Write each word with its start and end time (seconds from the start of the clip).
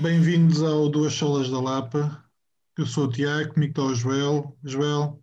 bem-vindos 0.00 0.62
ao 0.62 0.88
Duas 0.88 1.12
Solas 1.12 1.50
da 1.50 1.60
Lapa. 1.60 2.24
Eu 2.78 2.86
sou 2.86 3.04
o 3.04 3.10
Tiago, 3.10 3.52
comigo 3.52 3.72
está 3.72 3.82
o 3.82 3.94
Joel. 3.94 4.56
Joel, 4.64 5.22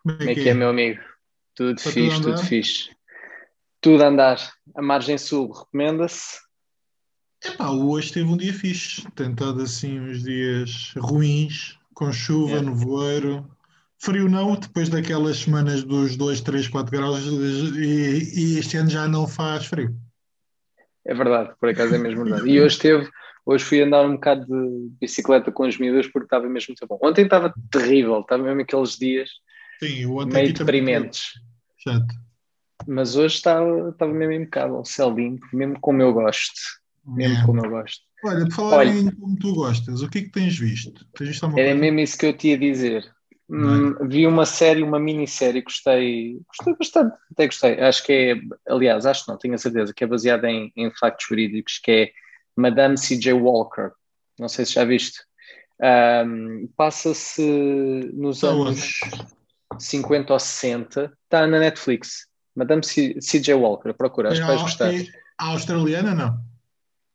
como 0.00 0.22
é, 0.22 0.32
que 0.32 0.48
é, 0.48 0.54
meu 0.54 0.68
amigo? 0.68 1.00
Tudo 1.56 1.76
está 1.76 1.90
fixe, 1.90 2.20
tudo, 2.20 2.36
tudo 2.36 2.46
fixe. 2.46 2.90
Tudo 3.80 4.04
a 4.04 4.06
andar. 4.06 4.38
A 4.76 4.80
margem 4.80 5.18
sul 5.18 5.50
recomenda-se? 5.50 6.38
Epá, 7.44 7.70
hoje 7.70 8.12
teve 8.12 8.28
um 8.28 8.36
dia 8.36 8.54
fixe. 8.54 9.10
Tem 9.16 9.32
estado 9.32 9.60
assim 9.60 9.98
uns 9.98 10.22
dias 10.22 10.94
ruins, 10.96 11.76
com 11.94 12.12
chuva, 12.12 12.58
é. 12.58 12.62
nevoeiro. 12.62 13.44
Frio 13.98 14.28
não, 14.28 14.54
depois 14.54 14.88
daquelas 14.88 15.38
semanas 15.38 15.82
dos 15.82 16.16
2, 16.16 16.42
3, 16.42 16.68
4 16.68 16.96
graus 16.96 17.24
e, 17.24 18.54
e 18.54 18.58
este 18.58 18.76
ano 18.76 18.90
já 18.90 19.08
não 19.08 19.26
faz 19.26 19.66
frio. 19.66 19.96
É 21.04 21.12
verdade, 21.12 21.54
por 21.58 21.68
acaso 21.68 21.94
é 21.94 21.98
mesmo 21.98 22.24
verdade. 22.24 22.48
E 22.48 22.60
hoje 22.60 22.78
teve, 22.78 23.10
hoje 23.46 23.64
fui 23.64 23.82
andar 23.82 24.04
um 24.04 24.14
bocado 24.14 24.46
de 24.46 24.90
bicicleta 25.00 25.52
com 25.52 25.66
os 25.66 25.78
miúdos 25.78 26.08
porque 26.08 26.26
estava 26.26 26.48
mesmo 26.48 26.68
muito 26.70 26.86
bom. 26.86 26.98
Ontem 27.02 27.24
estava 27.24 27.52
terrível, 27.70 28.20
estava 28.20 28.42
mesmo 28.42 28.62
aqueles 28.62 28.96
dias 28.96 29.30
Sim, 29.82 30.06
meio 30.26 30.52
deprimentes. 30.52 31.32
Chato. 31.78 32.14
Mas 32.86 33.16
hoje 33.16 33.36
estava, 33.36 33.90
estava 33.90 34.12
mesmo 34.12 34.32
impecável, 34.32 34.84
céu 34.84 35.14
limpo, 35.14 35.46
mesmo 35.52 35.78
como 35.80 36.02
eu 36.02 36.12
gosto. 36.12 36.60
Mesmo 37.06 37.36
é. 37.36 37.46
como 37.46 37.64
eu 37.64 37.70
gosto. 37.70 38.02
Olha, 38.24 38.44
por 38.46 38.52
falar 38.52 38.76
Olha, 38.78 38.90
em 38.90 39.10
como 39.10 39.38
tu 39.38 39.54
gostas, 39.54 40.00
o 40.00 40.08
que 40.08 40.18
é 40.18 40.22
que 40.22 40.30
tens 40.30 40.58
visto? 40.58 41.06
Tens 41.16 41.28
visto 41.28 41.44
era 41.44 41.54
coisa? 41.54 41.74
mesmo 41.74 42.00
isso 42.00 42.18
que 42.18 42.26
eu 42.26 42.36
te 42.36 42.48
ia 42.48 42.58
dizer. 42.58 43.14
Hum, 43.50 44.08
vi 44.08 44.26
uma 44.26 44.46
série, 44.46 44.82
uma 44.82 44.98
minissérie, 44.98 45.60
gostei, 45.60 46.40
gostei 46.48 46.74
bastante, 46.76 47.14
até 47.30 47.46
gostei. 47.46 47.78
Acho 47.78 48.02
que 48.02 48.12
é, 48.12 48.72
aliás, 48.72 49.04
acho 49.04 49.24
não, 49.28 49.36
tenho 49.36 49.54
a 49.54 49.58
certeza 49.58 49.92
que 49.92 50.02
é 50.02 50.06
baseada 50.06 50.50
em, 50.50 50.72
em 50.74 50.90
factos 50.90 51.26
jurídicos, 51.28 51.78
que 51.78 51.90
é 51.90 52.12
Madame 52.56 52.96
C.J. 52.96 53.32
Walker. 53.32 53.90
Não 54.38 54.48
sei 54.48 54.64
se 54.64 54.72
já 54.72 54.84
viste. 54.84 55.20
Um, 55.80 56.68
Passa-se 56.76 57.42
nos 58.14 58.42
anos 58.44 59.00
50 59.78 60.32
ou 60.32 60.38
60, 60.38 61.12
está 61.24 61.46
na 61.46 61.58
Netflix. 61.58 62.26
Madame 62.54 62.82
C.J. 62.84 63.54
Walker, 63.54 63.92
procura, 63.92 64.30
acho 64.30 64.40
que 64.40 64.46
vais 64.46 64.62
gostar. 64.62 64.94
É 64.94 65.04
a 65.38 65.48
australiana, 65.48 66.14
não? 66.14 66.38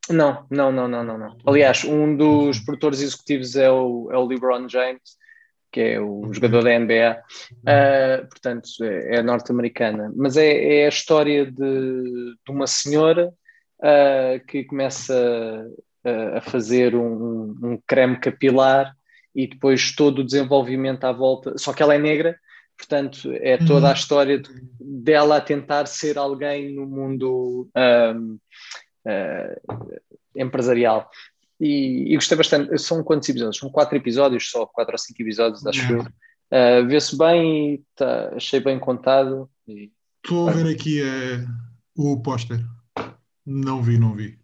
Não, 0.10 0.46
não, 0.50 0.72
não, 0.72 0.88
não, 0.88 1.04
não, 1.04 1.18
não. 1.18 1.38
Aliás, 1.46 1.84
um 1.84 2.18
dos 2.18 2.60
produtores 2.60 3.02
executivos 3.02 3.56
é 3.56 3.70
o, 3.70 4.10
é 4.12 4.18
o 4.18 4.26
LeBron 4.26 4.68
James 4.68 5.20
que 5.72 5.82
é 5.82 6.00
o 6.00 6.34
jogador 6.34 6.64
da 6.64 6.80
NBA, 6.80 7.22
uh, 7.22 7.64
ah, 7.68 8.28
portanto 8.28 8.70
é, 8.82 9.18
é 9.18 9.24
norte-americana, 9.24 10.12
mas 10.16 10.36
é, 10.36 10.80
é, 10.82 10.86
a 10.86 10.90
história 10.90 11.46
de, 11.46 11.54
de 11.54 12.52
uma 12.52 12.66
senhora 12.66 13.32
uh, 13.80 14.46
que 14.46 14.64
começa 14.64 15.68
a, 16.04 16.38
a 16.38 16.42
fazer 16.42 16.96
um, 16.96 17.56
um, 17.62 17.80
creme 17.86 18.18
capilar 18.18 18.96
e 19.36 19.48
depois 19.48 19.96
todo 19.96 20.20
o 20.20 20.26
desenvolvimento 20.26 21.04
à 21.06 21.12
volta, 21.12 21.58
só 21.58 21.74
que 21.74 21.82
ela 21.82 21.96
é 21.96 22.00
negra, 22.00 22.38
portanto 22.78 23.32
é 23.34 23.58
toda 23.58 23.88
a 23.88 23.90
uhum. 23.90 23.96
história 23.96 24.40
de, 24.40 24.50
dela 24.80 25.38
a 25.38 25.42
tentar 25.42 25.86
ser 25.86 26.18
alguém 26.18 26.74
no 26.74 26.86
mundo 26.86 27.70
um, 27.76 28.34
uh, 28.34 28.40
ah, 29.08 29.80
empresarial. 30.36 31.10
E, 31.60 32.14
e, 32.14 32.16
gostei 32.16 32.38
bastante. 32.38 32.78
São 32.78 33.04
quantos 33.04 33.28
episódios? 33.28 33.58
São 33.58 33.70
quatro 33.70 33.98
episódios, 33.98 34.50
só 34.50 34.66
quatro 34.66 34.94
ou 34.94 34.98
cinco 34.98 35.22
episódios, 35.22 35.66
acho 35.68 35.92
eu. 35.92 36.02
Uh, 36.02 36.88
Vê-se 36.88 37.18
bem 37.18 37.74
e 37.74 37.84
tá, 37.96 38.32
achei 38.34 38.62
bem 38.62 38.80
contado. 38.80 39.50
E... 39.68 39.92
Estou 40.24 40.48
a 40.48 40.52
ver 40.52 40.74
aqui 40.74 41.02
uh, 41.02 41.46
o 41.96 42.22
póster. 42.22 42.64
Não 43.52 43.82
vi, 43.82 43.98
não 43.98 44.14
vi. 44.14 44.38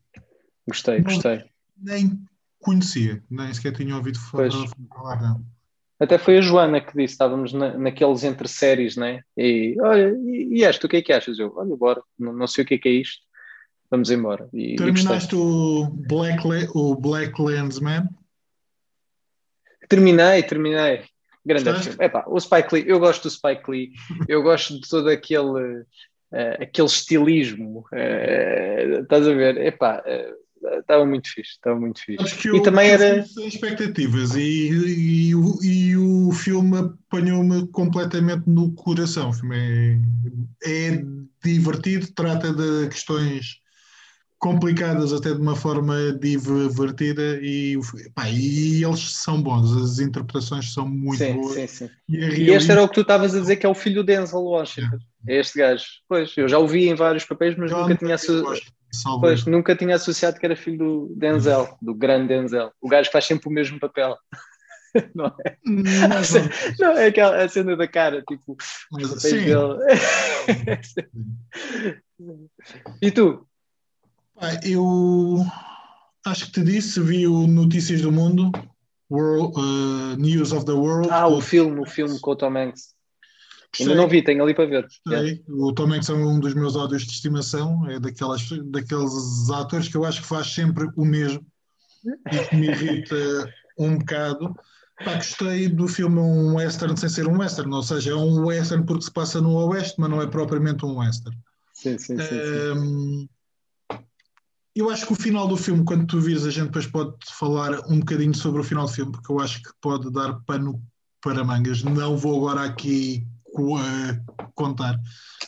Gostei, 0.67 0.97
não, 0.97 1.03
gostei. 1.03 1.43
Nem 1.77 2.19
conhecia, 2.59 3.23
nem 3.29 3.53
sequer 3.53 3.73
tinha 3.73 3.95
ouvido 3.95 4.19
falar, 4.19 4.49
falar 4.89 5.21
não. 5.21 5.45
Até 5.99 6.17
foi 6.17 6.39
a 6.39 6.41
Joana 6.41 6.81
que 6.81 6.97
disse, 6.97 7.13
estávamos 7.13 7.53
na, 7.53 7.77
naqueles 7.77 8.23
entre 8.23 8.47
séries, 8.47 8.97
né? 8.97 9.21
E 9.37 9.75
olha, 9.79 10.09
e, 10.17 10.57
e 10.57 10.63
esta, 10.63 10.87
o 10.87 10.89
que 10.89 10.97
é 10.97 11.01
que 11.01 11.13
achas? 11.13 11.37
Eu, 11.39 11.53
olha, 11.55 11.75
bora, 11.75 12.01
não, 12.17 12.33
não 12.33 12.47
sei 12.47 12.63
o 12.63 12.67
que 12.67 12.73
é 12.73 12.77
que 12.77 12.89
é 12.89 12.91
isto 12.93 13.25
vamos 13.89 14.09
embora. 14.09 14.49
E, 14.53 14.75
Terminaste 14.75 15.35
e 15.35 15.37
o, 15.37 15.87
Black, 15.87 16.41
o 16.73 16.95
Black 16.95 17.41
Landsman? 17.41 18.09
Terminei, 19.87 20.43
terminei. 20.43 21.03
Grande. 21.45 21.69
Epá, 21.99 22.25
o 22.27 22.39
Spike 22.39 22.73
Lee, 22.73 22.85
eu 22.87 22.99
gosto 22.99 23.23
do 23.23 23.29
Spike 23.29 23.69
Lee, 23.69 23.91
eu 24.27 24.41
gosto 24.41 24.79
de 24.79 24.89
todo 24.89 25.07
aquele, 25.09 25.85
uh, 26.35 26.63
aquele 26.63 26.87
estilismo. 26.87 27.85
Uh, 27.91 29.01
estás 29.01 29.27
a 29.27 29.33
ver? 29.33 29.57
Epá, 29.57 30.03
uh, 30.05 30.79
estava 30.79 31.05
muito 31.05 31.29
fixe, 31.29 31.51
estava 31.51 31.79
muito 31.79 32.01
fixe. 32.03 32.23
Acho 32.23 32.37
que 32.37 32.47
e 32.49 32.51
eu, 32.51 32.61
também 32.61 32.89
era. 32.89 33.23
Sem 33.23 33.47
expectativas 33.47 34.35
e, 34.35 34.41
e, 34.41 35.29
e, 35.29 35.35
o, 35.35 35.63
e 35.63 35.97
o 35.97 36.31
filme 36.31 36.77
apanhou-me 36.77 37.67
completamente 37.67 38.43
no 38.47 38.73
coração. 38.73 39.29
O 39.29 39.33
filme 39.33 39.55
é, 40.63 40.91
é 40.91 41.03
divertido, 41.43 42.11
trata 42.13 42.53
de 42.53 42.89
questões 42.89 43.64
complicadas 44.39 45.13
até 45.13 45.33
de 45.33 45.41
uma 45.41 45.55
forma 45.55 45.95
divertida 46.19 47.39
e, 47.41 47.77
pá, 48.13 48.29
e 48.29 48.83
eles 48.83 49.13
são 49.13 49.41
bons, 49.41 49.75
as 49.75 49.99
interpretações 49.99 50.73
são 50.73 50.87
muito 50.87 51.23
sim, 51.23 51.33
boas. 51.33 51.53
Sim, 51.53 51.67
sim. 51.67 51.89
E, 52.07 52.17
e 52.17 52.49
este 52.51 52.71
era 52.71 52.83
o 52.83 52.87
que 52.87 52.95
tu 52.95 53.01
estavas 53.01 53.35
a 53.35 53.39
dizer 53.39 53.55
que 53.55 53.65
é 53.65 53.69
o 53.69 53.73
filho 53.73 53.95
do 53.95 54.03
Denzel 54.03 54.41
Washington, 54.41 54.99
é. 55.27 55.39
este 55.39 55.59
gajo. 55.59 55.85
Pois, 56.07 56.35
eu 56.37 56.47
já 56.47 56.59
o 56.59 56.67
vi 56.67 56.87
em 56.87 56.95
vários 56.95 57.25
papéis, 57.25 57.55
mas 57.57 57.71
nunca 57.71 57.95
tinha, 57.95 58.17
pois, 59.19 59.45
nunca 59.45 59.75
tinha 59.75 59.95
associado 59.95 60.39
que 60.39 60.45
era 60.45 60.55
filho 60.55 60.77
do 60.77 61.13
Denzel, 61.15 61.75
do 61.81 61.95
grande 61.95 62.27
Denzel, 62.27 62.71
o 62.81 62.89
gajo 62.89 63.09
que 63.09 63.13
faz 63.13 63.25
sempre 63.25 63.49
o 63.49 63.51
mesmo 63.51 63.79
papel. 63.79 64.15
Não 65.13 65.25
é? 65.25 65.57
Não, 65.65 66.07
não, 66.79 66.97
é 66.97 67.07
aquela 67.07 67.43
a 67.43 67.49
cena 67.49 67.75
da 67.75 67.85
cara, 67.85 68.23
tipo, 68.25 68.55
mas, 68.89 69.21
sim. 69.21 69.43
dele. 69.43 69.77
e 73.01 73.11
tu? 73.11 73.45
Eu 74.63 75.45
acho 76.25 76.45
que 76.47 76.51
te 76.51 76.63
disse, 76.63 76.99
vi 76.99 77.27
o 77.27 77.47
Notícias 77.47 78.01
do 78.01 78.11
Mundo, 78.11 78.51
World, 79.09 79.53
uh, 79.57 80.17
News 80.17 80.51
of 80.51 80.65
the 80.65 80.73
World. 80.73 81.09
Ah, 81.09 81.27
o 81.27 81.41
filme, 81.41 81.79
o 81.79 81.85
filme 81.85 82.19
com 82.19 82.31
o 82.31 82.35
Tom 82.35 82.57
Hanks. 82.57 82.95
Gostei. 83.69 83.87
Ainda 83.87 84.01
não 84.01 84.09
vi, 84.09 84.23
tenho 84.23 84.43
ali 84.43 84.53
para 84.53 84.65
ver. 84.65 84.87
Yeah. 85.07 85.39
O 85.49 85.73
Tom 85.73 85.93
Hanks 85.93 86.09
é 86.09 86.13
um 86.13 86.39
dos 86.39 86.53
meus 86.53 86.75
áudios 86.75 87.03
de 87.03 87.11
estimação, 87.11 87.89
é 87.89 87.99
daquelas, 87.99 88.47
daqueles 88.65 89.49
atores 89.49 89.87
que 89.87 89.97
eu 89.97 90.05
acho 90.05 90.21
que 90.21 90.27
faz 90.27 90.47
sempre 90.47 90.89
o 90.95 91.05
mesmo 91.05 91.45
e 92.31 92.37
que 92.37 92.55
me 92.55 92.67
irrita 92.67 93.53
um 93.77 93.97
bocado. 93.97 94.55
Pá, 95.03 95.15
gostei 95.15 95.67
do 95.67 95.87
filme 95.89 96.19
um 96.19 96.55
western 96.55 96.97
sem 96.97 97.09
ser 97.09 97.27
um 97.27 97.39
western, 97.39 97.73
ou 97.73 97.83
seja, 97.83 98.11
é 98.11 98.15
um 98.15 98.45
western 98.45 98.85
porque 98.85 99.03
se 99.03 99.11
passa 99.11 99.41
no 99.41 99.53
oeste, 99.67 99.95
mas 99.99 100.09
não 100.09 100.21
é 100.21 100.27
propriamente 100.27 100.85
um 100.85 100.99
western. 100.99 101.37
Sim, 101.73 101.97
sim, 101.97 102.17
sim. 102.17 102.35
Um, 102.35 103.19
sim. 103.19 103.29
Eu 104.75 104.89
acho 104.89 105.07
que 105.07 105.13
o 105.13 105.15
final 105.15 105.47
do 105.47 105.55
filme, 105.55 105.85
quando 105.85 106.05
tu 106.05 106.19
vires, 106.19 106.45
a 106.45 106.51
gente 106.51 106.65
depois 106.65 106.85
pode 106.85 107.15
falar 107.29 107.79
um 107.87 107.99
bocadinho 107.99 108.35
sobre 108.35 108.59
o 108.59 108.63
final 108.63 108.85
do 108.85 108.91
filme, 108.91 109.11
porque 109.13 109.31
eu 109.31 109.39
acho 109.39 109.63
que 109.63 109.69
pode 109.79 110.11
dar 110.11 110.33
pano 110.45 110.83
para 111.21 111.45
mangas. 111.45 111.81
Não 111.81 112.17
vou 112.17 112.37
agora 112.37 112.65
aqui 112.65 113.25
uh, 113.57 114.49
contar, 114.53 114.99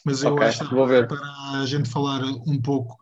mas 0.06 0.24
eu 0.24 0.34
okay, 0.34 0.48
acho 0.48 0.70
que 0.70 0.76
para 1.08 1.62
a 1.62 1.66
gente 1.66 1.90
falar 1.90 2.24
um 2.24 2.62
pouco. 2.62 2.98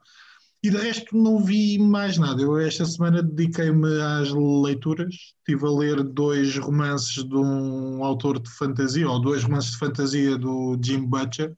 E 0.63 0.69
de 0.71 0.77
resto 0.77 1.15
não 1.15 1.44
vi 1.44 1.77
mais 1.77 2.17
nada. 2.17 2.41
Eu 2.41 2.57
esta 2.57 2.88
semana 2.88 3.21
dediquei-me 3.21 4.01
às 4.01 4.31
leituras. 4.31 5.13
Estive 5.38 5.67
a 5.67 5.69
ler 5.69 6.03
dois 6.03 6.57
romances 6.57 7.23
de 7.23 7.35
um 7.35 8.03
autor 8.03 8.39
de 8.39 8.50
fantasia, 8.50 9.07
ou 9.07 9.21
dois 9.21 9.44
romances 9.44 9.73
de 9.73 9.77
fantasia 9.77 10.35
do 10.39 10.75
Jim 10.81 11.05
Butcher 11.05 11.55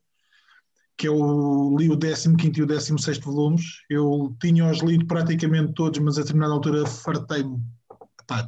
que 0.97 1.07
eu 1.07 1.75
li 1.77 1.89
o 1.89 1.97
15 1.97 2.59
e 2.59 2.63
o 2.63 2.65
16 2.65 3.19
volumes. 3.19 3.83
Eu 3.89 4.35
tinha-os 4.41 4.79
lido 4.79 5.05
praticamente 5.05 5.73
todos, 5.73 5.99
mas 5.99 6.17
a 6.17 6.21
determinada 6.21 6.53
altura 6.53 6.85
fartei-me. 6.87 7.61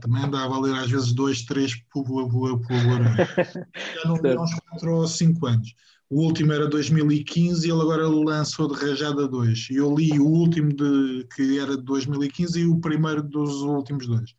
também 0.01 0.23
andava 0.23 0.55
a 0.55 0.59
ler 0.59 0.75
às 0.75 0.89
vezes 0.89 1.13
dois, 1.13 1.43
três 1.43 1.75
por, 1.91 2.03
por 2.03 2.59
Já 2.67 4.09
não 4.09 4.15
li 4.15 4.37
uns 4.37 4.53
4 4.71 4.91
ou 4.91 5.07
5 5.07 5.45
anos. 5.45 5.75
O 6.09 6.23
último 6.23 6.51
era 6.51 6.67
2015 6.67 7.67
e 7.67 7.71
ele 7.71 7.81
agora 7.81 8.07
lançou 8.07 8.67
de 8.67 8.83
Rajada 8.83 9.27
2. 9.27 9.69
E 9.69 9.75
eu 9.75 9.93
li 9.93 10.19
o 10.19 10.25
último 10.25 10.73
de, 10.73 11.27
que 11.35 11.59
era 11.59 11.77
de 11.77 11.83
2015 11.83 12.61
e 12.61 12.65
o 12.65 12.79
primeiro 12.79 13.21
dos 13.21 13.61
últimos 13.61 14.07
dois. 14.07 14.33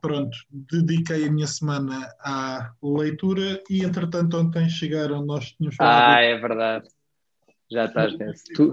Pronto, 0.00 0.36
dediquei 0.50 1.26
a 1.26 1.32
minha 1.32 1.48
semana 1.48 2.08
à 2.20 2.70
leitura 2.80 3.60
e 3.68 3.82
entretanto 3.82 4.36
ontem 4.36 4.68
chegaram, 4.68 5.24
nós 5.24 5.46
tínhamos 5.46 5.74
falado. 5.74 6.16
Ah, 6.16 6.20
é 6.20 6.38
verdade 6.38 6.86
já 7.70 7.86
estás 7.86 8.16
nesse. 8.18 8.52
Tu... 8.54 8.72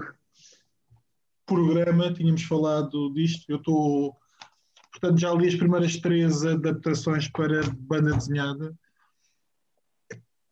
Programa, 1.46 2.12
tínhamos 2.12 2.42
falado 2.42 3.12
disto. 3.12 3.44
Eu 3.48 3.56
estou. 3.56 4.16
Portanto, 4.92 5.18
já 5.18 5.32
li 5.32 5.48
as 5.48 5.54
primeiras 5.54 5.96
três 5.96 6.44
adaptações 6.44 7.28
para 7.28 7.62
banda 7.78 8.16
desenhada. 8.16 8.74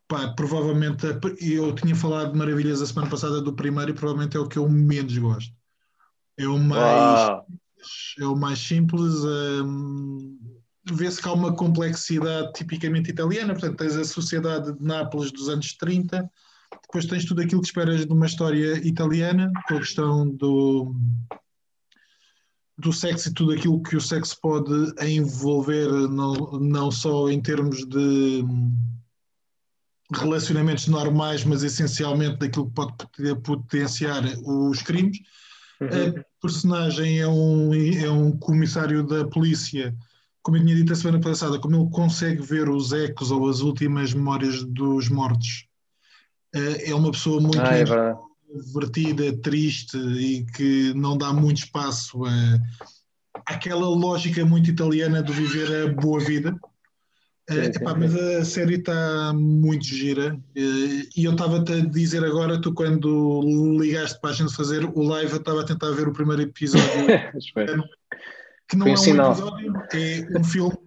Pá, 0.08 0.32
provavelmente 0.34 1.06
eu 1.40 1.72
tinha 1.74 1.94
falado 1.94 2.32
de 2.32 2.38
maravilhas 2.38 2.82
a 2.82 2.86
semana 2.86 3.08
passada 3.08 3.40
do 3.40 3.52
primeiro 3.52 3.92
e 3.92 3.94
provavelmente 3.94 4.36
é 4.36 4.40
o 4.40 4.48
que 4.48 4.58
eu 4.58 4.68
menos 4.68 5.16
gosto. 5.16 5.54
É 6.36 6.48
o 6.48 6.58
mais. 6.58 7.44
é 8.18 8.24
o 8.24 8.34
mais 8.34 8.58
simples. 8.58 9.24
Um, 9.24 10.38
Vê-se 10.92 11.20
que 11.20 11.28
há 11.28 11.32
uma 11.32 11.54
complexidade 11.54 12.52
tipicamente 12.54 13.10
italiana, 13.10 13.52
portanto, 13.52 13.76
tens 13.76 13.96
a 13.96 14.04
sociedade 14.04 14.72
de 14.72 14.82
Nápoles 14.82 15.30
dos 15.30 15.48
anos 15.48 15.74
30, 15.74 16.28
depois 16.82 17.06
tens 17.06 17.24
tudo 17.24 17.42
aquilo 17.42 17.60
que 17.60 17.68
esperas 17.68 18.04
de 18.04 18.12
uma 18.12 18.26
história 18.26 18.76
italiana, 18.86 19.50
com 19.68 19.74
a 19.76 19.78
questão 19.78 20.28
do, 20.28 20.94
do 22.78 22.92
sexo 22.92 23.28
e 23.28 23.34
tudo 23.34 23.52
aquilo 23.52 23.82
que 23.82 23.96
o 23.96 24.00
sexo 24.00 24.38
pode 24.40 24.72
envolver, 25.00 25.88
não, 26.08 26.34
não 26.58 26.90
só 26.90 27.30
em 27.30 27.40
termos 27.40 27.86
de 27.86 28.44
relacionamentos 30.12 30.88
normais, 30.88 31.44
mas 31.44 31.62
essencialmente 31.62 32.38
daquilo 32.38 32.66
que 32.66 32.74
pode 32.74 32.94
potenciar 33.42 34.24
os 34.44 34.82
crimes. 34.82 35.18
Uhum. 35.80 35.88
A 35.88 36.42
personagem 36.42 37.20
é 37.20 37.28
um, 37.28 37.72
é 37.72 38.10
um 38.10 38.36
comissário 38.36 39.06
da 39.06 39.26
polícia, 39.26 39.96
como 40.42 40.56
eu 40.56 40.62
tinha 40.62 40.74
dito 40.74 40.92
a 40.92 40.96
semana 40.96 41.20
passada, 41.20 41.58
como 41.58 41.76
ele 41.76 41.90
consegue 41.90 42.42
ver 42.42 42.68
os 42.68 42.92
ecos 42.92 43.30
ou 43.30 43.48
as 43.48 43.60
últimas 43.60 44.12
memórias 44.12 44.64
dos 44.64 45.08
mortos. 45.08 45.69
Eh, 46.54 46.90
é 46.90 46.94
uma 46.94 47.10
pessoa 47.10 47.40
muito 47.40 47.60
ah, 47.60 47.76
é 47.76 47.84
divertida, 48.52 49.36
triste 49.38 49.96
e 49.96 50.44
que 50.44 50.92
não 50.94 51.16
dá 51.16 51.32
muito 51.32 51.58
espaço 51.58 52.24
a, 52.24 52.58
àquela 53.46 53.86
lógica 53.86 54.44
muito 54.44 54.70
italiana 54.70 55.22
de 55.22 55.32
viver 55.32 55.84
a 55.84 55.92
boa 55.92 56.18
vida. 56.18 56.58
Uh, 57.48 57.64
epá, 57.64 57.94
mas 57.94 58.14
a 58.14 58.44
série 58.44 58.76
está 58.76 59.32
muito 59.32 59.84
gira. 59.84 60.34
Uh, 60.34 61.08
e 61.16 61.24
eu 61.24 61.32
estava-te 61.32 61.72
a 61.72 61.80
dizer 61.80 62.24
agora, 62.24 62.60
tu 62.60 62.72
quando 62.72 63.40
ligaste 63.80 64.20
para 64.20 64.30
a 64.30 64.32
gente 64.32 64.54
fazer 64.54 64.84
o 64.84 65.02
live, 65.02 65.32
eu 65.32 65.38
estava 65.38 65.60
a 65.62 65.64
tentar 65.64 65.90
ver 65.90 66.06
o 66.08 66.12
primeiro 66.12 66.42
episódio. 66.42 66.86
Que 68.68 68.76
não 68.76 68.86
é 68.86 68.90
um 68.90 68.92
episódio, 68.92 69.72
é 69.92 70.38
um 70.38 70.44
filme 70.44 70.78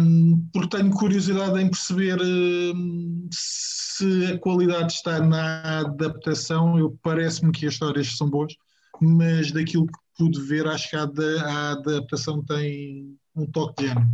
um, 0.00 0.48
porque 0.52 0.76
tenho 0.76 0.90
curiosidade 0.90 1.60
em 1.60 1.68
perceber 1.68 2.20
um, 2.20 3.28
se 3.32 4.32
a 4.32 4.38
qualidade 4.38 4.92
está 4.92 5.20
na 5.20 5.80
adaptação, 5.80 6.78
eu 6.78 6.98
parece-me 7.02 7.52
que 7.52 7.66
as 7.66 7.74
histórias 7.74 8.16
são 8.16 8.28
boas, 8.28 8.54
mas 9.00 9.52
daquilo 9.52 9.86
que 9.86 9.98
pude 10.16 10.40
ver 10.42 10.66
acho 10.66 10.90
que 10.90 10.96
a, 10.96 11.02
a 11.02 11.72
adaptação 11.72 12.42
tem 12.44 13.16
um 13.34 13.46
toque 13.46 13.82
de 13.82 13.88
género 13.88 14.06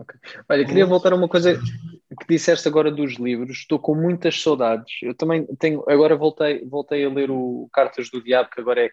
Okay. 0.00 0.18
Olha, 0.48 0.64
queria 0.64 0.86
voltar 0.86 1.12
a 1.12 1.16
uma 1.16 1.28
coisa 1.28 1.58
que 1.58 2.26
disseste 2.28 2.66
agora 2.66 2.90
dos 2.90 3.18
livros. 3.18 3.58
Estou 3.58 3.78
com 3.78 3.94
muitas 3.94 4.40
saudades. 4.40 4.94
Eu 5.02 5.14
também 5.14 5.44
tenho. 5.58 5.84
Agora 5.88 6.16
voltei, 6.16 6.64
voltei 6.64 7.04
a 7.04 7.10
ler 7.10 7.30
o 7.30 7.68
Cartas 7.72 8.10
do 8.10 8.22
Diabo, 8.22 8.48
que 8.50 8.60
agora 8.60 8.86
é. 8.86 8.90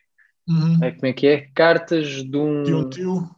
Uhum. 0.48 0.84
é 0.84 0.92
como 0.92 1.06
é 1.06 1.14
que 1.14 1.28
é? 1.28 1.50
Cartas 1.56 2.24
de 2.24 2.38
um. 2.38 2.64
Tio, 2.64 2.90
tio. 2.90 3.30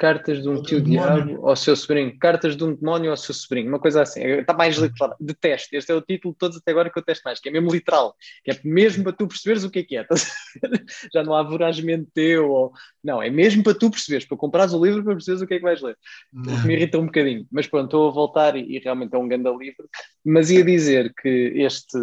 Cartas 0.00 0.40
de 0.40 0.48
um 0.48 0.62
tio 0.62 0.80
diabo 0.80 1.46
ao 1.46 1.54
seu 1.54 1.76
sobrinho. 1.76 2.18
Cartas 2.18 2.56
de 2.56 2.64
um 2.64 2.74
demónio 2.74 3.10
ao 3.10 3.18
seu 3.18 3.34
sobrinho. 3.34 3.68
Uma 3.68 3.78
coisa 3.78 4.00
assim. 4.00 4.22
Está 4.22 4.54
mais 4.54 4.78
literal. 4.78 5.14
Detesto. 5.20 5.76
Este 5.76 5.92
é 5.92 5.94
o 5.94 6.00
título 6.00 6.32
de 6.32 6.38
todos 6.38 6.56
até 6.56 6.70
agora 6.70 6.88
que 6.88 6.98
eu 6.98 7.02
testo 7.02 7.22
mais, 7.22 7.38
que 7.38 7.50
é 7.50 7.52
mesmo 7.52 7.70
literal. 7.70 8.16
Que 8.42 8.52
é 8.52 8.60
mesmo 8.64 9.04
para 9.04 9.12
tu 9.12 9.28
perceberes 9.28 9.62
o 9.62 9.70
que 9.70 9.80
é 9.80 9.82
que 9.82 9.98
é. 9.98 10.06
Já 11.12 11.22
não 11.22 11.34
há 11.34 11.42
voragem 11.42 12.02
teu. 12.14 12.50
Ou... 12.50 12.72
Não, 13.04 13.22
é 13.22 13.28
mesmo 13.28 13.62
para 13.62 13.74
tu 13.74 13.90
perceberes, 13.90 14.24
para 14.24 14.38
comprares 14.38 14.72
o 14.72 14.82
livro 14.82 15.04
para 15.04 15.12
perceberes 15.12 15.42
o 15.42 15.46
que 15.46 15.52
é 15.52 15.58
que 15.58 15.64
vais 15.64 15.82
ler. 15.82 15.98
O 16.32 16.42
que 16.44 16.66
me 16.66 16.72
irrita 16.72 16.98
um 16.98 17.04
bocadinho. 17.04 17.46
Mas 17.52 17.66
pronto, 17.66 17.84
estou 17.84 18.08
a 18.08 18.10
voltar 18.10 18.56
e, 18.56 18.76
e 18.76 18.78
realmente 18.78 19.14
é 19.14 19.18
um 19.18 19.28
grande 19.28 19.54
livro. 19.54 19.86
Mas 20.24 20.50
ia 20.50 20.64
dizer 20.64 21.12
que 21.12 21.28
este 21.56 21.98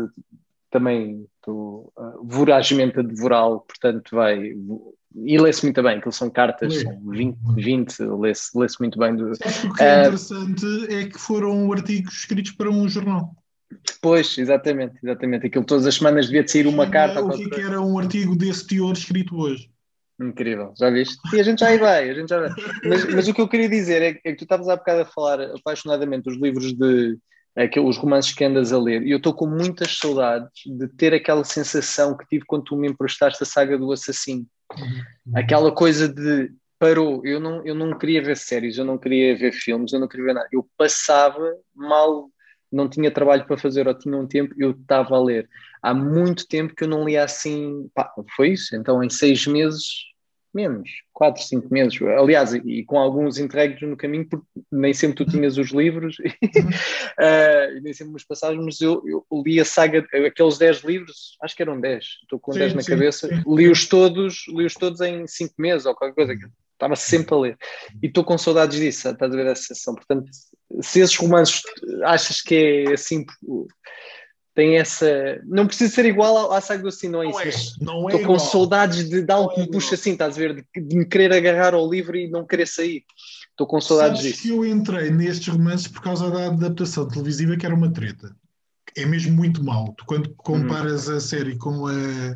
também 0.69 1.25
estou 1.37 1.91
uh, 1.97 2.23
vorazmente 2.23 2.99
a 2.99 3.01
devorá-lo, 3.01 3.61
portanto 3.61 4.15
vai 4.15 4.53
e 5.25 5.37
lê-se 5.37 5.63
muito 5.63 5.81
bem, 5.81 5.99
que 5.99 6.11
são 6.11 6.29
cartas, 6.29 6.73
lê. 6.73 6.83
são 6.83 6.99
20, 7.09 7.37
20 7.55 7.99
lê-se 8.19 8.57
lê 8.57 8.67
muito 8.79 8.99
bem. 8.99 9.15
Do, 9.15 9.31
o 9.31 9.73
que 9.73 9.83
é 9.83 9.97
uh, 9.97 9.99
interessante 10.01 10.93
é 10.93 11.05
que 11.05 11.17
foram 11.17 11.71
artigos 11.71 12.13
escritos 12.13 12.51
para 12.51 12.69
um 12.69 12.87
jornal. 12.87 13.35
Pois, 14.01 14.37
exatamente, 14.37 14.95
exatamente. 15.03 15.47
Aquilo 15.47 15.65
todas 15.65 15.85
as 15.85 15.95
semanas 15.95 16.27
devia 16.27 16.47
sair 16.47 16.67
uma 16.67 16.89
carta. 16.89 17.21
O 17.21 17.29
que, 17.29 17.49
que 17.49 17.61
era 17.61 17.81
um 17.81 17.97
artigo 17.97 18.35
desse 18.35 18.65
teor 18.67 18.93
escrito 18.93 19.35
hoje? 19.35 19.69
Incrível, 20.19 20.73
já 20.77 20.89
viste? 20.89 21.15
E 21.33 21.39
a 21.39 21.43
gente 21.43 21.59
já 21.59 21.67
aí 21.67 21.77
vai, 21.77 22.09
a 22.09 22.13
gente 22.13 22.29
já 22.29 22.39
vai. 22.39 22.49
Mas, 22.83 23.05
mas 23.13 23.27
o 23.27 23.33
que 23.33 23.41
eu 23.41 23.47
queria 23.47 23.69
dizer 23.69 24.01
é 24.01 24.13
que, 24.13 24.21
é 24.23 24.31
que 24.31 24.37
tu 24.37 24.43
estavas 24.43 24.67
há 24.67 24.75
bocado 24.75 25.01
a 25.01 25.05
falar 25.05 25.41
apaixonadamente 25.41 26.23
dos 26.23 26.37
livros 26.37 26.73
de 26.73 27.17
aqueles 27.55 27.97
romances 27.97 28.33
que 28.33 28.43
andas 28.43 28.71
a 28.71 28.79
ler, 28.79 29.01
e 29.01 29.11
eu 29.11 29.17
estou 29.17 29.33
com 29.33 29.47
muitas 29.47 29.97
saudades 29.97 30.51
de 30.65 30.87
ter 30.89 31.13
aquela 31.13 31.43
sensação 31.43 32.15
que 32.15 32.27
tive 32.27 32.45
quando 32.45 32.65
tu 32.65 32.77
me 32.77 32.87
emprestaste 32.87 33.41
a 33.41 33.45
saga 33.45 33.77
do 33.77 33.91
assassino. 33.91 34.45
Uhum. 34.75 35.33
Aquela 35.35 35.71
coisa 35.71 36.07
de 36.07 36.51
parou, 36.79 37.25
eu 37.25 37.39
não, 37.39 37.65
eu 37.65 37.73
não 37.73 37.97
queria 37.97 38.21
ver 38.21 38.37
séries, 38.37 38.77
eu 38.77 38.85
não 38.85 38.97
queria 38.97 39.35
ver 39.35 39.51
filmes, 39.51 39.93
eu 39.93 39.99
não 39.99 40.07
queria 40.07 40.27
ver 40.27 40.33
nada. 40.33 40.47
Eu 40.51 40.67
passava 40.77 41.55
mal, 41.75 42.29
não 42.71 42.89
tinha 42.89 43.11
trabalho 43.11 43.45
para 43.45 43.57
fazer 43.57 43.87
ou 43.87 43.97
tinha 43.97 44.15
um 44.15 44.27
tempo, 44.27 44.53
eu 44.57 44.71
estava 44.71 45.15
a 45.15 45.23
ler. 45.23 45.49
Há 45.81 45.93
muito 45.93 46.47
tempo 46.47 46.75
que 46.75 46.83
eu 46.83 46.87
não 46.87 47.05
lia 47.05 47.23
assim, 47.23 47.89
pá, 47.93 48.13
foi 48.35 48.49
isso. 48.49 48.75
Então, 48.75 49.03
em 49.03 49.09
seis 49.09 49.45
meses, 49.47 49.85
menos, 50.53 50.89
4, 51.13 51.43
5 51.43 51.73
meses. 51.73 52.01
Aliás, 52.01 52.53
e, 52.53 52.83
com 52.83 52.99
alguns 52.99 53.37
entregues 53.37 53.81
no 53.81 53.97
caminho, 53.97 54.27
porque 54.27 54.45
nem 54.71 54.93
sempre 54.93 55.23
tu 55.23 55.31
tinhas 55.31 55.57
os 55.57 55.71
livros, 55.71 56.17
uh, 56.19 56.23
e 57.77 57.81
nem 57.81 57.93
sempre 57.93 58.11
umas 58.11 58.23
passagens, 58.23 58.63
mas 58.63 58.81
eu, 58.81 59.03
eu, 59.05 59.25
li 59.45 59.59
a 59.59 59.65
saga, 59.65 60.05
aqueles 60.25 60.57
10 60.57 60.83
livros, 60.83 61.37
acho 61.41 61.55
que 61.55 61.61
eram 61.61 61.79
10, 61.79 62.03
estou 62.23 62.39
com 62.39 62.53
sim, 62.53 62.59
10 62.59 62.73
na 62.73 62.81
sim, 62.81 62.91
cabeça, 62.91 63.43
li-os 63.47 63.87
todos, 63.87 64.45
li-os 64.49 64.73
todos 64.73 65.01
em 65.01 65.27
5 65.27 65.53
meses 65.57 65.85
ou 65.85 65.95
qualquer 65.95 66.15
coisa, 66.15 66.33
estava 66.73 66.95
sempre 66.95 67.35
a 67.35 67.37
ler. 67.37 67.57
E 68.01 68.07
estou 68.07 68.23
com 68.23 68.37
saudades 68.37 68.79
disso, 68.79 69.09
estás 69.09 69.31
a 69.31 69.35
ver 69.35 69.47
essa 69.47 69.73
sessão. 69.73 69.95
Portanto, 69.95 70.29
se 70.81 70.99
esses 70.99 71.15
romances 71.15 71.61
achas 72.03 72.41
que 72.41 72.55
é 72.55 72.93
assim 72.93 73.25
tem 74.57 74.75
essa. 74.75 75.39
Não 75.45 75.67
precisa 75.67 75.93
ser 75.93 76.05
igual 76.07 76.51
à, 76.51 76.57
assim, 76.57 77.07
não 77.07 77.21
é 77.21 77.25
não 77.29 77.41
isso. 77.43 77.77
É, 77.79 77.85
não 77.85 78.09
é 78.09 78.15
estou 78.15 78.25
com 78.25 78.39
saudades 78.39 79.07
de, 79.07 79.21
de 79.21 79.31
algo 79.31 79.53
que 79.53 79.59
me 79.61 79.67
é 79.67 79.69
puxa 79.69 79.93
assim, 79.93 80.13
estás 80.13 80.35
a 80.35 80.39
ver? 80.39 80.55
De, 80.55 80.81
de, 80.81 80.97
me 80.97 81.05
querer 81.05 81.31
agarrar 81.31 81.75
ao 81.75 81.87
livro 81.87 82.17
e 82.17 82.27
não 82.27 82.43
querer 82.43 82.67
sair. 82.67 83.05
Estou 83.51 83.67
com 83.67 83.79
saudades 83.79 84.17
Sabes 84.17 84.31
disso. 84.33 84.41
que 84.41 84.49
eu 84.49 84.65
entrei 84.65 85.11
nestes 85.11 85.47
romances 85.47 85.87
por 85.87 86.01
causa 86.01 86.31
da 86.31 86.47
adaptação 86.47 87.07
televisiva, 87.07 87.55
que 87.55 87.67
era 87.67 87.75
uma 87.75 87.93
treta. 87.93 88.35
É 88.95 89.05
mesmo 89.05 89.35
muito 89.35 89.63
mal. 89.63 89.93
Tu, 89.95 90.03
quando 90.07 90.33
comparas 90.35 91.07
hum. 91.07 91.17
a 91.17 91.19
série 91.19 91.55
com 91.55 91.85
a. 91.85 92.35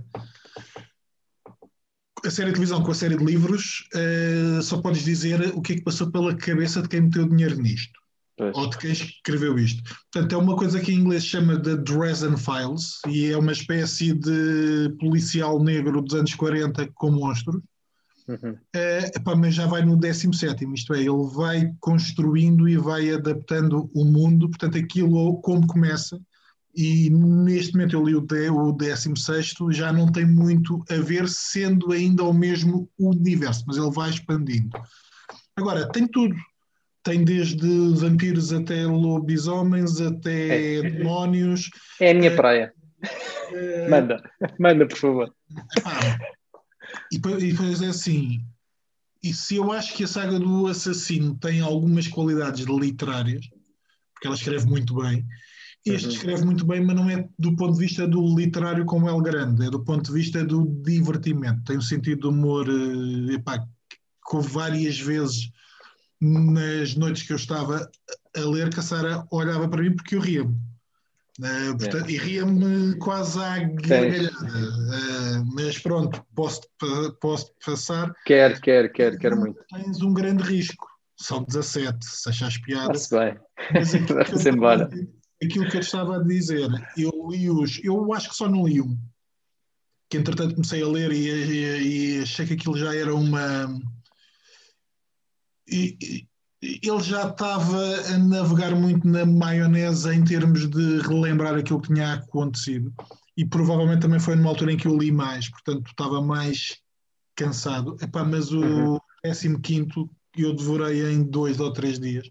A 2.24 2.30
série 2.30 2.50
de 2.50 2.54
televisão 2.54 2.84
com 2.84 2.92
a 2.92 2.96
série 2.96 3.18
de 3.18 3.26
livros, 3.26 3.90
uh, 3.96 4.62
só 4.62 4.80
podes 4.80 5.04
dizer 5.04 5.42
o 5.56 5.62
que 5.62 5.74
é 5.74 5.76
que 5.78 5.82
passou 5.82 6.12
pela 6.12 6.36
cabeça 6.36 6.84
de 6.84 6.88
quem 6.88 7.02
meteu 7.02 7.28
dinheiro 7.28 7.60
nisto. 7.60 8.00
Pois. 8.38 8.56
ou 8.56 8.70
de 8.70 8.78
quem 8.78 8.92
escreveu 8.92 9.60
isto. 9.60 9.84
Portanto, 10.12 10.34
é 10.34 10.38
uma 10.38 10.56
coisa 10.56 10.80
que 10.80 10.92
em 10.92 11.00
inglês 11.00 11.26
chama 11.26 11.58
de 11.58 11.78
Dresden 11.78 12.38
Files 12.38 13.00
e 13.08 13.28
é 13.28 13.38
uma 13.38 13.52
espécie 13.52 14.14
de 14.14 14.96
policial 15.00 15.62
negro 15.64 16.02
dos 16.02 16.16
anos 16.16 16.34
40 16.34 16.88
com 16.96 17.12
monstros. 17.12 17.62
Uhum. 18.28 18.58
É, 18.74 19.12
epá, 19.16 19.36
mas 19.36 19.56
já 19.56 19.66
vai 19.68 19.84
no 19.84 19.98
17, 19.98 20.66
isto 20.74 20.94
é, 20.94 21.00
ele 21.00 21.28
vai 21.34 21.72
construindo 21.80 22.68
e 22.68 22.78
vai 22.78 23.12
adaptando 23.12 23.90
o 23.94 24.06
mundo, 24.06 24.48
portanto, 24.50 24.78
aquilo 24.78 25.42
como 25.42 25.68
começa, 25.68 26.20
e 26.76 27.10
neste 27.10 27.74
momento 27.74 27.96
eu 27.96 28.06
li 28.06 28.16
o, 28.16 28.22
de, 28.22 28.50
o 28.50 28.72
16, 28.72 29.54
já 29.72 29.92
não 29.92 30.10
tem 30.10 30.26
muito 30.26 30.84
a 30.90 30.96
ver, 30.96 31.28
sendo 31.28 31.92
ainda 31.92 32.24
o 32.24 32.34
mesmo 32.34 32.90
universo, 32.98 33.64
mas 33.68 33.78
ele 33.78 33.92
vai 33.92 34.10
expandindo. 34.10 34.70
Agora, 35.58 35.90
tem 35.92 36.08
tudo, 36.08 36.34
tem 37.04 37.24
desde 37.24 37.68
vampiros 37.96 38.54
até 38.54 38.86
lobisomens, 38.86 40.00
até 40.00 40.78
é. 40.78 40.82
demónios. 40.82 41.70
É 42.00 42.12
a 42.12 42.14
minha 42.14 42.36
praia. 42.36 42.74
É... 43.52 43.90
Manda, 43.90 44.22
manda, 44.60 44.88
por 44.88 44.98
favor. 44.98 45.34
Ah, 45.84 46.18
e, 47.12 47.16
e 47.16 47.52
depois 47.52 47.82
é 47.82 47.88
assim. 47.88 48.44
E 49.24 49.34
se 49.34 49.56
eu 49.56 49.72
acho 49.72 49.94
que 49.94 50.04
a 50.04 50.08
saga 50.08 50.40
do 50.40 50.68
assassino 50.68 51.38
tem 51.38 51.62
algumas 51.62 52.08
qualidades 52.08 52.66
literárias, 52.66 53.48
porque 54.14 54.28
ela 54.28 54.36
escreve 54.36 54.66
muito 54.66 54.96
bem, 54.96 55.26
este 55.86 56.08
uhum. 56.08 56.14
escreve 56.14 56.46
muito 56.46 56.66
bem, 56.66 56.84
mas 56.84 56.96
não 56.96 57.10
é 57.10 57.28
do 57.38 57.56
ponto 57.56 57.74
de 57.74 57.80
vista 57.80 58.08
do 58.08 58.36
literário 58.36 58.86
como 58.86 59.10
El 59.10 59.22
Grande, 59.22 59.66
é 59.66 59.70
do 59.70 59.84
ponto 59.84 60.08
de 60.08 60.14
vista 60.14 60.44
do 60.44 60.66
divertimento. 60.84 61.64
Tem 61.64 61.78
um 61.78 61.82
sentido 61.82 62.22
de 62.22 62.28
humor, 62.28 62.68
eh, 62.68 63.34
epá, 63.34 63.60
que 63.60 64.36
houve 64.36 64.50
várias 64.50 65.00
vezes 65.00 65.52
nas 66.22 66.96
noites 66.96 67.24
que 67.24 67.34
eu 67.34 67.38
estava 67.38 67.90
a 68.36 68.40
ler, 68.40 68.70
que 68.70 68.80
a 68.80 68.84
Sara 68.84 69.26
olhava 69.32 69.68
para 69.68 69.82
mim 69.82 69.96
porque 69.96 70.16
eu 70.16 70.22
ria-me. 70.22 70.56
Uh, 71.40 71.78
portanto, 71.78 72.08
é. 72.08 72.12
E 72.12 72.18
ria-me 72.18 72.96
quase 72.98 73.40
à 73.40 73.60
gargalhada. 73.60 74.32
Uh, 74.32 75.46
mas 75.54 75.80
pronto, 75.80 76.24
posso, 76.36 76.62
posso 77.20 77.52
passar. 77.66 78.14
Quer, 78.26 78.60
quer, 78.62 78.92
quer, 78.92 79.18
quer 79.18 79.36
muito. 79.36 79.60
Tens 79.74 80.02
um 80.02 80.14
grande 80.14 80.44
risco. 80.44 80.88
São 81.18 81.44
17, 81.44 82.06
se 82.06 82.30
achares 82.30 82.58
piada. 82.60 82.94
Está-se 82.94 83.18
bem. 83.18 83.40
Mas 83.74 83.94
aquilo, 83.94 84.26
que 84.26 84.34
eu, 84.34 84.54
embora. 84.54 84.90
aquilo 85.44 85.70
que 85.70 85.78
eu 85.78 85.82
estava 85.82 86.18
a 86.18 86.24
dizer, 86.24 86.70
eu 86.98 87.12
li 87.30 87.50
os. 87.50 87.80
Eu 87.84 88.14
acho 88.14 88.30
que 88.30 88.36
só 88.36 88.50
não 88.50 88.68
li 88.68 88.82
um. 88.82 88.98
que 90.10 90.18
entretanto 90.18 90.56
comecei 90.56 90.84
a 90.84 90.88
ler 90.88 91.12
e, 91.12 91.28
e, 91.30 92.18
e 92.18 92.22
achei 92.22 92.46
que 92.46 92.54
aquilo 92.54 92.78
já 92.78 92.96
era 92.96 93.16
uma. 93.16 93.80
Ele 95.72 97.00
já 97.02 97.28
estava 97.28 97.96
a 98.14 98.18
navegar 98.18 98.76
muito 98.76 99.08
na 99.08 99.26
maionese 99.26 100.14
em 100.14 100.24
termos 100.24 100.70
de 100.70 101.00
relembrar 101.00 101.56
aquilo 101.56 101.82
que 101.82 101.94
tinha 101.94 102.14
acontecido 102.14 102.94
e 103.36 103.46
provavelmente 103.46 104.02
também 104.02 104.20
foi 104.20 104.36
numa 104.36 104.50
altura 104.50 104.74
em 104.74 104.78
que 104.78 104.88
eu 104.88 104.98
li 104.98 105.12
mais, 105.12 105.50
portanto 105.50 105.88
estava 105.88 106.22
mais 106.22 106.78
cansado. 107.36 107.96
Epá, 108.02 108.24
mas 108.24 108.52
o 108.52 108.62
uhum. 108.62 109.00
15 109.62 109.88
eu 110.38 110.56
devorei 110.56 111.12
em 111.12 111.24
dois 111.24 111.60
ou 111.60 111.74
três 111.74 112.00
dias. 112.00 112.28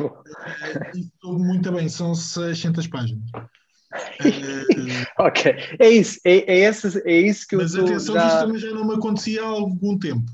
Uh, 0.00 0.12
e 0.96 1.08
soube 1.20 1.42
muito 1.42 1.72
bem, 1.72 1.88
são 1.88 2.14
600 2.14 2.86
páginas. 2.86 3.30
Ok, 5.18 5.54
é 5.78 5.88
isso, 5.88 6.18
é, 6.24 6.58
é, 6.58 6.60
essa, 6.60 7.00
é 7.08 7.20
isso 7.20 7.46
que 7.46 7.56
mas 7.56 7.74
eu 7.74 7.82
Mas 7.82 7.90
atenção, 7.92 8.14
já... 8.14 8.26
isto 8.26 8.40
também 8.40 8.58
já 8.58 8.70
não 8.70 8.86
me 8.86 8.94
acontecia 8.94 9.42
há 9.42 9.46
algum 9.46 9.98
tempo. 9.98 10.30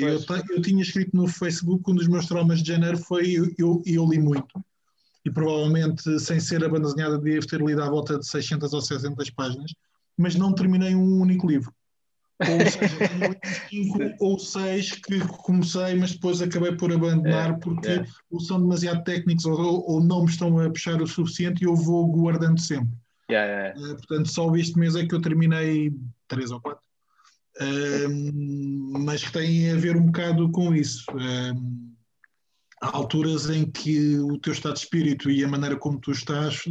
Eu, 0.00 0.18
eu, 0.56 0.62
tinha 0.62 0.82
escrito 0.82 1.14
no 1.14 1.28
Facebook, 1.28 1.90
um 1.90 1.94
dos 1.94 2.08
meus 2.08 2.26
traumas 2.26 2.62
de 2.62 2.68
janeiro 2.68 2.96
foi 2.96 3.30
eu, 3.30 3.52
eu, 3.58 3.82
eu 3.84 4.08
li 4.08 4.18
muito 4.18 4.64
e 5.26 5.30
provavelmente 5.30 6.20
sem 6.20 6.38
ser 6.38 6.64
a 6.64 6.68
banda 6.68 6.88
desenhada 6.88 7.18
devo 7.18 7.46
ter 7.46 7.60
lido 7.60 7.82
à 7.82 7.90
volta 7.90 8.16
de 8.16 8.26
600 8.26 8.72
ou 8.72 8.80
600 8.80 9.28
páginas, 9.30 9.74
mas 10.16 10.36
não 10.36 10.54
terminei 10.54 10.94
um 10.94 11.20
único 11.20 11.48
livro. 11.48 11.74
Ou 12.38 12.70
seja, 12.70 12.96
tenho 13.42 13.56
cinco 13.68 13.98
ou 14.20 14.38
seis 14.38 14.92
que 14.92 15.18
comecei, 15.38 15.96
mas 15.96 16.12
depois 16.12 16.40
acabei 16.40 16.76
por 16.76 16.92
abandonar 16.92 17.50
é, 17.50 17.54
porque 17.54 17.88
é. 17.88 18.06
ou 18.30 18.38
são 18.38 18.60
demasiado 18.60 19.02
técnicos 19.02 19.46
ou, 19.46 19.90
ou, 19.90 20.00
não 20.00 20.22
me 20.22 20.30
estão 20.30 20.60
a 20.60 20.70
puxar 20.70 21.02
o 21.02 21.06
suficiente 21.06 21.62
e 21.62 21.66
eu 21.66 21.74
vou 21.74 22.06
guardando 22.06 22.60
sempre. 22.60 22.94
Yeah, 23.28 23.74
yeah. 23.74 23.80
Uh, 23.80 23.96
portanto, 23.96 24.28
só 24.28 24.54
este 24.54 24.78
mês 24.78 24.94
é 24.94 25.04
que 25.04 25.14
eu 25.14 25.20
terminei 25.20 25.92
três 26.28 26.52
ou 26.52 26.60
quatro. 26.60 26.84
Mas 27.58 29.24
que 29.24 29.32
tem 29.32 29.70
a 29.70 29.76
ver 29.76 29.96
um 29.96 30.06
bocado 30.06 30.50
com 30.50 30.74
isso. 30.74 31.04
Uh, 31.12 31.94
há 32.82 32.96
alturas 32.96 33.48
em 33.48 33.70
que 33.70 34.18
o 34.18 34.38
teu 34.38 34.52
estado 34.52 34.74
de 34.74 34.80
espírito 34.80 35.30
e 35.30 35.42
a 35.42 35.48
maneira 35.48 35.76
como 35.76 35.98
tu 35.98 36.12
estás, 36.12 36.64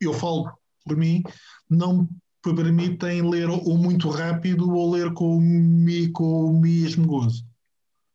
eu 0.00 0.12
falo 0.12 0.50
por 0.84 0.96
mim, 0.96 1.22
não 1.68 2.08
permitem 2.42 3.28
ler 3.28 3.48
ou 3.48 3.76
muito 3.76 4.08
rápido 4.08 4.72
ou 4.72 4.90
ler 4.90 5.12
com, 5.12 5.38
com 6.12 6.44
o 6.44 6.60
mesmo 6.60 7.06
gozo. 7.06 7.44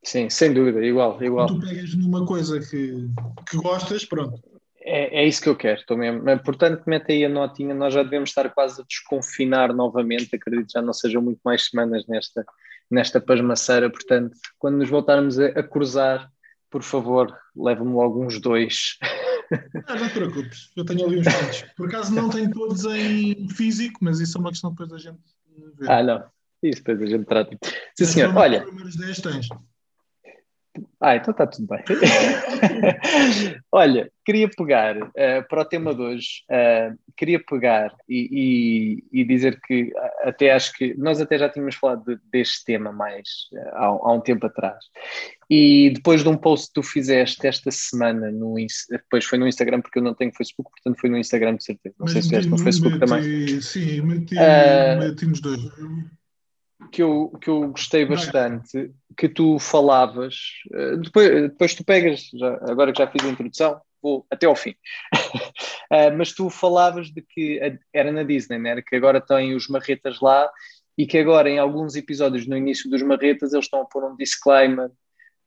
Sim, 0.04 0.30
sem 0.30 0.54
dúvida, 0.54 0.84
igual, 0.86 1.22
igual. 1.22 1.48
Tu 1.48 1.60
pegas 1.60 1.96
numa 1.96 2.26
coisa 2.26 2.60
que, 2.60 3.08
que 3.50 3.58
gostas, 3.58 4.06
pronto. 4.06 4.40
É, 4.88 5.24
é 5.24 5.28
isso 5.28 5.42
que 5.42 5.50
eu 5.50 5.56
quero, 5.56 5.80
estou 5.80 5.98
mesmo. 5.98 6.22
Portanto, 6.44 6.84
mete 6.86 7.12
aí 7.12 7.26
a 7.26 7.30
notinha, 7.30 7.74
nós 7.74 7.92
já 7.92 8.04
devemos 8.04 8.30
estar 8.30 8.48
quase 8.52 8.82
a 8.82 8.86
desconfinar 8.88 9.74
novamente, 9.74 10.36
acredito 10.36 10.72
já 10.72 10.82
não 10.82 10.94
sejam 10.94 11.24
muito 11.24 11.40
mais 11.44 11.66
semanas 11.66 12.06
nesta, 12.08 12.46
nesta 12.90 13.20
pasmaceira, 13.20 13.90
portanto, 13.90 14.38
quando 14.60 14.78
nos 14.78 14.88
voltarmos 14.88 15.40
a, 15.40 15.48
a 15.48 15.64
cruzar, 15.64 16.30
por 16.70 16.84
favor, 16.84 17.36
leve-me 17.56 17.94
logo 17.94 18.24
uns 18.24 18.40
dois. 18.40 18.98
Ah, 19.88 19.96
não 19.96 20.08
te 20.08 20.14
preocupes, 20.14 20.72
eu 20.76 20.86
tenho 20.86 21.06
ali 21.06 21.20
uns 21.20 21.28
quantos. 21.28 21.62
Por 21.76 21.88
acaso 21.88 22.14
não 22.14 22.30
tenho 22.30 22.52
todos 22.52 22.86
em 22.86 23.48
físico, 23.50 24.00
mas 24.02 24.20
isso 24.20 24.38
é 24.38 24.42
uma 24.42 24.50
questão 24.50 24.70
depois 24.72 24.90
da 24.90 24.98
gente 24.98 25.20
ver. 25.80 25.90
Ah, 25.90 26.04
não. 26.04 26.24
Isso 26.64 26.84
depois 26.84 27.02
a 27.02 27.06
gente 27.06 27.26
trata. 27.26 27.58
Sim, 27.98 28.06
senhor. 28.06 28.36
Olha. 28.36 28.60
Os 28.60 28.66
primeiros 28.66 28.96
10 28.96 29.22
tens. 29.22 29.50
Ah, 31.00 31.16
então 31.16 31.32
está 31.32 31.48
tudo 31.48 31.68
bem. 31.68 31.84
Olha, 33.72 34.12
queria 34.26 34.50
pegar 34.50 34.98
uh, 34.98 35.48
para 35.50 35.62
o 35.62 35.66
tema 35.66 35.94
de 35.94 36.02
hoje, 36.02 36.28
uh, 36.50 36.98
queria 37.16 37.40
pegar 37.44 37.94
e, 38.10 39.02
e, 39.12 39.22
e, 39.22 39.24
dizer 39.24 39.60
que 39.62 39.92
até 40.24 40.52
acho 40.52 40.74
que 40.74 40.96
nós 40.98 41.22
até 41.22 41.38
já 41.38 41.50
tínhamos 41.50 41.76
falado 41.76 42.04
de, 42.06 42.20
deste 42.32 42.66
tema 42.66 42.92
mais 42.92 43.28
uh, 43.54 43.70
há, 43.74 43.86
há, 43.86 44.14
um 44.14 44.22
tempo 44.22 44.46
atrás. 44.46 44.86
E 45.50 45.92
depois 45.92 46.24
de 46.24 46.30
um 46.30 46.38
post 46.38 46.68
que 46.68 46.74
tu 46.74 46.84
fizeste 46.84 47.46
esta 47.46 47.70
semana, 47.72 48.32
no, 48.32 48.56
depois 48.90 49.26
foi 49.26 49.38
no 49.38 49.48
Instagram, 49.48 49.82
porque 49.82 50.00
eu 50.00 50.04
não 50.04 50.14
tenho 50.14 50.34
Facebook, 50.36 50.72
portanto 50.72 51.00
foi 51.00 51.10
no 51.10 51.18
Instagram 51.18 51.56
de 51.56 51.64
certeza. 51.64 51.96
Não 52.00 52.06
Mas 52.06 52.14
sei 52.14 52.22
se 52.22 52.30
fizeste 52.30 52.52
no 52.52 52.58
Facebook 52.58 52.98
meti, 52.98 53.06
também. 53.06 53.62
Sim, 53.62 54.02
meti, 54.02 54.36
meti 54.36 55.26
nos 55.26 55.42
dois 55.42 55.62
que 56.92 57.02
eu, 57.02 57.32
que 57.42 57.50
eu 57.50 57.70
gostei 57.70 58.06
bastante, 58.06 58.92
que 59.18 59.30
tu 59.30 59.58
falavas, 59.60 60.36
eh, 60.74 60.98
depois, 60.98 61.30
depois 61.30 61.76
tu 61.76 61.86
pegas, 61.86 62.30
já, 62.34 62.54
agora 62.70 62.92
que 62.92 63.00
já 63.00 63.08
fiz 63.08 63.24
a 63.24 63.30
introdução, 63.30 63.82
vou 64.02 64.26
até 64.30 64.46
ao 64.46 64.56
fim, 64.56 64.72
uh, 64.72 66.12
mas 66.18 66.34
tu 66.34 66.50
falavas 66.50 67.08
de 67.08 67.22
que 67.22 67.60
era 67.94 68.12
na 68.12 68.24
Disney, 68.24 68.60
né? 68.60 68.82
que 68.82 68.96
agora 68.96 69.20
tem 69.20 69.56
os 69.56 69.68
marretas 69.68 70.20
lá 70.22 70.50
e 70.98 71.08
que 71.08 71.18
agora 71.18 71.50
em 71.50 71.58
alguns 71.58 71.96
episódios 71.96 72.46
no 72.46 72.56
início 72.56 72.90
dos 72.90 73.02
marretas 73.02 73.54
eles 73.54 73.66
estão 73.66 73.82
a 73.82 73.86
pôr 73.86 74.04
um 74.04 74.16
disclaimer 74.16 74.90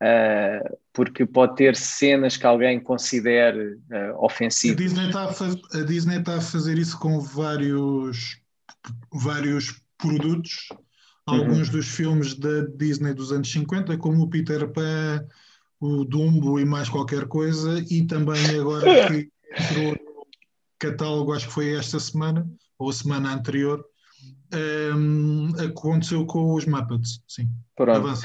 uh, 0.03 0.79
porque 0.93 1.25
pode 1.25 1.55
ter 1.55 1.77
cenas 1.77 2.37
que 2.37 2.47
alguém 2.47 2.81
considere 2.81 3.75
uh, 3.75 4.25
ofensivas. 4.25 4.77
A 4.77 4.83
Disney, 4.83 5.07
está 5.07 5.25
a, 5.25 5.33
faz, 5.33 5.57
a 5.75 5.85
Disney 5.85 6.19
está 6.19 6.37
a 6.37 6.41
fazer 6.41 6.79
isso 6.79 6.99
com 6.99 7.21
vários, 7.21 8.41
vários 9.13 9.81
produtos 9.97 10.69
alguns 11.29 11.69
uhum. 11.69 11.75
dos 11.75 11.89
filmes 11.89 12.35
da 12.35 12.63
Disney 12.77 13.13
dos 13.13 13.33
anos 13.33 13.51
50, 13.51 13.97
como 13.99 14.23
o 14.23 14.31
Peter 14.31 14.67
Pan, 14.69 15.27
o 15.81 16.05
Dumbo 16.05 16.59
e 16.59 16.65
mais 16.65 16.89
qualquer 16.89 17.27
coisa, 17.27 17.85
e 17.91 18.05
também 18.07 18.43
agora 18.59 18.85
que 19.09 19.31
entrou 19.53 19.93
no 19.93 20.27
catálogo, 20.79 21.33
acho 21.33 21.47
que 21.47 21.53
foi 21.53 21.75
esta 21.75 22.01
semana, 22.01 22.49
ou 22.79 22.89
a 22.89 22.93
semana 22.93 23.35
anterior, 23.35 23.85
um, 24.97 25.53
aconteceu 25.59 26.25
com 26.25 26.55
os 26.55 26.65
Muppets, 26.65 27.23
sim. 27.29 27.49
Pronto. 27.77 28.21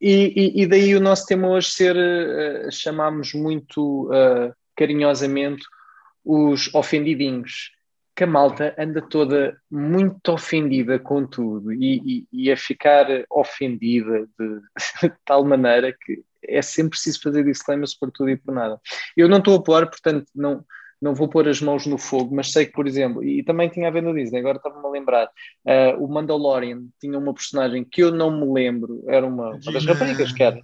E, 0.00 0.32
e, 0.56 0.62
e, 0.62 0.66
daí 0.66 0.94
o 0.94 1.00
nosso 1.00 1.26
tema 1.26 1.48
hoje 1.48 1.70
ser, 1.70 1.96
uh, 1.96 2.70
chamamos 2.70 3.32
muito 3.32 4.10
uh, 4.10 4.52
carinhosamente 4.76 5.64
os 6.24 6.72
ofendidinhos 6.74 7.70
que 8.16 8.24
a 8.24 8.26
malta 8.26 8.74
anda 8.78 9.02
toda 9.02 9.56
muito 9.70 10.32
ofendida 10.32 10.98
com 10.98 11.26
tudo 11.26 11.70
e, 11.70 12.26
e, 12.32 12.46
e 12.46 12.50
a 12.50 12.56
ficar 12.56 13.06
ofendida 13.30 14.26
de, 14.38 14.60
de, 15.02 15.12
tal 15.24 15.44
maneira 15.44 15.92
que 15.92 16.24
é 16.42 16.62
sempre 16.62 16.90
preciso 16.90 17.20
fazer 17.20 17.44
disclaimers 17.44 17.94
por 17.94 18.10
tudo 18.10 18.30
e 18.30 18.36
por 18.36 18.54
nada. 18.54 18.80
Eu 19.16 19.28
não 19.28 19.38
estou 19.38 19.56
a 19.56 19.62
pôr, 19.62 19.86
portanto, 19.86 20.26
não, 20.34 20.64
não 21.02 21.14
vou 21.14 21.28
pôr 21.28 21.46
as 21.46 21.60
mãos 21.60 21.86
no 21.86 21.98
fogo, 21.98 22.34
mas 22.34 22.52
sei 22.52 22.66
que, 22.66 22.72
por 22.72 22.86
exemplo, 22.86 23.22
e 23.22 23.42
também 23.42 23.68
tinha 23.68 23.88
a 23.88 23.90
ver 23.90 24.02
no 24.02 24.14
Disney, 24.14 24.38
agora 24.38 24.56
estava-me 24.56 24.86
a 24.86 24.90
lembrar, 24.90 25.26
uh, 25.26 26.02
o 26.02 26.08
Mandalorian 26.08 26.84
tinha 27.00 27.18
uma 27.18 27.34
personagem 27.34 27.84
que 27.84 28.02
eu 28.02 28.12
não 28.12 28.30
me 28.30 28.50
lembro, 28.50 29.04
era 29.08 29.26
uma, 29.26 29.50
uma 29.50 29.72
das 29.72 29.84
raparigas 29.84 30.32
que 30.32 30.42
era. 30.42 30.60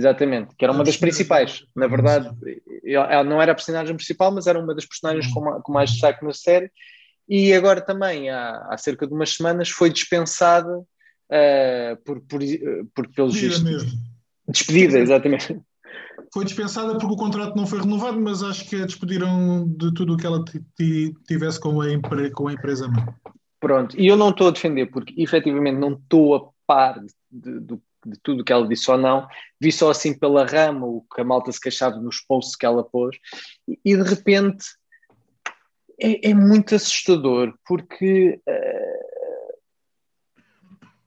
Exatamente, 0.00 0.56
que 0.56 0.64
era 0.64 0.72
uma 0.72 0.82
das 0.82 0.96
principais. 0.96 1.62
Na 1.76 1.86
verdade, 1.86 2.30
ela 2.82 3.22
não 3.22 3.42
era 3.42 3.52
a 3.52 3.54
personagem 3.54 3.94
principal, 3.94 4.32
mas 4.32 4.46
era 4.46 4.58
uma 4.58 4.74
das 4.74 4.86
personagens 4.86 5.26
com, 5.30 5.42
com 5.60 5.72
mais 5.72 5.90
destaque 5.90 6.24
na 6.24 6.32
série. 6.32 6.70
E 7.28 7.52
agora 7.52 7.82
também, 7.82 8.30
há, 8.30 8.66
há 8.70 8.78
cerca 8.78 9.06
de 9.06 9.12
umas 9.12 9.34
semanas, 9.34 9.68
foi 9.68 9.90
dispensada 9.90 10.74
uh, 10.78 11.96
por, 12.02 12.18
por, 12.22 12.40
por, 12.94 13.08
pelos 13.12 13.34
Despedida 13.34 13.70
mesmo. 13.70 13.90
Despedida, 14.48 14.98
exatamente. 14.98 15.60
Foi 16.32 16.44
dispensada 16.44 16.96
porque 16.96 17.14
o 17.14 17.16
contrato 17.16 17.56
não 17.56 17.66
foi 17.66 17.80
renovado, 17.80 18.20
mas 18.20 18.40
acho 18.40 18.68
que 18.68 18.76
a 18.76 18.86
despediram 18.86 19.66
de 19.66 19.92
tudo 19.92 20.14
o 20.14 20.16
que 20.16 20.24
ela 20.24 20.44
tivesse 21.26 21.58
com 21.58 21.80
a, 21.80 21.86
com 22.32 22.46
a 22.46 22.52
empresa 22.52 22.86
mãe. 22.86 23.04
Pronto, 23.58 23.98
e 23.98 24.06
eu 24.06 24.16
não 24.16 24.30
estou 24.30 24.46
a 24.46 24.52
defender 24.52 24.86
porque 24.86 25.20
efetivamente 25.20 25.78
não 25.78 25.94
estou 25.94 26.36
a 26.36 26.48
par 26.66 27.00
de, 27.00 27.58
do 27.58 27.82
de 28.04 28.18
tudo 28.22 28.44
que 28.44 28.52
ela 28.52 28.66
disse 28.66 28.90
ou 28.90 28.96
não, 28.96 29.26
vi 29.60 29.70
só 29.70 29.90
assim 29.90 30.18
pela 30.18 30.44
rama 30.44 30.86
o 30.86 31.04
que 31.14 31.20
a 31.20 31.24
malta 31.24 31.52
se 31.52 31.60
queixava 31.60 31.96
nos 31.96 32.20
posts 32.20 32.56
que 32.56 32.66
ela 32.66 32.82
pôs, 32.82 33.16
e, 33.84 33.96
de 33.96 34.02
repente 34.02 34.66
é, 36.00 36.30
é 36.30 36.34
muito 36.34 36.74
assustador, 36.74 37.54
porque 37.66 38.40
uh, 38.48 39.20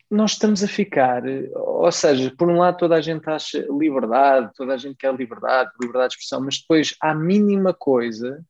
nós 0.10 0.34
estamos 0.34 0.64
a 0.64 0.68
ficar, 0.68 1.24
ou 1.56 1.92
seja, 1.92 2.32
por 2.38 2.50
um 2.50 2.60
lado 2.60 2.78
toda 2.78 2.96
a 2.96 3.02
gente 3.02 3.28
acha 3.28 3.66
liberdade, 3.72 4.52
toda 4.56 4.76
a 4.76 4.78
gente 4.78 4.96
quer 4.96 5.14
liberdade, 5.16 5.72
liberdade 5.82 6.10
de 6.10 6.16
expressão, 6.16 6.46
mas 6.46 6.60
depois 6.60 6.96
a 7.02 7.16
mínima 7.16 7.74
coisa 7.74 8.44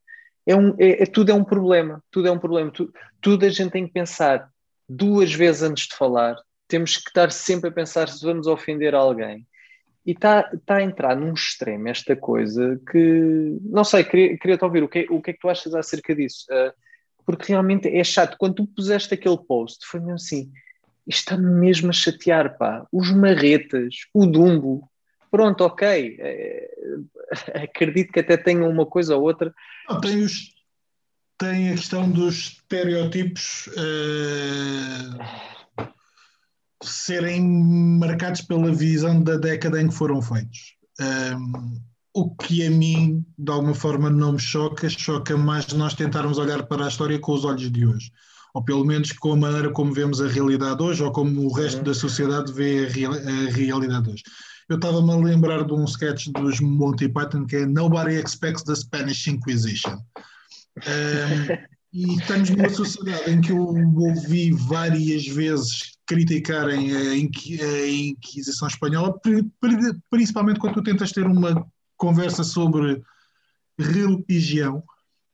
é, 0.45 0.55
um, 0.55 0.75
é, 0.77 1.03
é 1.03 1.05
tudo 1.05 1.31
é 1.31 1.33
um 1.33 1.43
problema, 1.43 2.03
tudo 2.11 2.27
é 2.27 2.31
um 2.31 2.39
problema, 2.39 2.69
tudo, 2.69 2.93
tudo 3.21 3.45
a 3.45 3.49
gente 3.49 3.71
tem 3.71 3.87
que 3.87 3.93
pensar 3.93 4.49
duas 4.87 5.33
vezes 5.33 5.63
antes 5.63 5.87
de 5.87 5.95
falar, 5.95 6.35
temos 6.67 6.97
que 6.97 7.09
estar 7.09 7.31
sempre 7.31 7.69
a 7.69 7.73
pensar 7.73 8.09
se 8.09 8.25
vamos 8.25 8.47
ofender 8.47 8.95
alguém. 8.95 9.47
E 10.05 10.11
está 10.11 10.43
tá 10.65 10.77
a 10.77 10.83
entrar 10.83 11.15
num 11.15 11.33
extremo 11.33 11.87
esta 11.87 12.15
coisa 12.15 12.79
que, 12.91 13.57
não 13.61 13.83
sei, 13.83 14.03
queria, 14.03 14.37
queria 14.37 14.57
te 14.57 14.65
ouvir, 14.65 14.83
o 14.83 14.89
que, 14.89 15.07
o 15.09 15.21
que 15.21 15.31
é 15.31 15.33
que 15.33 15.39
tu 15.39 15.49
achas 15.49 15.73
acerca 15.73 16.13
disso? 16.13 16.45
Uh, 16.51 16.73
porque 17.25 17.51
realmente 17.51 17.87
é 17.87 18.03
chato. 18.03 18.37
Quando 18.37 18.55
tu 18.55 18.67
puseste 18.67 19.13
aquele 19.13 19.37
post, 19.37 19.85
foi 19.85 20.01
mesmo 20.01 20.15
assim, 20.15 20.51
isto 21.07 21.19
está-me 21.19 21.51
mesmo 21.59 21.89
a 21.89 21.93
chatear, 21.93 22.57
pá. 22.57 22.85
Os 22.91 23.11
marretas, 23.11 23.95
o 24.13 24.25
Dumbo, 24.25 24.89
pronto, 25.31 25.63
ok. 25.63 26.17
É, 26.19 26.69
acredito 27.63 28.11
que 28.11 28.19
até 28.19 28.35
tenham 28.35 28.69
uma 28.69 28.85
coisa 28.85 29.15
ou 29.15 29.23
outra. 29.23 29.53
Tem 30.01 30.21
os, 30.21 30.53
tem 31.37 31.69
a 31.69 31.75
questão 31.75 32.09
dos 32.09 32.35
estereótipos 32.35 33.67
uh, 33.67 35.52
serem 36.85 37.41
marcados 37.99 38.41
pela 38.41 38.73
visão 38.73 39.21
da 39.21 39.37
década 39.37 39.81
em 39.81 39.87
que 39.87 39.95
foram 39.95 40.21
feitos. 40.21 40.75
Um, 40.99 41.81
o 42.13 42.35
que 42.35 42.65
a 42.65 42.69
mim, 42.69 43.25
de 43.37 43.51
alguma 43.51 43.73
forma, 43.73 44.09
não 44.09 44.33
me 44.33 44.39
choca, 44.39 44.87
choca 44.87 45.35
mais 45.35 45.67
nós 45.73 45.95
tentarmos 45.95 46.37
olhar 46.37 46.63
para 46.63 46.85
a 46.85 46.87
história 46.87 47.17
com 47.17 47.33
os 47.33 47.43
olhos 47.43 47.71
de 47.71 47.85
hoje. 47.85 48.11
Ou 48.53 48.63
pelo 48.63 48.85
menos 48.85 49.11
com 49.13 49.33
a 49.33 49.37
maneira 49.37 49.71
como 49.71 49.91
vemos 49.91 50.21
a 50.21 50.27
realidade 50.27 50.81
hoje, 50.81 51.01
ou 51.01 51.11
como 51.11 51.41
o 51.41 51.51
resto 51.51 51.79
uhum. 51.79 51.83
da 51.83 51.93
sociedade 51.93 52.53
vê 52.53 52.85
a, 52.85 52.89
real, 52.89 53.13
a 53.13 53.51
realidade 53.51 54.11
hoje. 54.11 54.23
Eu 54.69 54.75
estava-me 54.75 55.11
a 55.11 55.15
lembrar 55.15 55.65
de 55.65 55.73
um 55.73 55.85
sketch 55.85 56.27
dos 56.27 56.59
Monty 56.59 57.09
Python 57.09 57.45
que 57.45 57.57
é 57.57 57.65
Nobody 57.65 58.15
Expects 58.15 58.63
the 58.63 58.75
Spanish 58.75 59.27
Inquisition. 59.27 59.97
Um, 60.77 61.73
e 61.91 62.15
estamos 62.15 62.51
numa 62.51 62.69
sociedade 62.69 63.31
em 63.31 63.41
que 63.41 63.51
eu 63.51 63.57
ouvi 63.57 64.51
várias 64.51 65.27
vezes 65.27 65.92
criticarem 66.05 66.95
a, 66.95 67.17
Inquisição 67.17 68.67
Espanhola, 68.67 69.19
principalmente 70.09 70.59
quando 70.59 70.75
tu 70.75 70.83
tentas 70.83 71.11
ter 71.11 71.25
uma 71.25 71.65
conversa 71.97 72.43
sobre 72.43 73.01
religião, 73.79 74.83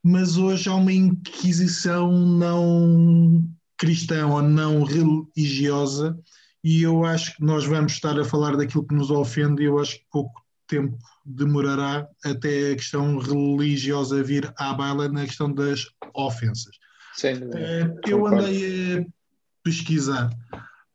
mas 0.04 0.38
hoje 0.38 0.70
há 0.70 0.76
uma 0.76 0.94
Inquisição 0.94 2.12
não 2.12 3.44
cristã 3.78 4.28
ou 4.28 4.42
não 4.42 4.84
religiosa, 4.84 6.18
e 6.64 6.84
eu 6.84 7.06
acho 7.06 7.36
que 7.36 7.44
nós 7.44 7.66
vamos 7.66 7.94
estar 7.94 8.20
a 8.20 8.26
falar 8.26 8.58
daquilo 8.58 8.86
que 8.86 8.94
nos 8.96 9.10
ofende, 9.10 9.64
e 9.64 9.66
eu 9.66 9.80
acho 9.80 9.96
que 9.96 10.06
pouco 10.12 10.42
tempo 10.68 10.98
demorará 11.26 12.08
até 12.24 12.72
a 12.72 12.76
questão 12.76 13.18
religiosa 13.18 14.22
vir 14.22 14.54
à 14.58 14.74
baila 14.74 15.10
na 15.10 15.26
questão 15.26 15.52
das 15.52 15.88
ofensas. 16.14 16.76
Uh, 17.24 18.00
eu 18.08 18.26
andei 18.28 18.98
a 18.98 19.19
pesquisar 19.70 20.30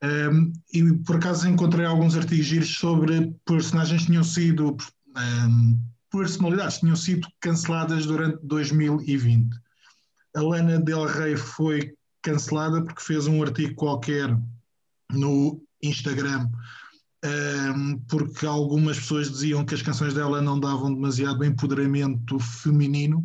um, 0.02 0.52
e 0.72 0.92
por 1.04 1.16
acaso 1.16 1.48
encontrei 1.48 1.86
alguns 1.86 2.16
artigos 2.16 2.46
giros 2.46 2.76
sobre 2.76 3.34
personagens 3.46 4.02
que 4.02 4.08
tinham 4.08 4.24
sido 4.24 4.76
um, 5.16 5.80
personalidades 6.10 6.74
que 6.74 6.80
tinham 6.80 6.96
sido 6.96 7.28
canceladas 7.40 8.04
durante 8.04 8.38
2020. 8.42 9.56
A 10.36 10.40
Lana 10.40 10.80
Del 10.80 11.06
Rey 11.06 11.36
foi 11.36 11.94
cancelada 12.20 12.82
porque 12.82 13.02
fez 13.02 13.26
um 13.26 13.42
artigo 13.42 13.74
qualquer 13.76 14.36
no 15.10 15.62
Instagram 15.82 16.50
um, 17.24 17.98
porque 18.08 18.44
algumas 18.44 18.98
pessoas 18.98 19.30
diziam 19.30 19.64
que 19.64 19.74
as 19.74 19.82
canções 19.82 20.12
dela 20.12 20.42
não 20.42 20.60
davam 20.60 20.92
demasiado 20.92 21.44
empoderamento 21.44 22.38
feminino 22.38 23.24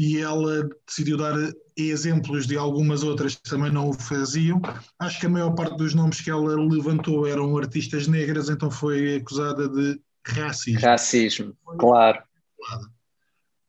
e 0.00 0.16
ela 0.16 0.66
decidiu 0.86 1.18
dar 1.18 1.34
exemplos 1.76 2.46
de 2.46 2.56
algumas 2.56 3.02
outras 3.02 3.34
que 3.34 3.50
também 3.50 3.70
não 3.70 3.90
o 3.90 3.92
faziam. 3.92 4.58
Acho 4.98 5.20
que 5.20 5.26
a 5.26 5.28
maior 5.28 5.54
parte 5.54 5.76
dos 5.76 5.92
nomes 5.92 6.22
que 6.22 6.30
ela 6.30 6.56
levantou 6.56 7.26
eram 7.26 7.54
artistas 7.58 8.06
negras, 8.06 8.48
então 8.48 8.70
foi 8.70 9.16
acusada 9.16 9.68
de 9.68 10.00
racismo. 10.26 10.80
Racismo, 10.80 11.56
claro. 11.78 12.22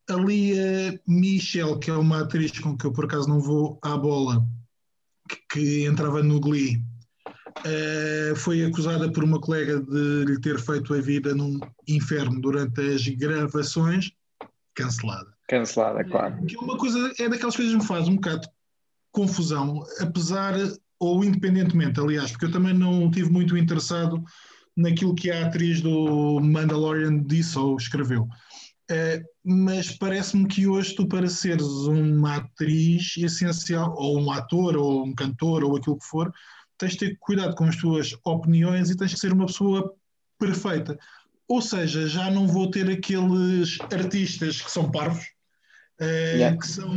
Ali 0.09 0.57
a 0.57 0.97
Michelle, 1.05 1.77
que 1.77 1.91
é 1.91 1.95
uma 1.95 2.21
atriz 2.21 2.57
com 2.57 2.77
que 2.77 2.85
eu 2.85 2.93
por 2.93 3.03
acaso 3.03 3.27
não 3.27 3.41
vou 3.41 3.77
à 3.81 3.97
bola, 3.97 4.41
que, 5.27 5.35
que 5.51 5.85
entrava 5.85 6.23
no 6.23 6.39
Glee, 6.39 6.81
Uh, 7.59 8.33
foi 8.37 8.63
acusada 8.63 9.11
por 9.11 9.25
uma 9.25 9.39
colega 9.39 9.81
de 9.81 10.23
lhe 10.23 10.39
ter 10.39 10.57
feito 10.57 10.93
a 10.93 11.01
vida 11.01 11.35
num 11.35 11.59
inferno 11.85 12.39
durante 12.39 12.79
as 12.79 13.05
gravações, 13.09 14.09
cancelada. 14.73 15.35
Cancelada, 15.51 16.01
claro. 16.05 16.45
Que 16.45 16.55
é 16.55 16.59
uma 16.59 16.77
coisa, 16.77 17.11
é 17.19 17.27
daquelas 17.27 17.57
coisas 17.57 17.73
que 17.73 17.81
me 17.81 17.85
faz 17.85 18.07
um 18.07 18.15
bocado 18.15 18.47
confusão, 19.11 19.83
apesar, 19.99 20.53
ou 20.97 21.25
independentemente, 21.25 21.99
aliás, 21.99 22.31
porque 22.31 22.45
eu 22.45 22.51
também 22.53 22.73
não 22.73 23.07
estive 23.07 23.29
muito 23.29 23.57
interessado 23.57 24.23
naquilo 24.77 25.13
que 25.13 25.29
a 25.29 25.45
atriz 25.47 25.81
do 25.81 26.39
Mandalorian 26.39 27.21
disse 27.23 27.59
ou 27.59 27.75
escreveu. 27.75 28.29
Uh, 28.89 29.21
mas 29.43 29.91
parece-me 29.91 30.47
que 30.47 30.67
hoje 30.67 30.95
tu, 30.95 31.05
para 31.05 31.27
seres 31.27 31.65
uma 31.65 32.37
atriz 32.37 33.17
essencial, 33.17 33.93
ou 33.97 34.21
um 34.21 34.31
ator, 34.31 34.77
ou 34.77 35.05
um 35.05 35.13
cantor, 35.13 35.65
ou 35.65 35.75
aquilo 35.75 35.99
que 35.99 36.05
for, 36.05 36.31
tens 36.77 36.93
de 36.93 36.99
ter 36.99 37.17
cuidado 37.19 37.55
com 37.55 37.65
as 37.65 37.75
tuas 37.75 38.15
opiniões 38.23 38.89
e 38.89 38.95
tens 38.95 39.11
de 39.11 39.19
ser 39.19 39.33
uma 39.33 39.47
pessoa 39.47 39.93
perfeita. 40.39 40.97
Ou 41.45 41.61
seja, 41.61 42.07
já 42.07 42.31
não 42.31 42.47
vou 42.47 42.71
ter 42.71 42.89
aqueles 42.89 43.77
artistas 43.93 44.61
que 44.61 44.71
são 44.71 44.89
parvos, 44.89 45.25
eh, 46.01 46.35
yeah. 46.35 46.57
que 46.57 46.67
são 46.67 46.89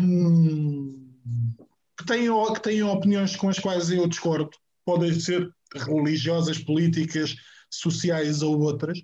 que 1.96 2.06
têm, 2.06 2.28
que 2.54 2.60
têm 2.60 2.82
opiniões 2.82 3.36
com 3.36 3.48
as 3.48 3.58
quais 3.58 3.90
eu 3.90 4.08
discordo, 4.08 4.50
podem 4.84 5.18
ser 5.18 5.48
religiosas, 5.74 6.58
políticas, 6.58 7.36
sociais 7.70 8.42
ou 8.42 8.60
outras, 8.60 9.00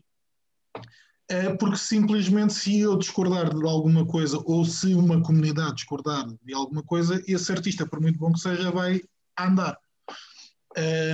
é 1.28 1.54
porque 1.54 1.76
simplesmente 1.76 2.52
se 2.52 2.80
eu 2.80 2.96
discordar 2.96 3.54
de 3.54 3.64
alguma 3.64 4.04
coisa 4.04 4.42
ou 4.44 4.64
se 4.64 4.94
uma 4.94 5.22
comunidade 5.22 5.76
discordar 5.76 6.26
de 6.42 6.54
alguma 6.54 6.82
coisa, 6.82 7.22
esse 7.26 7.52
artista, 7.52 7.86
por 7.86 8.00
muito 8.00 8.18
bom 8.18 8.32
que 8.32 8.40
seja, 8.40 8.70
vai 8.70 9.00
andar. 9.38 9.76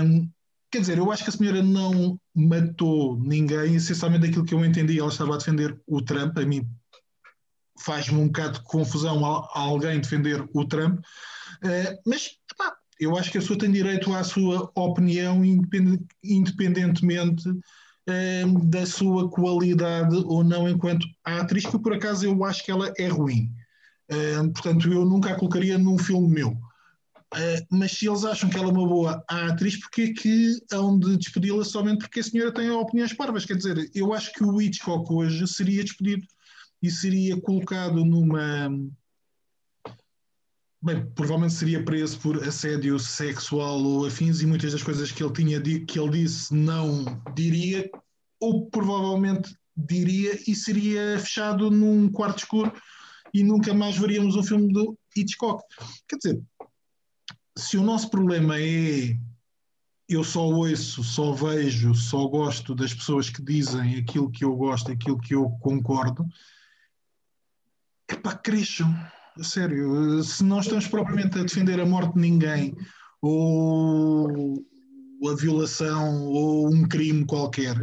Um, 0.03 0.31
quer 0.71 0.81
dizer, 0.81 0.99
eu 0.99 1.13
acho 1.13 1.23
que 1.23 1.31
a 1.31 1.33
senhora 1.33 1.63
não 1.63 2.19
matou 2.35 3.19
ninguém, 3.19 3.75
essencialmente 3.75 4.27
aquilo 4.27 4.45
que 4.45 4.55
eu 4.55 4.65
entendi, 4.65 4.99
ela 4.99 5.09
estava 5.09 5.35
a 5.35 5.39
defender 5.39 5.79
o 5.87 6.01
Trump, 6.01 6.39
a 6.39 6.47
mim 6.47 6.67
faz-me 7.81 8.19
um 8.19 8.27
bocado 8.27 8.59
de 8.59 8.65
confusão 8.65 9.25
a, 9.25 9.49
alguém 9.55 10.01
defender 10.01 10.45
o 10.53 10.65
Trump, 10.65 10.99
uh, 10.99 11.99
mas 12.07 12.31
epá, 12.51 12.75
eu 12.99 13.17
acho 13.17 13.31
que 13.31 13.39
a 13.39 13.41
pessoa 13.41 13.59
tem 13.59 13.71
direito 13.71 14.13
à 14.15 14.25
sua 14.25 14.71
opinião 14.75 15.43
independentemente 16.25 17.45
da 18.69 18.87
sua 18.87 19.29
qualidade 19.29 20.15
ou 20.27 20.45
não 20.45 20.69
enquanto 20.69 21.05
atriz, 21.25 21.67
que 21.67 21.79
por 21.79 21.93
acaso 21.93 22.25
eu 22.25 22.45
acho 22.45 22.65
que 22.65 22.71
ela 22.71 22.93
é 22.97 23.09
ruim. 23.09 23.51
portanto, 24.55 24.91
eu 24.93 25.05
nunca 25.05 25.33
a 25.33 25.35
colocaria 25.35 25.77
num 25.77 25.99
filme 25.99 26.29
meu. 26.29 26.57
Uh, 27.35 27.61
mas 27.71 27.93
se 27.93 28.09
eles 28.09 28.25
acham 28.25 28.49
que 28.49 28.57
ela 28.57 28.69
é 28.69 28.73
uma 28.73 28.87
boa 28.87 29.25
atriz, 29.29 29.79
porque 29.81 30.03
é 30.03 30.13
que 30.13 30.57
hão 30.73 30.99
de 30.99 31.17
despedi-la 31.17 31.65
somente 31.65 31.99
porque 31.99 32.21
a 32.21 32.23
senhora 32.23 32.55
tem 32.55 32.71
opiniões 32.71 33.13
parvas? 33.13 33.45
Quer 33.45 33.57
dizer, 33.57 33.91
eu 33.95 34.15
acho 34.15 34.33
que 34.33 34.45
o 34.45 34.61
Hitchcock 34.61 35.13
hoje 35.13 35.47
seria 35.49 35.83
despedido 35.83 36.25
e 36.83 36.91
seria 36.91 37.41
colocado 37.41 38.05
numa. 38.05 38.69
Bem, 40.83 41.05
provavelmente 41.15 41.55
seria 41.55 41.85
preso 41.85 42.21
por 42.21 42.43
assédio 42.45 42.99
sexual 42.99 43.83
ou 43.83 44.07
afins 44.07 44.41
e 44.41 44.47
muitas 44.47 44.73
das 44.73 44.83
coisas 44.83 45.11
que 45.11 45.23
ele 45.23 45.33
tinha 45.33 45.61
que 45.61 45.99
ele 45.99 46.23
disse 46.23 46.55
não 46.55 47.05
diria, 47.35 47.91
ou 48.39 48.67
provavelmente 48.71 49.57
diria 49.77 50.39
e 50.47 50.55
seria 50.55 51.19
fechado 51.19 51.71
num 51.71 52.11
quarto 52.11 52.39
escuro 52.39 52.73
e 53.35 53.43
nunca 53.43 53.75
mais 53.75 53.97
veríamos 53.97 54.37
um 54.37 54.43
filme 54.43 54.73
do 54.73 54.97
Hitchcock. 55.17 55.63
Quer 56.09 56.17
dizer, 56.17 56.43
se 57.57 57.77
o 57.77 57.83
nosso 57.83 58.11
problema 58.11 58.61
é 58.61 59.17
eu 60.09 60.23
só 60.23 60.47
ouço, 60.47 61.03
só 61.03 61.33
vejo, 61.33 61.95
só 61.95 62.29
gosto 62.29 62.75
das 62.75 62.95
pessoas 62.95 63.29
que 63.29 63.43
dizem 63.43 63.97
aquilo 63.97 64.31
que 64.31 64.45
eu 64.45 64.55
gosto, 64.55 64.93
aquilo 64.93 65.19
que 65.19 65.35
eu 65.35 65.51
concordo, 65.61 66.25
é 68.09 68.15
pá, 68.17 68.35
cresçam. 68.35 68.95
Sério, 69.43 70.23
se 70.23 70.43
não 70.43 70.61
estamos 70.61 70.89
propriamente 70.89 71.39
a 71.39 71.43
defender 71.43 71.79
a 71.79 71.85
morte 71.85 72.15
de 72.15 72.21
ninguém, 72.21 72.75
ou 73.21 74.65
a 75.31 75.35
violação, 75.35 76.27
ou 76.27 76.69
um 76.73 76.89
crime 76.89 77.27
qualquer, 77.27 77.75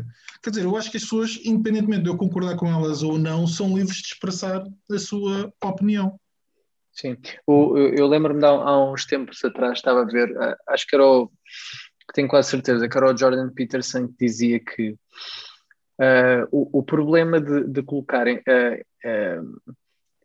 quer 0.41 0.49
dizer, 0.49 0.63
eu 0.63 0.75
acho 0.75 0.89
que 0.89 0.97
as 0.97 1.03
pessoas, 1.03 1.39
independentemente 1.43 2.03
de 2.03 2.09
eu 2.09 2.17
concordar 2.17 2.55
com 2.55 2.67
elas 2.67 3.03
ou 3.03 3.17
não, 3.19 3.45
são 3.45 3.75
livres 3.75 3.97
de 3.97 4.07
expressar 4.07 4.63
a 4.91 4.97
sua 4.97 5.53
opinião. 5.63 6.19
Sim, 6.91 7.17
o, 7.45 7.77
eu 7.77 8.07
lembro-me 8.07 8.45
há, 8.45 8.77
uns 8.91 9.05
tempos 9.05 9.43
atrás, 9.43 9.79
estava 9.79 10.01
a 10.01 10.05
ver, 10.05 10.29
eh, 10.29 10.55
acho 10.69 10.85
que 10.87 10.95
era 10.95 11.05
o, 11.05 11.31
tenho 12.13 12.27
quase 12.27 12.49
certeza, 12.49 12.87
que 12.87 12.97
era 12.97 13.11
o 13.11 13.17
Jordan 13.17 13.49
Peterson 13.49 14.07
que 14.07 14.25
dizia 14.25 14.59
que 14.59 14.91
uh, 15.99 16.47
o, 16.51 16.79
o, 16.79 16.83
problema 16.83 17.41
de, 17.41 17.63
de 17.65 17.81
colocarem 17.81 18.37
uh, 18.37 19.41
uh, 19.41 19.75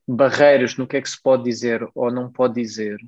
barreiras 0.09 0.77
no 0.77 0.87
que 0.87 0.97
é 0.97 1.03
que 1.03 1.11
se 1.11 1.21
pode 1.21 1.45
dizer 1.45 1.87
ou 1.95 2.11
não 2.11 2.33
pode 2.33 2.55
dizer 2.55 2.99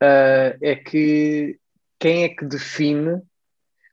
é 0.00 0.74
que 0.74 1.58
quem 1.98 2.24
é 2.24 2.28
que 2.28 2.44
define 2.44 3.22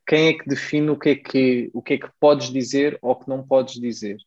quem 0.10 0.30
é 0.30 0.34
que 0.34 0.50
define 0.50 0.90
o 0.90 0.98
que 0.98 1.10
é 1.10 1.16
que, 1.16 1.70
o 1.72 1.84
que, 1.84 1.94
é 1.94 1.98
que 2.00 2.10
podes 2.20 2.50
dizer 2.50 2.98
ou 3.00 3.16
que 3.16 3.30
não 3.30 3.46
podes 3.46 3.76
dizer. 3.76 4.18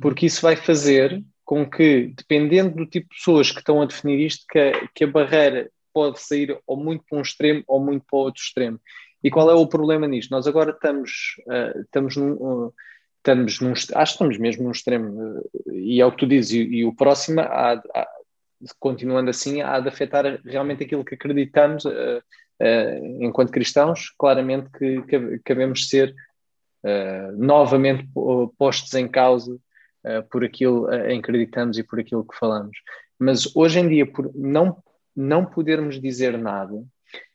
Porque 0.00 0.24
isso 0.24 0.40
vai 0.40 0.56
fazer 0.56 1.22
com 1.44 1.68
que, 1.68 2.14
dependendo 2.16 2.76
do 2.76 2.86
tipo 2.86 3.10
de 3.10 3.16
pessoas 3.16 3.50
que 3.50 3.58
estão 3.58 3.82
a 3.82 3.84
definir 3.84 4.24
isto, 4.24 4.46
que 4.48 4.58
a, 4.58 4.88
que 4.94 5.04
a 5.04 5.06
barreira 5.06 5.70
pode 5.92 6.18
sair 6.22 6.58
ou 6.66 6.78
muito 6.78 7.04
para 7.06 7.18
um 7.18 7.20
extremo 7.20 7.62
ou 7.66 7.78
muito 7.78 8.06
para 8.08 8.18
o 8.18 8.22
outro 8.22 8.40
extremo. 8.42 8.80
E 9.22 9.30
qual 9.30 9.50
é 9.50 9.54
o 9.54 9.66
problema 9.66 10.08
nisto? 10.08 10.30
Nós 10.30 10.46
agora 10.46 10.70
estamos, 10.70 11.34
uh, 11.40 11.80
estamos, 11.82 12.16
num, 12.16 12.32
uh, 12.32 12.74
estamos 13.20 13.60
num, 13.60 13.72
acho 13.72 13.86
que 13.86 14.02
estamos 14.02 14.38
mesmo 14.38 14.64
num 14.64 14.70
extremo, 14.72 15.38
uh, 15.38 15.72
e 15.72 16.00
é 16.00 16.06
o 16.06 16.10
que 16.10 16.18
tu 16.18 16.26
dizes, 16.26 16.52
e, 16.52 16.62
e 16.62 16.84
o 16.84 16.94
próximo 16.94 17.40
há, 17.40 17.72
há, 17.72 18.08
continuando 18.78 19.30
assim, 19.30 19.62
há 19.62 19.80
de 19.80 19.88
afetar 19.88 20.40
realmente 20.44 20.84
aquilo 20.84 21.04
que 21.04 21.14
acreditamos 21.14 21.84
uh, 21.84 21.90
uh, 21.90 23.22
enquanto 23.22 23.52
cristãos, 23.52 24.10
claramente 24.18 24.70
que, 24.70 25.40
devemos 25.46 25.88
ser 25.88 26.14
uh, 26.84 27.36
novamente 27.36 28.08
postos 28.58 28.92
em 28.94 29.08
causa 29.08 29.56
por 30.30 30.42
aquilo 30.42 30.90
em 30.90 31.20
que 31.20 31.28
acreditamos 31.30 31.76
e 31.76 31.82
por 31.82 32.00
aquilo 32.00 32.26
que 32.26 32.34
falamos. 32.34 32.74
Mas 33.18 33.54
hoje 33.54 33.80
em 33.80 33.86
dia, 33.86 34.10
por 34.10 34.34
não, 34.34 34.82
não 35.14 35.44
podermos 35.44 36.00
dizer 36.00 36.38
nada, 36.38 36.82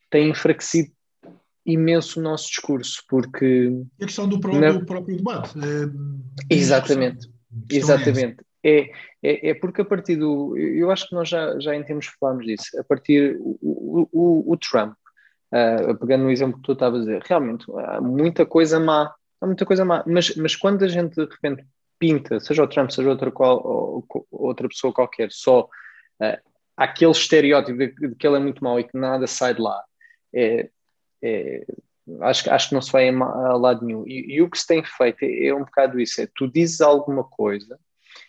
tem 0.10 0.32
enfraquecido 0.32 0.92
imenso 1.66 2.20
o 2.20 2.24
nosso 2.24 2.50
discurso, 2.50 3.04
porque... 3.10 3.72
A 4.02 4.06
questão 4.06 4.28
do 4.28 4.40
próprio, 4.40 4.74
na... 4.74 4.86
próprio 4.86 5.18
debate. 5.18 5.58
É... 5.58 6.54
Exatamente, 6.54 7.28
é 7.72 7.76
exatamente. 7.76 8.38
É, 8.64 8.90
é, 9.22 9.50
é, 9.50 9.54
porque 9.54 9.82
a 9.82 9.86
partir 9.86 10.16
do. 10.16 10.58
Eu 10.58 10.90
acho 10.90 11.08
que 11.08 11.14
nós 11.14 11.30
já, 11.30 11.60
já 11.60 11.76
em 11.76 11.84
tempos 11.84 12.08
falámos 12.20 12.48
disso. 12.48 12.66
A 12.80 12.84
partir. 12.84 13.38
O, 13.40 14.10
o, 14.12 14.52
o 14.52 14.58
Trump, 14.58 14.96
uh, 15.54 15.96
pegando 16.00 16.24
no 16.24 16.32
exemplo 16.32 16.58
que 16.58 16.64
tu 16.64 16.72
estavas 16.72 17.02
a 17.02 17.04
dizer, 17.06 17.22
realmente 17.24 17.64
há 17.78 18.02
muita 18.02 18.44
coisa 18.44 18.80
má. 18.80 19.14
Há 19.40 19.46
muita 19.46 19.68
coisa 19.68 19.86
má. 19.86 20.04
Mas, 20.08 20.36
mas 20.36 20.56
quando 20.56 20.84
a 20.84 20.88
gente 20.88 21.14
de 21.14 21.30
repente 21.30 21.64
pinta, 22.00 22.40
seja 22.40 22.64
o 22.64 22.68
Trump, 22.68 22.90
seja 22.90 23.10
outra, 23.10 23.32
qual, 23.32 23.62
ou, 23.64 24.06
outra 24.32 24.68
pessoa 24.68 24.92
qualquer, 24.92 25.32
só 25.32 25.62
uh, 25.62 26.38
aquele 26.76 27.12
estereótipo 27.12 27.78
de, 27.78 27.88
de, 27.88 28.16
que 28.16 28.28
ele 28.28 28.38
é 28.38 28.40
muito 28.40 28.64
mau 28.64 28.80
e 28.80 28.84
que 28.84 28.98
nada 28.98 29.28
sai 29.28 29.54
de 29.54 29.62
lá, 29.62 29.82
é, 30.34 30.70
é, 31.22 31.66
acho, 32.22 32.52
acho 32.52 32.70
que 32.70 32.76
não 32.76 32.82
se 32.82 32.92
vai 32.92 33.10
a, 33.10 33.54
lado 33.56 33.86
nenhum. 33.86 34.06
E, 34.06 34.36
e, 34.36 34.42
o 34.42 34.50
que 34.50 34.58
se 34.58 34.68
tem 34.68 34.84
feito 34.84 35.24
é, 35.24 35.48
é 35.48 35.56
um 35.56 35.66
bocado 35.66 36.00
isso: 36.00 36.22
é 36.22 36.28
tu 36.34 36.48
dizes 36.48 36.82
alguma 36.82 37.24
coisa 37.24 37.80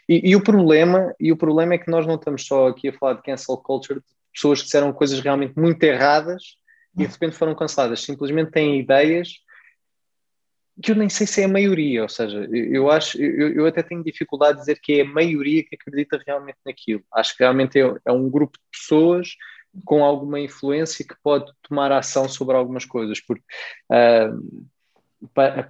e, 0.08 0.30
e, 0.30 0.36
o 0.36 0.42
problema, 0.42 1.14
e 1.18 1.32
o 1.32 1.36
problema 1.36 1.74
é 1.74 1.78
que 1.78 1.90
nós 1.90 2.06
não 2.06 2.14
estamos 2.14 2.46
só 2.46 2.68
aqui 2.68 2.88
a 2.88 2.92
falar 2.92 3.14
de 3.14 3.22
cancel 3.22 3.56
culture, 3.58 4.00
de 4.00 4.06
pessoas 4.32 4.60
que 4.60 4.66
disseram 4.66 4.92
coisas 4.92 5.20
realmente 5.20 5.58
muito 5.58 5.82
erradas 5.82 6.42
e 6.94 7.06
de 7.06 7.12
repente 7.12 7.36
foram 7.36 7.54
canceladas. 7.54 8.02
Simplesmente 8.02 8.50
têm 8.50 8.78
ideias 8.78 9.40
que 10.82 10.92
eu 10.92 10.96
nem 10.96 11.08
sei 11.08 11.26
se 11.26 11.40
é 11.40 11.46
a 11.46 11.48
maioria, 11.48 12.02
ou 12.02 12.08
seja, 12.08 12.46
eu 12.52 12.90
acho, 12.90 13.18
eu, 13.18 13.54
eu 13.54 13.66
até 13.66 13.82
tenho 13.82 14.04
dificuldade 14.04 14.54
de 14.54 14.60
dizer 14.60 14.78
que 14.78 15.00
é 15.00 15.02
a 15.02 15.06
maioria 15.06 15.64
que 15.64 15.74
acredita 15.74 16.22
realmente 16.26 16.58
naquilo. 16.66 17.02
Acho 17.14 17.34
que 17.34 17.42
realmente 17.42 17.80
é, 17.80 17.94
é 18.04 18.12
um 18.12 18.28
grupo 18.28 18.58
de 18.58 18.78
pessoas 18.78 19.30
com 19.84 20.04
alguma 20.04 20.40
influência 20.40 21.06
que 21.06 21.14
pode 21.22 21.52
tomar 21.62 21.92
ação 21.92 22.28
sobre 22.28 22.56
algumas 22.56 22.84
coisas, 22.84 23.20
porque 23.20 23.44
uh, 23.90 24.66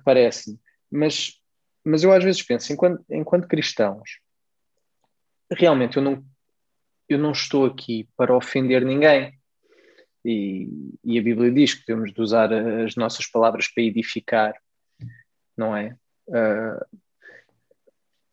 parece-me. 0.05 0.59
Mas, 0.90 1.40
mas 1.85 2.03
eu 2.03 2.12
às 2.12 2.23
vezes 2.23 2.42
penso, 2.42 2.73
enquanto, 2.73 3.05
enquanto 3.11 3.49
cristãos, 3.49 4.21
realmente 5.51 5.97
eu 5.97 6.03
não, 6.03 6.25
eu 7.09 7.19
não 7.19 7.33
estou 7.33 7.66
aqui 7.66 8.09
para 8.16 8.37
ofender 8.37 8.85
ninguém. 8.85 9.37
E, 10.25 10.69
e 11.05 11.19
a 11.19 11.23
Bíblia 11.23 11.53
diz 11.53 11.75
que 11.75 11.87
temos 11.87 12.12
de 12.12 12.21
usar 12.21 12.53
as 12.53 12.97
nossas 12.97 13.27
palavras 13.27 13.69
para 13.69 13.85
edificar, 13.85 14.55
não 15.57 15.77
é? 15.77 15.97
Uh, 16.27 17.01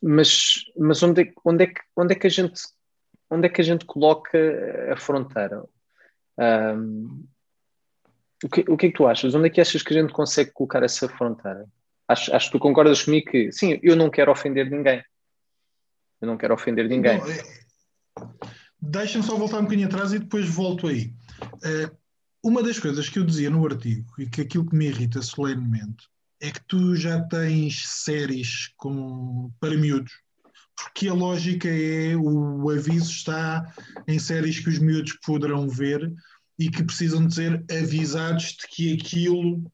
mas 0.01 0.65
mas 0.75 1.01
onde, 1.03 1.21
é, 1.21 1.33
onde, 1.45 1.63
é 1.63 1.67
que, 1.67 1.81
onde 1.95 2.13
é 2.13 2.15
que 2.17 2.27
a 2.27 2.29
gente 2.29 2.59
onde 3.33 3.47
é 3.47 3.49
que 3.49 3.61
a 3.61 3.63
gente 3.63 3.85
coloca 3.85 4.37
a 4.91 4.95
fronteira? 4.95 5.63
Um, 6.37 7.25
o, 8.43 8.49
que, 8.49 8.61
o 8.69 8.77
que 8.77 8.87
é 8.87 8.89
que 8.89 8.97
tu 8.97 9.07
achas? 9.07 9.33
Onde 9.33 9.47
é 9.47 9.49
que 9.49 9.61
achas 9.61 9.81
que 9.81 9.93
a 9.93 10.01
gente 10.01 10.13
consegue 10.13 10.51
colocar 10.51 10.83
essa 10.83 11.07
fronteira? 11.09 11.65
Acho, 12.07 12.35
acho 12.35 12.47
que 12.47 12.51
tu 12.51 12.59
concordas 12.59 13.03
comigo 13.03 13.31
que 13.31 13.51
sim, 13.51 13.79
eu 13.81 13.95
não 13.95 14.09
quero 14.09 14.31
ofender 14.31 14.69
ninguém. 14.69 15.03
Eu 16.21 16.27
não 16.27 16.37
quero 16.37 16.53
ofender 16.53 16.87
ninguém. 16.87 17.19
é... 17.19 17.63
Deixa-me 18.79 19.23
só 19.23 19.37
voltar 19.37 19.59
um 19.59 19.63
bocadinho 19.63 19.87
atrás 19.87 20.13
e 20.13 20.19
depois 20.19 20.47
volto 20.47 20.87
aí. 20.87 21.13
Uh, 21.41 21.97
uma 22.43 22.61
das 22.61 22.77
coisas 22.77 23.07
que 23.07 23.17
eu 23.17 23.23
dizia 23.23 23.49
no 23.49 23.65
artigo 23.65 24.13
e 24.19 24.29
que 24.29 24.41
aquilo 24.41 24.69
que 24.69 24.75
me 24.75 24.87
irrita 24.87 25.21
solenemente 25.21 26.07
é 26.41 26.51
que 26.51 26.59
tu 26.67 26.93
já 26.93 27.21
tens 27.21 27.87
séries 27.87 28.73
com, 28.75 29.49
para 29.61 29.77
miúdos, 29.77 30.11
porque 30.75 31.07
a 31.07 31.13
lógica 31.13 31.67
é 31.67 32.15
o 32.15 32.69
aviso 32.69 33.11
está 33.11 33.71
em 34.07 34.19
séries 34.19 34.59
que 34.59 34.69
os 34.69 34.79
miúdos 34.79 35.13
poderão 35.25 35.67
ver 35.69 36.11
e 36.57 36.69
que 36.69 36.83
precisam 36.83 37.25
de 37.27 37.35
ser 37.35 37.65
avisados 37.69 38.57
de 38.59 38.67
que 38.67 38.93
aquilo 38.93 39.71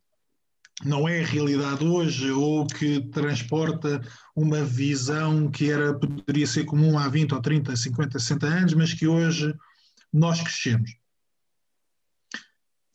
não 0.84 1.08
é 1.08 1.22
a 1.22 1.26
realidade 1.26 1.84
hoje 1.86 2.32
ou 2.32 2.66
que 2.66 3.02
transporta 3.10 4.02
uma 4.36 4.64
visão 4.64 5.52
que 5.52 5.70
era 5.70 5.94
poderia 5.94 6.48
ser 6.48 6.64
comum 6.66 6.98
há 6.98 7.08
20 7.10 7.34
ou 7.34 7.42
30, 7.42 7.76
50, 7.76 8.20
60 8.20 8.48
anos, 8.48 8.74
mas 8.74 8.94
que 8.94 9.06
hoje 9.06 9.54
nós 10.12 10.42
crescemos. 10.42 10.92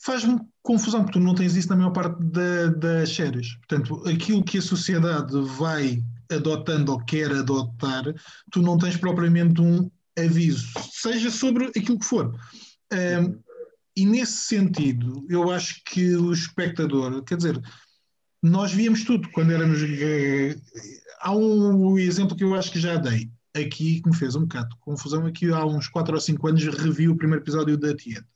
Faz-me 0.02 0.40
confusão, 0.62 1.02
porque 1.02 1.18
tu 1.18 1.24
não 1.24 1.34
tens 1.34 1.56
isso 1.56 1.68
na 1.68 1.76
maior 1.76 1.90
parte 1.90 2.22
da, 2.22 2.66
das 2.68 3.14
séries. 3.14 3.54
Portanto, 3.56 4.02
aquilo 4.08 4.44
que 4.44 4.58
a 4.58 4.62
sociedade 4.62 5.32
vai 5.56 6.02
adotando 6.34 6.92
ou 6.92 7.04
quer 7.04 7.30
adotar, 7.32 8.04
tu 8.50 8.62
não 8.62 8.78
tens 8.78 8.96
propriamente 8.96 9.60
um 9.60 9.90
aviso, 10.18 10.68
seja 10.92 11.30
sobre 11.30 11.66
aquilo 11.66 11.98
que 11.98 12.04
for. 12.04 12.34
Um, 12.92 13.42
e 13.96 14.04
nesse 14.04 14.38
sentido, 14.38 15.24
eu 15.28 15.50
acho 15.50 15.82
que 15.84 16.16
o 16.16 16.32
espectador, 16.32 17.22
quer 17.22 17.36
dizer, 17.36 17.60
nós 18.42 18.72
víamos 18.72 19.04
tudo 19.04 19.30
quando 19.30 19.52
éramos. 19.52 19.80
Eh, 19.82 20.56
há 21.20 21.34
um 21.34 21.96
exemplo 21.98 22.36
que 22.36 22.44
eu 22.44 22.54
acho 22.54 22.72
que 22.72 22.80
já 22.80 22.96
dei 22.96 23.30
aqui 23.54 24.02
que 24.02 24.10
me 24.10 24.16
fez 24.16 24.34
um 24.34 24.42
bocado 24.42 24.68
de 24.70 24.76
confusão. 24.80 25.26
Aqui 25.26 25.50
há 25.50 25.64
uns 25.64 25.88
4 25.88 26.14
ou 26.14 26.20
5 26.20 26.48
anos 26.48 26.64
revi 26.64 27.08
o 27.08 27.16
primeiro 27.16 27.42
episódio 27.42 27.78
da 27.78 27.94
Tieta. 27.94 28.26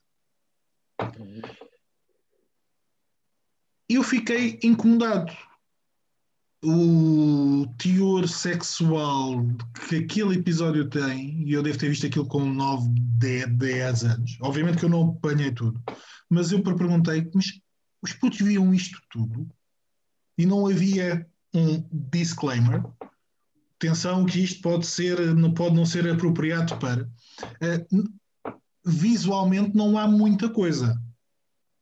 Eu 3.87 4.03
fiquei 4.03 4.59
incomodado. 4.63 5.31
O 6.61 7.65
teor 7.77 8.27
sexual 8.27 9.45
que 9.87 9.97
aquele 9.97 10.35
episódio 10.35 10.89
tem, 10.89 11.47
e 11.47 11.53
eu 11.53 11.63
devo 11.63 11.77
ter 11.77 11.89
visto 11.89 12.05
aquilo 12.05 12.25
com 12.25 12.43
9, 12.45 12.89
10, 13.17 13.57
10 13.57 14.03
anos. 14.03 14.37
Obviamente 14.41 14.77
que 14.77 14.85
eu 14.85 14.89
não 14.89 15.11
apanhei 15.11 15.51
tudo, 15.51 15.81
mas 16.29 16.51
eu 16.51 16.61
perguntei: 16.61 17.29
mas 17.33 17.61
os 18.01 18.13
putos 18.13 18.39
viam 18.39 18.73
isto 18.73 18.99
tudo? 19.09 19.49
E 20.37 20.45
não 20.45 20.67
havia 20.67 21.25
um 21.53 21.83
disclaimer. 21.91 22.83
Atenção 23.75 24.25
que 24.25 24.43
isto 24.43 24.61
pode 24.61 24.85
ser, 24.85 25.33
não 25.35 25.53
pode 25.53 25.75
não 25.75 25.85
ser 25.85 26.09
apropriado 26.09 26.77
para. 26.77 27.03
Uh, 27.03 28.53
visualmente 28.85 29.75
não 29.75 29.97
há 29.97 30.07
muita 30.07 30.49
coisa, 30.49 31.01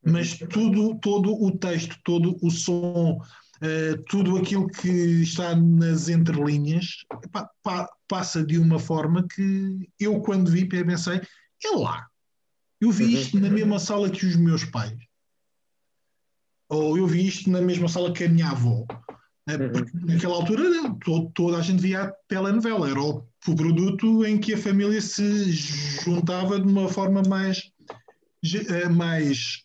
mas 0.04 0.38
tudo, 0.38 0.96
todo 1.00 1.32
o 1.32 1.56
texto, 1.56 1.96
todo 2.04 2.36
o 2.42 2.50
som, 2.50 3.20
uh, 3.62 4.02
tudo 4.08 4.36
aquilo 4.36 4.68
que 4.68 4.88
está 5.22 5.54
nas 5.54 6.08
entrelinhas 6.08 7.04
pa, 7.32 7.50
pa, 7.62 7.88
passa 8.08 8.44
de 8.44 8.58
uma 8.58 8.78
forma 8.78 9.26
que 9.28 9.88
eu, 9.98 10.20
quando 10.20 10.50
vi, 10.50 10.66
pensei: 10.66 11.20
é 11.64 11.70
lá, 11.76 12.06
eu 12.80 12.90
vi 12.90 13.14
isto 13.14 13.38
na 13.38 13.50
mesma 13.50 13.78
sala 13.78 14.10
que 14.10 14.26
os 14.26 14.36
meus 14.36 14.64
pais, 14.64 14.96
ou 16.68 16.96
eu 16.96 17.06
vi 17.06 17.26
isto 17.26 17.50
na 17.50 17.60
mesma 17.60 17.88
sala 17.88 18.12
que 18.12 18.24
a 18.24 18.28
minha 18.28 18.50
avó. 18.50 18.86
Uhum. 19.48 19.72
Porque 19.72 19.90
naquela 19.94 20.34
altura 20.34 20.64
todo, 21.02 21.30
toda 21.34 21.56
a 21.56 21.62
gente 21.62 21.80
via 21.80 22.02
a 22.02 22.12
telenovela, 22.28 22.90
era 22.90 23.00
o, 23.00 23.26
o 23.46 23.56
produto 23.56 24.24
em 24.26 24.38
que 24.38 24.52
a 24.52 24.58
família 24.58 25.00
se 25.00 25.50
juntava 25.52 26.60
de 26.60 26.68
uma 26.68 26.88
forma 26.88 27.22
mais, 27.22 27.72
eh, 28.44 28.88
mais 28.90 29.64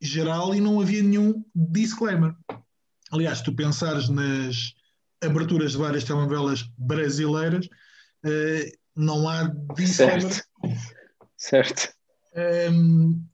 geral 0.00 0.54
e 0.54 0.60
não 0.60 0.80
havia 0.80 1.02
nenhum 1.02 1.42
disclaimer. 1.54 2.34
Aliás, 3.12 3.38
se 3.38 3.44
tu 3.44 3.54
pensares 3.54 4.08
nas 4.08 4.74
aberturas 5.22 5.72
de 5.72 5.78
várias 5.78 6.04
telenovelas 6.04 6.62
brasileiras, 6.78 7.66
uh, 7.66 8.78
não 8.96 9.28
há. 9.28 9.52
Certo. 9.86 10.42
certo. 11.36 11.92
Um, 12.70 13.24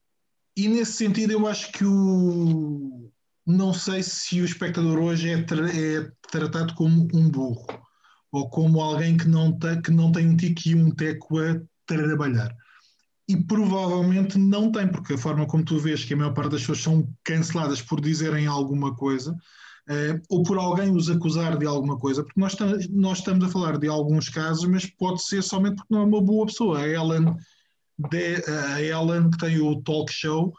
e 0.56 0.68
nesse 0.68 0.92
sentido, 0.92 1.32
eu 1.32 1.46
acho 1.46 1.70
que 1.72 1.84
o. 1.84 3.10
Não 3.46 3.72
sei 3.72 4.02
se 4.02 4.42
o 4.42 4.44
espectador 4.44 4.98
hoje 4.98 5.30
é, 5.30 5.42
tra 5.42 5.66
é 5.70 6.10
tratado 6.30 6.74
como 6.74 7.08
um 7.14 7.30
burro 7.30 7.66
ou 8.30 8.48
como 8.50 8.80
alguém 8.80 9.16
que 9.16 9.26
não, 9.26 9.58
que 9.82 9.90
não 9.90 10.12
tem 10.12 10.28
um 10.28 10.36
tique 10.36 10.70
e 10.70 10.74
um 10.74 10.90
teco 10.90 11.38
a 11.38 11.60
trabalhar. 11.86 12.54
E 13.26 13.36
provavelmente 13.36 14.38
não 14.38 14.70
tem, 14.70 14.88
porque 14.88 15.14
a 15.14 15.18
forma 15.18 15.46
como 15.46 15.64
tu 15.64 15.78
vês 15.78 16.04
que 16.04 16.14
a 16.14 16.16
maior 16.16 16.34
parte 16.34 16.50
das 16.50 16.60
pessoas 16.60 16.80
são 16.80 17.14
canceladas 17.24 17.80
por 17.80 18.00
dizerem 18.00 18.46
alguma 18.46 18.94
coisa, 18.94 19.34
Uh, 19.88 20.20
ou 20.28 20.42
por 20.42 20.58
alguém 20.58 20.94
os 20.94 21.08
acusar 21.08 21.56
de 21.56 21.64
alguma 21.64 21.98
coisa, 21.98 22.22
porque 22.22 22.38
nós, 22.38 22.54
nós, 22.90 23.18
estamos 23.18 23.46
a 23.46 23.48
falar 23.48 23.78
de 23.78 23.88
alguns 23.88 24.28
casos, 24.28 24.66
mas 24.66 24.84
pode 24.84 25.22
ser 25.22 25.42
somente 25.42 25.76
porque 25.76 25.94
não 25.94 26.02
é 26.02 26.04
uma 26.04 26.20
boa 26.20 26.44
pessoa. 26.44 26.80
A 26.80 26.86
Ellen, 26.86 27.34
de, 28.10 28.34
a 28.50 28.82
Ellen 28.82 29.30
que 29.30 29.38
tem 29.38 29.58
o 29.58 29.80
talk 29.80 30.12
show, 30.12 30.52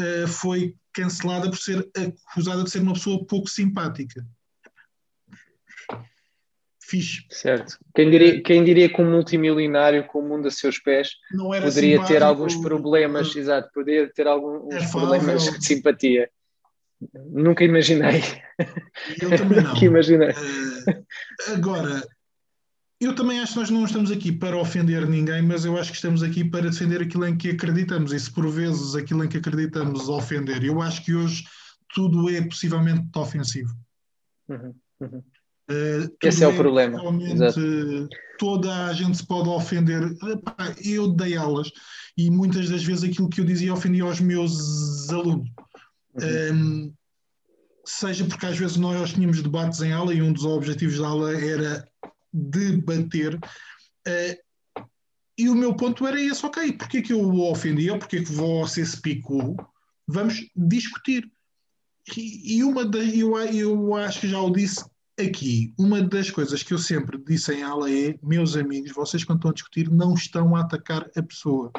uh, 0.00 0.28
foi 0.28 0.76
cancelada 0.92 1.50
por 1.50 1.58
ser 1.58 1.84
acusada 2.30 2.62
de 2.62 2.70
ser 2.70 2.80
uma 2.80 2.92
pessoa 2.92 3.26
pouco 3.26 3.50
simpática. 3.50 4.24
fixe. 6.80 7.26
Certo. 7.28 7.76
Quem 7.92 8.08
diria, 8.08 8.40
quem 8.40 8.62
diria 8.62 8.88
que 8.88 9.02
um 9.02 9.10
multimilionário 9.10 10.06
com 10.06 10.20
o 10.20 10.28
mundo 10.28 10.46
a 10.46 10.50
seus 10.50 10.78
pés 10.78 11.10
poderia 11.60 12.04
ter 12.04 12.22
alguns 12.22 12.54
problemas, 12.54 13.34
uh, 13.34 13.38
exato, 13.40 13.68
poderia 13.74 14.08
ter 14.12 14.28
alguns 14.28 14.72
é 14.72 14.88
problemas 14.92 15.42
de 15.42 15.66
simpatia. 15.66 16.30
Nunca 17.26 17.64
imaginei. 17.64 18.22
Eu 19.20 19.36
também 19.36 19.60
não. 19.62 19.74
Nunca 19.74 19.84
imaginei. 19.84 20.30
Uh, 20.30 21.52
agora, 21.54 22.02
eu 23.00 23.14
também 23.14 23.40
acho 23.40 23.52
que 23.52 23.58
nós 23.58 23.70
não 23.70 23.84
estamos 23.84 24.10
aqui 24.10 24.32
para 24.32 24.56
ofender 24.56 25.06
ninguém, 25.06 25.42
mas 25.42 25.64
eu 25.64 25.76
acho 25.76 25.90
que 25.90 25.96
estamos 25.96 26.22
aqui 26.22 26.44
para 26.44 26.70
defender 26.70 27.02
aquilo 27.02 27.26
em 27.26 27.36
que 27.36 27.50
acreditamos. 27.50 28.12
E 28.12 28.20
se 28.20 28.30
por 28.30 28.48
vezes 28.48 28.94
aquilo 28.94 29.24
em 29.24 29.28
que 29.28 29.36
acreditamos 29.36 30.08
ofender, 30.08 30.64
eu 30.64 30.80
acho 30.80 31.04
que 31.04 31.14
hoje 31.14 31.44
tudo 31.94 32.30
é 32.30 32.40
possivelmente 32.42 33.06
ofensivo. 33.16 33.74
Uhum, 34.48 34.74
uhum. 35.00 35.22
Uh, 35.68 36.16
Esse 36.22 36.44
é, 36.44 36.46
é 36.46 36.48
o 36.48 36.54
problema. 36.54 37.00
Toda 38.38 38.86
a 38.86 38.92
gente 38.92 39.16
se 39.16 39.26
pode 39.26 39.48
ofender. 39.48 40.02
Epá, 40.02 40.74
eu 40.84 41.08
dei 41.08 41.36
aulas 41.36 41.70
e 42.16 42.30
muitas 42.30 42.70
das 42.70 42.82
vezes 42.84 43.04
aquilo 43.04 43.28
que 43.28 43.40
eu 43.40 43.44
dizia 43.44 43.74
ofendia 43.74 44.04
aos 44.04 44.20
meus 44.20 45.10
alunos. 45.10 45.50
Uhum. 46.20 46.52
Um, 46.52 46.94
seja 47.84 48.24
porque 48.24 48.46
às 48.46 48.58
vezes 48.58 48.76
nós 48.76 49.12
tínhamos 49.12 49.42
debates 49.42 49.80
em 49.80 49.92
aula 49.92 50.12
e 50.12 50.22
um 50.22 50.32
dos 50.32 50.44
objetivos 50.44 50.98
da 50.98 51.08
aula 51.08 51.38
era 51.38 51.88
debater. 52.32 53.36
Uh, 53.36 54.46
e 55.38 55.48
o 55.48 55.54
meu 55.54 55.74
ponto 55.74 56.06
era 56.06 56.20
esse, 56.20 56.44
ok, 56.44 56.72
porque 56.72 56.98
é 56.98 57.02
que 57.02 57.12
eu 57.12 57.20
o 57.20 57.50
ofendi 57.50 57.88
porque 57.98 58.16
é 58.16 58.24
que 58.24 58.32
você 58.32 58.84
se 58.84 59.00
picou? 59.00 59.54
Vamos 60.06 60.48
discutir. 60.54 61.30
E, 62.16 62.56
e 62.58 62.64
uma 62.64 62.84
das, 62.84 63.12
eu, 63.14 63.36
eu 63.36 63.94
acho 63.94 64.20
que 64.20 64.28
já 64.28 64.40
o 64.40 64.50
disse 64.50 64.84
aqui, 65.18 65.74
uma 65.78 66.02
das 66.02 66.30
coisas 66.30 66.62
que 66.62 66.72
eu 66.72 66.78
sempre 66.78 67.18
disse 67.18 67.52
em 67.52 67.62
aula 67.62 67.90
é, 67.90 68.18
meus 68.22 68.56
amigos, 68.56 68.92
vocês 68.92 69.24
quando 69.24 69.38
estão 69.38 69.50
a 69.50 69.54
discutir 69.54 69.90
não 69.90 70.14
estão 70.14 70.54
a 70.54 70.60
atacar 70.60 71.10
a 71.16 71.22
pessoa, 71.22 71.70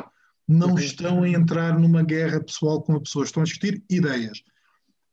não 0.47 0.69
uhum. 0.69 0.79
estão 0.79 1.23
a 1.23 1.29
entrar 1.29 1.77
numa 1.77 2.03
guerra 2.03 2.43
pessoal 2.43 2.81
com 2.81 2.95
a 2.95 3.01
pessoa, 3.01 3.25
estão 3.25 3.41
a 3.41 3.45
discutir 3.45 3.83
ideias. 3.89 4.41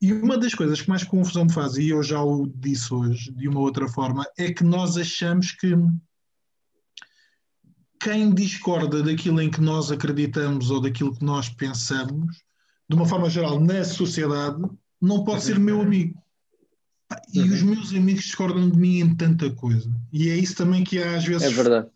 E 0.01 0.12
uma 0.12 0.37
das 0.37 0.55
coisas 0.55 0.83
que 0.83 0.88
mais 0.88 1.03
confusão 1.03 1.44
me 1.44 1.53
faz, 1.53 1.77
e 1.77 1.88
eu 1.88 2.03
já 2.03 2.23
o 2.23 2.47
disse 2.47 2.92
hoje 2.92 3.33
de 3.33 3.49
uma 3.49 3.61
outra 3.61 3.88
forma, 3.88 4.27
é 4.37 4.53
que 4.53 4.62
nós 4.62 4.97
achamos 4.97 5.53
que 5.53 5.75
quem 7.99 8.35
discorda 8.35 9.03
daquilo 9.03 9.40
em 9.40 9.51
que 9.51 9.62
nós 9.62 9.90
acreditamos 9.90 10.70
ou 10.70 10.81
daquilo 10.81 11.16
que 11.16 11.25
nós 11.25 11.49
pensamos, 11.49 12.37
de 12.88 12.94
uma 12.94 13.07
forma 13.07 13.31
geral, 13.31 13.59
na 13.59 13.83
sociedade, 13.83 14.62
não 15.01 15.25
pode 15.25 15.42
ser 15.42 15.59
meu 15.59 15.81
amigo. 15.81 16.23
E 17.33 17.40
uhum. 17.40 17.55
os 17.55 17.62
meus 17.62 17.94
amigos 17.94 18.25
discordam 18.25 18.68
de 18.68 18.79
mim 18.79 18.99
em 18.99 19.14
tanta 19.14 19.51
coisa. 19.51 19.90
E 20.12 20.29
é 20.29 20.37
isso 20.37 20.55
também 20.55 20.85
que 20.85 21.03
às 21.03 21.25
vezes. 21.25 21.47
É 21.47 21.51
verdade. 21.51 21.88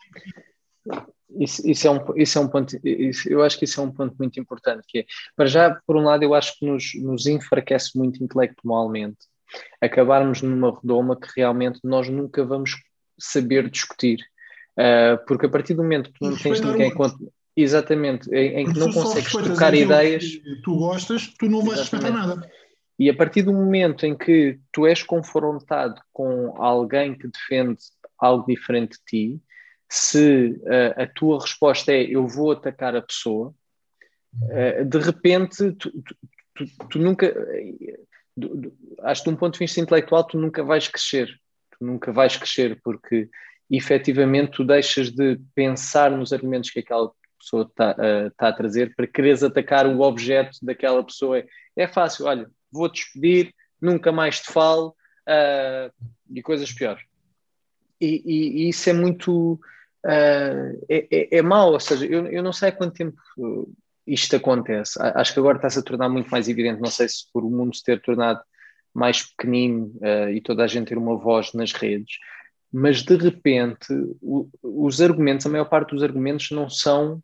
Isso, 1.39 1.69
isso, 1.69 1.87
é 1.87 1.91
um, 1.91 2.01
isso 2.17 2.39
é 2.39 2.41
um 2.41 2.49
ponto, 2.49 2.77
isso, 2.85 3.29
eu 3.29 3.43
acho 3.43 3.59
que 3.59 3.65
isso 3.65 3.81
é 3.81 3.85
um 3.85 3.93
ponto 3.93 4.15
muito 4.19 4.41
importante, 4.41 4.83
que 4.89 4.99
é, 4.99 5.07
para 5.37 5.47
já, 5.47 5.81
por 5.87 5.97
um 5.97 6.03
lado, 6.03 6.23
eu 6.25 6.35
acho 6.35 6.59
que 6.59 6.67
nos, 6.67 6.93
nos 6.97 7.27
enfraquece 7.27 7.97
muito 7.97 8.23
intelectualmente 8.23 9.19
acabarmos 9.81 10.43
numa 10.43 10.75
redoma 10.75 11.19
que 11.19 11.29
realmente 11.37 11.81
nós 11.85 12.09
nunca 12.09 12.45
vamos 12.45 12.77
saber 13.19 13.71
discutir. 13.71 14.19
Uh, 14.77 15.19
porque 15.27 15.47
a 15.47 15.49
partir 15.49 15.75
do 15.75 15.83
momento 15.83 16.13
que 16.13 16.19
tu 16.19 16.31
não 16.31 16.37
tens 16.37 16.61
ninguém 16.61 16.93
exatamente, 17.57 18.31
em, 18.31 18.61
em 18.61 18.73
que 18.73 18.79
não 18.79 18.93
consegues 18.93 19.33
trocar 19.33 19.75
ideias. 19.75 20.25
Tu 20.63 20.77
gostas, 20.77 21.35
tu 21.37 21.49
não 21.49 21.63
vais 21.63 21.81
respeitar 21.81 22.11
nada. 22.11 22.49
E 22.99 23.09
a 23.09 23.15
partir 23.15 23.43
do 23.43 23.53
momento 23.53 24.07
em 24.07 24.17
que 24.17 24.59
tu 24.73 24.87
és 24.87 25.03
confrontado 25.03 26.01
com 26.13 26.55
alguém 26.57 27.17
que 27.17 27.29
defende 27.29 27.79
algo 28.19 28.45
diferente 28.47 28.99
de 28.99 29.05
ti, 29.05 29.43
se 29.89 30.51
uh, 30.63 31.03
a 31.03 31.07
tua 31.07 31.41
resposta 31.41 31.93
é 31.93 32.03
eu 32.03 32.27
vou 32.27 32.53
atacar 32.53 32.95
a 32.95 33.03
pessoa, 33.03 33.55
uh, 34.35 34.85
de 34.85 34.99
repente 34.99 35.73
tu, 35.73 35.91
tu, 36.03 36.17
tu, 36.55 36.89
tu 36.91 36.99
nunca. 36.99 37.27
Uh, 37.29 38.09
acho 39.03 39.23
que 39.23 39.31
de 39.31 39.35
um 39.35 39.39
ponto 39.39 39.55
de 39.55 39.59
vista 39.61 39.81
intelectual 39.81 40.25
tu 40.25 40.39
nunca 40.39 40.63
vais 40.63 40.87
crescer. 40.87 41.29
Tu 41.79 41.85
nunca 41.85 42.13
vais 42.13 42.37
crescer 42.37 42.81
porque 42.83 43.29
efetivamente 43.71 44.53
tu 44.53 44.65
deixas 44.65 45.11
de 45.11 45.39
pensar 45.55 46.11
nos 46.11 46.33
argumentos 46.33 46.71
que 46.71 46.81
aquela 46.81 47.11
pessoa 47.39 47.63
está 47.63 47.93
uh, 47.93 48.31
tá 48.37 48.49
a 48.49 48.53
trazer 48.53 48.95
para 48.95 49.07
quereres 49.07 49.43
atacar 49.43 49.87
o 49.87 50.01
objeto 50.01 50.59
daquela 50.63 51.03
pessoa. 51.05 51.45
É 51.77 51.87
fácil, 51.87 52.27
olha, 52.27 52.51
vou 52.71 52.91
despedir, 52.91 53.55
nunca 53.81 54.11
mais 54.13 54.41
te 54.41 54.53
falo 54.53 54.95
uh, 55.29 55.93
e 56.31 56.43
coisas 56.43 56.73
piores. 56.73 57.03
E, 58.01 58.23
e, 58.25 58.63
e 58.65 58.69
isso 58.69 58.89
é 58.89 58.93
muito. 58.93 59.61
Uh, 60.05 60.79
é, 60.89 61.07
é, 61.11 61.39
é, 61.39 61.43
mau, 61.43 61.73
ou 61.73 61.81
seja, 61.81 62.07
eu, 62.07 62.27
eu 62.27 62.43
não 62.43 62.53
sei 62.53 62.69
há 62.69 62.73
quanto 62.73 62.95
tempo 62.95 63.17
isto 64.07 64.37
acontece. 64.37 64.99
Acho 65.01 65.35
que 65.35 65.39
agora 65.39 65.59
está-se 65.59 65.79
a 65.79 65.83
tornar 65.83 66.09
muito 66.09 66.31
mais 66.31 66.49
evidente. 66.49 66.81
Não 66.81 66.91
sei 66.91 67.09
se 67.09 67.31
por 67.33 67.45
o 67.45 67.51
mundo 67.51 67.75
se 67.77 67.83
ter 67.83 68.01
tornado 68.01 68.41
mais 68.95 69.23
pequenino 69.23 69.93
uh, 69.97 70.31
e 70.31 70.41
toda 70.41 70.65
a 70.65 70.67
gente 70.67 70.89
ter 70.89 70.99
uma 70.99 71.17
voz 71.17 71.53
nas 71.53 71.73
redes, 71.73 72.17
mas 72.73 73.03
de 73.03 73.17
repente 73.17 73.87
o, 74.21 74.49
os 74.63 75.01
argumentos, 75.01 75.47
a 75.47 75.51
maior 75.51 75.67
parte 75.67 75.95
dos 75.95 76.03
argumentos 76.03 76.51
não 76.51 76.69
são. 76.69 77.23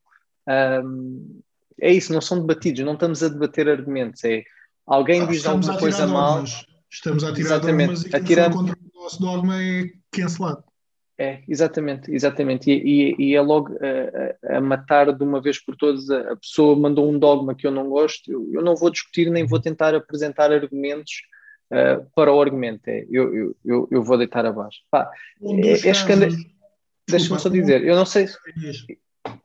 Um, 0.84 1.40
é 1.80 1.92
isso, 1.92 2.12
não 2.12 2.20
são 2.20 2.38
debatidos, 2.38 2.84
não 2.84 2.92
estamos 2.92 3.22
a 3.22 3.28
debater 3.28 3.68
argumentos, 3.68 4.22
é 4.22 4.44
Alguém 4.87 5.22
ah, 5.22 5.26
diz 5.26 5.46
alguma 5.46 5.78
coisa 5.78 6.06
mal. 6.06 6.44
Estamos 6.90 7.24
a 7.24 7.32
tirar 7.32 7.56
exatamente. 7.56 7.87
dogmas 7.88 8.04
e 8.04 8.16
Atirar... 8.16 8.52
contra 8.52 8.76
o 8.76 9.02
nosso 9.02 9.20
dogma 9.20 9.60
é 9.60 9.90
cancelado. 10.10 10.64
É, 11.16 11.42
exatamente, 11.48 12.12
exatamente. 12.12 12.70
E, 12.70 13.14
e, 13.18 13.31
e 13.31 13.35
é 13.37 13.40
logo 13.40 13.77
a, 13.81 14.57
a, 14.57 14.61
matar 14.61 15.12
de 15.12 15.22
uma 15.22 15.40
vez 15.40 15.62
por 15.64 15.77
todas 15.77 16.11
a, 16.11 16.35
pessoa 16.37 16.77
mandou 16.77 17.09
um 17.09 17.18
dogma 17.18 17.55
que 17.55 17.66
eu 17.66 17.70
não 17.70 17.88
gosto, 17.88 18.31
eu, 18.31 18.50
eu 18.53 18.62
não 18.62 18.74
vou 18.74 18.90
discutir 18.90 19.31
nem 19.31 19.46
vou 19.46 19.61
tentar 19.61 19.94
apresentar 19.94 20.50
argumentos 20.50 21.22
uh, 21.70 22.05
para 22.16 22.33
o 22.33 22.40
argumento. 22.40 22.88
É, 22.88 23.07
eu, 23.09 23.33
eu, 23.35 23.57
eu, 23.64 23.88
eu 23.92 24.03
vou 24.03 24.18
deitar 24.18 24.44
abaixo. 24.44 24.81
Pá, 24.90 25.09
é, 25.40 25.70
é. 25.70 26.55
Deixa-me 27.09 27.38
só 27.38 27.48
dizer, 27.48 27.85
eu 27.85 27.94
não 27.94 28.07
sei. 28.07 28.27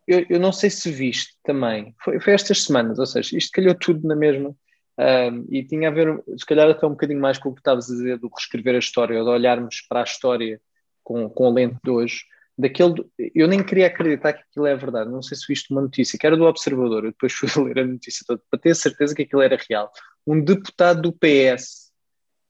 Eu, 0.07 0.25
eu 0.29 0.39
não 0.39 0.51
sei 0.51 0.69
se 0.69 0.89
viste 0.91 1.35
também, 1.43 1.93
foi, 2.03 2.19
foi 2.19 2.33
estas 2.33 2.63
semanas, 2.63 2.99
ou 2.99 3.05
seja, 3.05 3.37
isto 3.37 3.51
calhou 3.51 3.75
tudo 3.75 4.07
na 4.07 4.15
mesma. 4.15 4.55
Um, 4.97 5.45
e 5.49 5.63
tinha 5.63 5.87
a 5.87 5.91
ver, 5.91 6.21
se 6.37 6.45
calhar, 6.45 6.69
até 6.69 6.85
um 6.85 6.91
bocadinho 6.91 7.21
mais 7.21 7.37
com 7.37 7.49
o 7.49 7.53
que 7.53 7.61
estavas 7.61 7.89
a 7.89 7.93
dizer 7.93 8.17
do 8.17 8.27
reescrever 8.27 8.75
a 8.75 8.79
história, 8.79 9.17
ou 9.17 9.23
de 9.23 9.29
olharmos 9.31 9.81
para 9.87 10.01
a 10.01 10.03
história 10.03 10.59
com, 11.09 11.27
com 11.27 11.47
a 11.47 11.49
lente 11.49 11.79
de 11.83 11.89
hoje. 11.89 12.23
Daquele, 12.55 13.03
eu 13.33 13.47
nem 13.47 13.63
queria 13.63 13.87
acreditar 13.87 14.33
que 14.33 14.43
aquilo 14.43 14.67
é 14.67 14.75
verdade. 14.75 15.09
Não 15.09 15.23
sei 15.23 15.35
se 15.35 15.47
viste 15.47 15.71
uma 15.71 15.81
notícia 15.81 16.19
que 16.19 16.27
era 16.27 16.37
do 16.37 16.43
Observador. 16.43 17.03
Eu 17.03 17.11
depois 17.11 17.33
fui 17.33 17.49
ler 17.63 17.79
a 17.79 17.87
notícia 17.87 18.23
toda 18.27 18.39
para 18.47 18.59
ter 18.59 18.75
certeza 18.75 19.15
que 19.15 19.23
aquilo 19.23 19.41
era 19.41 19.57
real. 19.67 19.91
Um 20.27 20.39
deputado 20.39 21.01
do 21.01 21.11
PS 21.11 21.89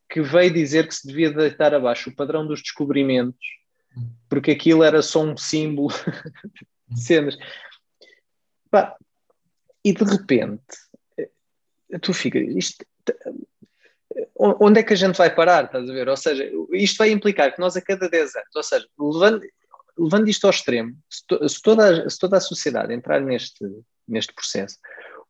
que 0.09 0.21
veio 0.21 0.51
dizer 0.51 0.87
que 0.87 0.95
se 0.95 1.07
devia 1.07 1.31
deitar 1.31 1.73
abaixo 1.73 2.09
o 2.09 2.15
padrão 2.15 2.45
dos 2.45 2.61
descobrimentos, 2.61 3.39
porque 4.27 4.51
aquilo 4.51 4.83
era 4.83 5.01
só 5.01 5.23
um 5.23 5.37
símbolo 5.37 5.93
de 6.89 7.01
cenas. 7.01 7.37
E 9.85 9.93
de 9.93 10.03
repente 10.03 10.63
tu 12.01 12.13
ficas, 12.13 12.41
isto, 12.55 12.85
onde 14.35 14.79
é 14.79 14.83
que 14.83 14.93
a 14.93 14.95
gente 14.95 15.17
vai 15.17 15.33
parar, 15.33 15.65
estás 15.65 15.89
a 15.89 15.93
ver? 15.93 16.07
Ou 16.07 16.17
seja, 16.17 16.49
isto 16.73 16.97
vai 16.97 17.11
implicar 17.11 17.53
que 17.53 17.59
nós 17.59 17.75
a 17.75 17.81
cada 17.81 18.09
10 18.09 18.35
anos, 18.35 18.55
ou 18.55 18.63
seja, 18.63 18.87
levando, 18.97 19.41
levando 19.97 20.29
isto 20.29 20.45
ao 20.45 20.51
extremo, 20.51 20.95
se, 21.09 21.27
to, 21.27 21.47
se, 21.49 21.61
toda, 21.61 22.05
a, 22.05 22.09
se 22.09 22.17
toda 22.17 22.37
a 22.37 22.41
sociedade 22.41 22.93
entrar 22.93 23.21
neste, 23.21 23.63
neste 24.07 24.33
processo, 24.33 24.77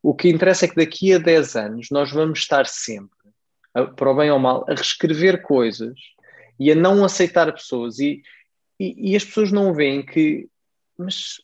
o 0.02 0.14
que 0.14 0.28
interessa 0.28 0.64
é 0.64 0.68
que 0.68 0.76
daqui 0.76 1.12
a 1.12 1.18
10 1.18 1.56
anos 1.56 1.88
nós 1.90 2.10
vamos 2.10 2.38
estar 2.38 2.66
sempre, 2.66 3.18
para 3.96 4.10
o 4.10 4.14
bem 4.14 4.30
ou 4.30 4.38
mal, 4.38 4.64
a 4.68 4.74
reescrever 4.74 5.42
coisas 5.42 5.98
e 6.58 6.72
a 6.72 6.74
não 6.74 7.04
aceitar 7.04 7.52
pessoas 7.52 7.98
e, 7.98 8.22
e, 8.78 9.12
e 9.12 9.16
as 9.16 9.24
pessoas 9.24 9.52
não 9.52 9.74
veem 9.74 10.04
que, 10.04 10.48
mas 10.96 11.40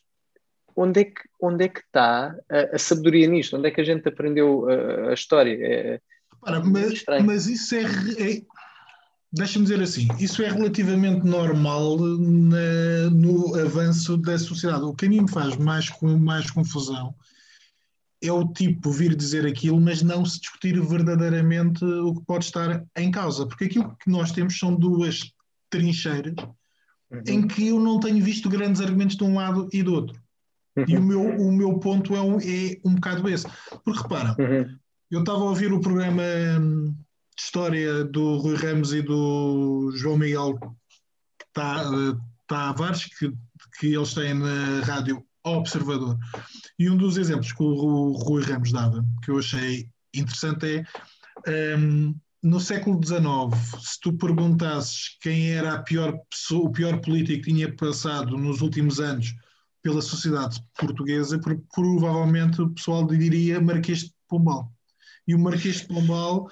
onde 0.75 1.01
é 1.01 1.03
que, 1.05 1.21
onde 1.41 1.65
é 1.65 1.67
que 1.67 1.79
está 1.79 2.35
a, 2.49 2.75
a 2.75 2.79
sabedoria 2.79 3.27
nisto? 3.27 3.57
Onde 3.57 3.67
é 3.67 3.71
que 3.71 3.81
a 3.81 3.83
gente 3.83 4.07
aprendeu 4.07 4.67
a, 4.69 5.09
a 5.09 5.13
história? 5.13 5.57
É, 5.59 6.01
Repara, 6.47 6.63
mas, 6.63 7.03
mas, 7.25 7.47
isso 7.47 7.75
é, 7.75 7.81
é 7.83 8.41
deixa-me 9.31 9.65
dizer 9.65 9.81
assim, 9.81 10.07
isso 10.19 10.41
é 10.41 10.49
relativamente 10.49 11.25
normal 11.25 11.97
na, 11.97 13.09
no 13.11 13.55
avanço 13.55 14.17
da 14.17 14.37
sociedade. 14.39 14.83
O 14.83 14.93
que 14.93 15.05
a 15.05 15.09
mim 15.09 15.21
me 15.21 15.29
faz 15.29 15.57
mais, 15.57 15.89
mais 16.01 16.49
confusão 16.49 17.13
é 18.21 18.31
o 18.31 18.47
tipo 18.47 18.91
vir 18.91 19.15
dizer 19.15 19.45
aquilo, 19.45 19.79
mas 19.79 20.01
não 20.01 20.25
se 20.25 20.39
discutir 20.39 20.79
verdadeiramente 20.81 21.83
o 21.83 22.15
que 22.15 22.25
pode 22.25 22.45
estar 22.45 22.83
em 22.95 23.11
causa. 23.11 23.45
Porque 23.45 23.65
aquilo 23.65 23.95
que 24.01 24.09
nós 24.09 24.31
temos 24.31 24.57
são 24.57 24.73
duas 24.73 25.31
trincheiras 25.69 26.35
uhum. 27.11 27.21
em 27.27 27.47
que 27.47 27.67
eu 27.67 27.79
não 27.79 27.99
tenho 27.99 28.23
visto 28.23 28.49
grandes 28.49 28.81
argumentos 28.81 29.17
de 29.17 29.23
um 29.23 29.35
lado 29.35 29.67
e 29.73 29.83
do 29.83 29.93
outro. 29.93 30.19
E 30.87 30.95
o 30.95 31.01
meu, 31.01 31.21
o 31.21 31.51
meu 31.51 31.79
ponto 31.79 32.15
é 32.15 32.21
um, 32.21 32.39
é 32.39 32.77
um 32.85 32.95
bocado 32.95 33.27
esse. 33.27 33.47
Porque 33.83 34.01
repara, 34.01 34.35
uhum. 34.37 34.77
Eu 35.09 35.21
estava 35.21 35.39
a 35.39 35.43
ouvir 35.43 35.71
o 35.71 35.79
programa 35.79 36.23
hum, 36.59 36.93
de 37.35 37.41
história 37.41 38.03
do 38.03 38.37
Rui 38.37 38.55
Ramos 38.55 38.93
e 38.93 39.01
do 39.01 39.91
João 39.95 40.17
Miguel, 40.17 40.59
Tavares, 42.47 43.05
que, 43.05 43.31
que 43.79 43.93
eles 43.95 44.13
têm 44.13 44.33
na 44.33 44.81
rádio 44.81 45.23
Observador. 45.43 46.17
E 46.77 46.89
um 46.89 46.97
dos 46.97 47.17
exemplos 47.17 47.53
que 47.53 47.63
o 47.63 48.11
Rui 48.11 48.43
Ramos 48.43 48.71
dava, 48.71 49.03
que 49.23 49.31
eu 49.31 49.39
achei 49.39 49.89
interessante, 50.13 50.83
é 51.45 51.75
um, 51.77 52.13
no 52.43 52.59
século 52.59 52.99
XIX, 53.03 53.21
se 53.81 53.99
tu 54.01 54.13
perguntasses 54.13 55.17
quem 55.21 55.51
era 55.51 55.81
pior 55.83 56.17
pessoa, 56.29 56.67
o 56.67 56.71
pior 56.71 56.99
político 56.99 57.43
que 57.43 57.53
tinha 57.53 57.73
passado 57.75 58.37
nos 58.37 58.61
últimos 58.61 58.99
anos 58.99 59.33
pela 59.81 60.01
sociedade 60.01 60.61
portuguesa, 60.77 61.39
provavelmente 61.73 62.61
o 62.61 62.69
pessoal 62.71 63.07
diria 63.07 63.61
Marquês 63.61 63.99
de 63.99 64.13
Pombal. 64.27 64.71
E 65.27 65.35
o 65.35 65.39
Marquês 65.39 65.81
de 65.81 65.87
Pombal 65.87 66.47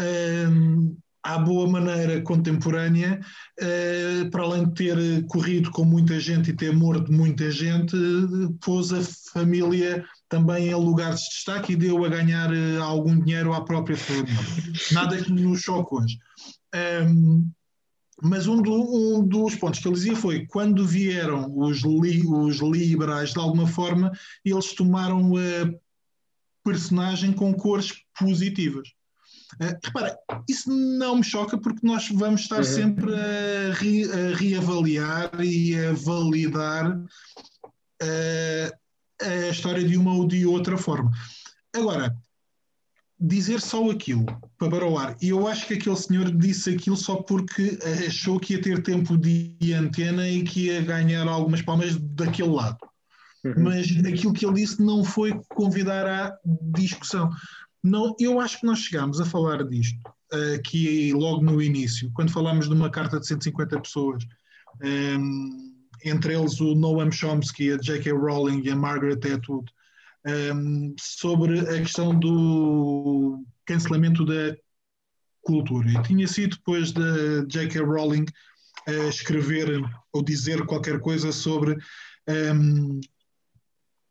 um, 0.00 0.96
à 1.22 1.38
boa 1.38 1.68
maneira 1.68 2.20
contemporânea, 2.22 3.20
eh, 3.60 4.24
para 4.30 4.42
além 4.42 4.66
de 4.66 4.72
ter 4.72 5.26
corrido 5.26 5.70
com 5.70 5.84
muita 5.84 6.18
gente 6.18 6.50
e 6.50 6.56
ter 6.56 6.72
morto 6.72 7.12
muita 7.12 7.50
gente, 7.50 7.94
pôs 8.64 8.92
a 8.92 9.00
família 9.32 10.04
também 10.28 10.68
em 10.68 10.74
lugares 10.74 11.20
de 11.20 11.28
destaque 11.28 11.72
e 11.72 11.76
deu 11.76 12.04
a 12.04 12.08
ganhar 12.08 12.52
eh, 12.54 12.78
algum 12.78 13.20
dinheiro 13.20 13.52
à 13.52 13.62
própria 13.62 13.96
família. 13.96 14.34
Nada 14.92 15.16
que 15.22 15.30
nos 15.32 15.60
choque 15.60 15.94
hoje. 15.94 16.18
Um, 17.06 17.50
mas 18.22 18.46
um, 18.46 18.60
do, 18.60 18.72
um, 18.72 19.26
dos 19.26 19.54
pontos 19.54 19.80
que 19.80 19.88
ele 19.88 19.94
dizia 19.94 20.16
foi 20.16 20.46
quando 20.46 20.86
vieram 20.86 21.50
os, 21.56 21.82
li, 21.82 22.22
os 22.26 22.58
liberais, 22.58 23.32
de 23.32 23.38
alguma 23.38 23.66
forma, 23.66 24.12
eles 24.44 24.74
tomaram 24.74 25.36
a 25.36 25.70
personagem 26.64 27.32
com 27.32 27.52
cores 27.54 27.92
positivas. 28.18 28.88
Uh, 29.54 29.76
repara, 29.84 30.16
isso 30.48 30.70
não 30.70 31.16
me 31.16 31.24
choca 31.24 31.58
porque 31.58 31.86
nós 31.86 32.08
vamos 32.08 32.42
estar 32.42 32.58
uhum. 32.58 32.64
sempre 32.64 33.14
a, 33.14 33.72
re, 33.74 34.04
a, 34.04 34.36
reavaliar 34.36 35.30
e 35.40 35.76
a 35.76 35.92
validar 35.92 36.96
uh, 36.96 38.70
a 39.20 39.48
história 39.48 39.82
de 39.82 39.96
uma 39.96 40.14
ou 40.14 40.26
de 40.26 40.46
outra 40.46 40.78
forma. 40.78 41.10
Agora, 41.74 42.16
dizer 43.18 43.60
só 43.60 43.90
aquilo 43.90 44.24
para 44.56 44.86
o 44.86 44.96
ar, 44.96 45.16
e 45.20 45.28
eu 45.28 45.46
acho 45.46 45.66
que 45.66 45.74
aquele 45.74 45.96
senhor 45.96 46.30
disse 46.30 46.70
aquilo 46.70 46.96
só 46.96 47.16
porque 47.16 47.78
achou 48.06 48.40
que 48.40 48.54
ia 48.54 48.62
ter 48.62 48.82
tempo 48.82 49.18
de 49.18 49.74
antena 49.74 50.28
e 50.28 50.42
que 50.42 50.66
ia 50.66 50.80
ganhar 50.80 51.28
algumas 51.28 51.60
palmas 51.60 51.96
daquele 51.96 52.50
lado. 52.50 52.78
Uhum. 53.44 53.54
Mas 53.56 53.86
aquilo 54.06 54.32
que 54.32 54.44
ele 54.44 54.54
disse 54.54 54.82
não 54.82 55.02
foi 55.02 55.40
convidar 55.50 56.06
à 56.06 56.38
discussão. 56.74 57.30
Não, 57.82 58.14
eu 58.20 58.38
acho 58.38 58.60
que 58.60 58.66
nós 58.66 58.80
chegámos 58.80 59.20
a 59.20 59.24
falar 59.24 59.64
disto 59.64 59.98
aqui 60.54 61.12
logo 61.12 61.42
no 61.42 61.60
início, 61.60 62.10
quando 62.12 62.32
falámos 62.32 62.68
de 62.68 62.74
uma 62.74 62.90
carta 62.90 63.18
de 63.18 63.26
150 63.26 63.80
pessoas, 63.80 64.24
um, 64.82 64.86
ehm, 64.86 65.50
entre 66.04 66.34
eles 66.34 66.60
o 66.60 66.74
Noam 66.74 67.10
Chomsky, 67.10 67.72
a 67.72 67.76
J.K. 67.76 68.12
Rowling 68.12 68.62
e 68.62 68.70
a 68.70 68.76
Margaret 68.76 69.20
Atwood, 69.32 69.70
um, 70.26 70.30
ehm, 70.30 70.94
sobre 70.98 71.60
a 71.60 71.80
questão 71.80 72.18
do 72.18 73.44
cancelamento 73.66 74.24
da 74.24 74.56
cultura. 75.42 75.90
E 75.90 76.02
tinha 76.02 76.26
sido 76.28 76.56
depois 76.56 76.92
da 76.92 77.44
J.K. 77.48 77.80
Rowling 77.80 78.24
uh, 78.88 79.08
escrever 79.08 79.82
ou 80.12 80.22
dizer 80.22 80.64
qualquer 80.66 81.00
coisa 81.00 81.32
sobre 81.32 81.72
um, 81.72 81.80
ehm, 82.32 83.00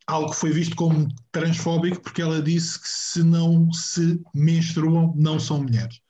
algo 0.09 0.31
que 0.31 0.37
foi 0.37 0.51
visto 0.51 0.75
como 0.75 1.07
transfóbico, 1.31 2.01
porque 2.01 2.21
ela 2.21 2.41
disse 2.41 2.79
que 2.81 2.87
se 2.89 3.23
não 3.23 3.71
se 3.71 4.19
menstruam, 4.33 5.13
não 5.15 5.39
são 5.39 5.61
mulheres. 5.61 6.01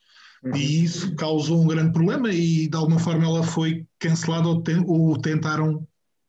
Uhum. 0.43 0.55
E 0.55 0.83
isso 0.83 1.13
causou 1.15 1.61
um 1.61 1.67
grande 1.67 1.91
problema 1.91 2.31
e 2.31 2.67
de 2.67 2.77
alguma 2.77 2.99
forma 2.99 3.25
ela 3.25 3.43
foi 3.43 3.85
cancelada 3.99 4.47
ou, 4.47 4.63
te, 4.63 4.73
ou 4.85 5.17
tentaram 5.19 5.85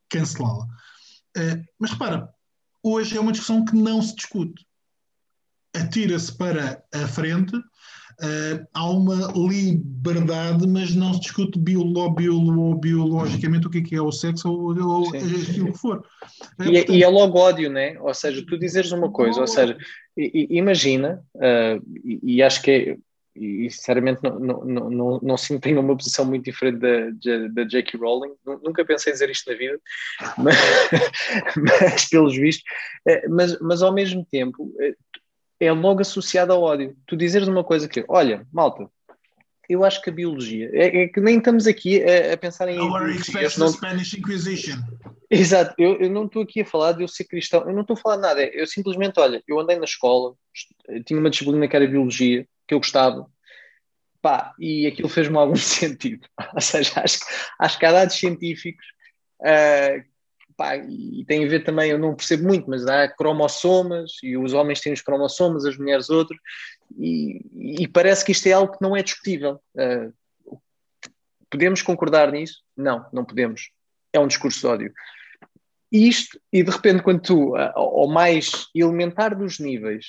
cancelá-la. 0.08 0.64
Uh, 1.36 1.64
mas 1.78 1.92
repara, 1.92 2.28
hoje 2.82 3.16
é 3.16 3.20
uma 3.20 3.30
discussão 3.30 3.64
que 3.64 3.76
não 3.76 4.02
se 4.02 4.16
discute. 4.16 4.66
Atira-se 5.72 6.36
para 6.36 6.82
a 6.92 7.06
frente 7.06 7.52
Uh, 8.22 8.66
há 8.74 8.90
uma 8.90 9.32
liberdade, 9.34 10.66
mas 10.68 10.94
não 10.94 11.14
se 11.14 11.20
discute 11.20 11.58
biolo, 11.58 12.10
biolo, 12.10 12.74
biologicamente 12.74 13.66
o 13.66 13.70
que 13.70 13.78
é, 13.78 13.82
que 13.82 13.94
é 13.94 14.02
o 14.02 14.12
sexo 14.12 14.50
ou, 14.50 14.78
ou 14.78 15.08
aquilo 15.08 15.72
que 15.72 15.78
for. 15.78 16.04
É, 16.58 16.64
e, 16.64 16.72
portanto... 16.72 16.92
e, 16.92 17.02
é 17.02 17.08
logo 17.08 17.38
ódio, 17.38 17.70
né? 17.70 17.98
Ou 18.00 18.12
seja, 18.12 18.44
tu 18.46 18.58
dizeres 18.58 18.92
uma 18.92 19.10
coisa, 19.10 19.40
ou 19.40 19.46
seja, 19.46 19.76
imagina, 20.16 21.24
uh, 21.36 21.82
e, 22.04 22.36
e, 22.36 22.42
acho 22.42 22.60
que 22.60 22.70
é, 22.70 22.96
e 23.34 23.70
sinceramente 23.70 24.20
não, 24.22 24.38
não, 24.38 24.64
não, 24.64 24.90
não, 24.90 25.20
não 25.22 25.36
sinto 25.36 25.62
tenho 25.62 25.80
uma 25.80 25.96
posição 25.96 26.24
muito 26.24 26.44
diferente 26.44 26.78
da, 26.78 27.48
da 27.48 27.64
J.K. 27.64 27.98
Rowling, 27.98 28.32
nunca 28.62 28.84
pensei 28.84 29.12
em 29.12 29.14
dizer 29.14 29.30
isto 29.30 29.50
na 29.50 29.56
vida, 29.56 29.80
mas, 30.36 30.56
mas 31.56 32.08
pelos 32.08 32.36
vistos, 32.36 32.64
eh, 33.06 33.26
mas, 33.28 33.58
mas 33.60 33.82
ao 33.82 33.94
mesmo 33.94 34.26
tempo 34.30 34.70
é 35.60 35.70
logo 35.70 36.00
associado 36.00 36.52
ao 36.52 36.62
ódio. 36.62 36.96
Tu 37.06 37.16
dizeres 37.16 37.46
uma 37.46 37.62
coisa 37.62 37.86
que, 37.86 38.04
olha, 38.08 38.46
malta, 38.50 38.90
eu 39.68 39.84
acho 39.84 40.02
que 40.02 40.10
a 40.10 40.12
biologia 40.12 40.68
é, 40.72 41.02
é 41.02 41.08
que 41.08 41.20
nem 41.20 41.38
estamos 41.38 41.66
aqui 41.66 42.02
a, 42.02 42.32
a 42.32 42.36
pensar 42.36 42.68
em. 42.68 42.80
Não... 43.58 43.68
Spanish 43.68 44.14
Inquisition. 44.14 44.76
Exato, 45.30 45.72
eu, 45.78 46.00
eu 46.00 46.10
não 46.10 46.24
estou 46.24 46.42
aqui 46.42 46.62
a 46.62 46.66
falar 46.66 46.90
de 46.90 47.04
eu 47.04 47.08
ser 47.08 47.22
cristão, 47.22 47.60
eu 47.60 47.72
não 47.72 47.82
estou 47.82 47.94
a 47.94 48.00
falar 48.00 48.16
nada. 48.16 48.42
Eu 48.42 48.66
simplesmente, 48.66 49.20
olha, 49.20 49.40
eu 49.46 49.60
andei 49.60 49.78
na 49.78 49.84
escola, 49.84 50.34
tinha 51.06 51.20
uma 51.20 51.30
disciplina 51.30 51.68
que 51.68 51.76
era 51.76 51.86
biologia, 51.86 52.44
que 52.66 52.74
eu 52.74 52.80
gostava, 52.80 53.30
pá, 54.20 54.52
e 54.58 54.88
aquilo 54.88 55.08
fez-me 55.08 55.36
algum 55.36 55.54
sentido. 55.56 56.26
Ou 56.52 56.60
seja, 56.60 56.92
acho, 56.96 57.20
acho 57.60 57.78
que 57.78 57.86
há 57.86 57.92
dados 57.92 58.16
científicos 58.16 58.84
uh, 59.40 60.09
pá, 60.60 60.76
e 60.76 61.24
tem 61.24 61.42
a 61.42 61.48
ver 61.48 61.64
também, 61.64 61.90
eu 61.90 61.98
não 61.98 62.14
percebo 62.14 62.46
muito, 62.46 62.68
mas 62.68 62.86
há 62.86 63.08
cromossomas, 63.08 64.18
e 64.22 64.36
os 64.36 64.52
homens 64.52 64.78
têm 64.78 64.92
os 64.92 65.00
cromossomas, 65.00 65.64
as 65.64 65.78
mulheres 65.78 66.10
outros, 66.10 66.38
e, 66.98 67.82
e 67.82 67.88
parece 67.88 68.22
que 68.22 68.32
isto 68.32 68.46
é 68.46 68.52
algo 68.52 68.76
que 68.76 68.82
não 68.82 68.94
é 68.94 69.02
discutível. 69.02 69.58
Uh, 69.74 70.60
podemos 71.48 71.80
concordar 71.80 72.30
nisso? 72.30 72.62
Não, 72.76 73.06
não 73.10 73.24
podemos. 73.24 73.70
É 74.12 74.20
um 74.20 74.26
discurso 74.26 74.60
de 74.60 74.66
ódio. 74.66 74.92
E 75.90 76.06
isto, 76.06 76.38
e 76.52 76.62
de 76.62 76.70
repente, 76.70 77.02
quando 77.02 77.22
tu, 77.22 77.56
ao 77.56 78.06
mais 78.06 78.66
elementar 78.74 79.34
dos 79.34 79.58
níveis, 79.58 80.04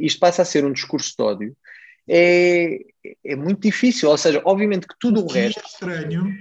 isto 0.00 0.18
passa 0.18 0.40
a 0.40 0.46
ser 0.46 0.64
um 0.64 0.72
discurso 0.72 1.14
de 1.14 1.22
ódio, 1.22 1.56
é, 2.08 2.78
é 3.22 3.36
muito 3.36 3.60
difícil. 3.60 4.08
Ou 4.08 4.16
seja, 4.16 4.40
obviamente 4.46 4.86
que 4.86 4.94
tudo 4.98 5.20
o, 5.20 5.24
o 5.24 5.30
resto. 5.30 5.60
É 5.60 5.66
estranho 5.66 6.34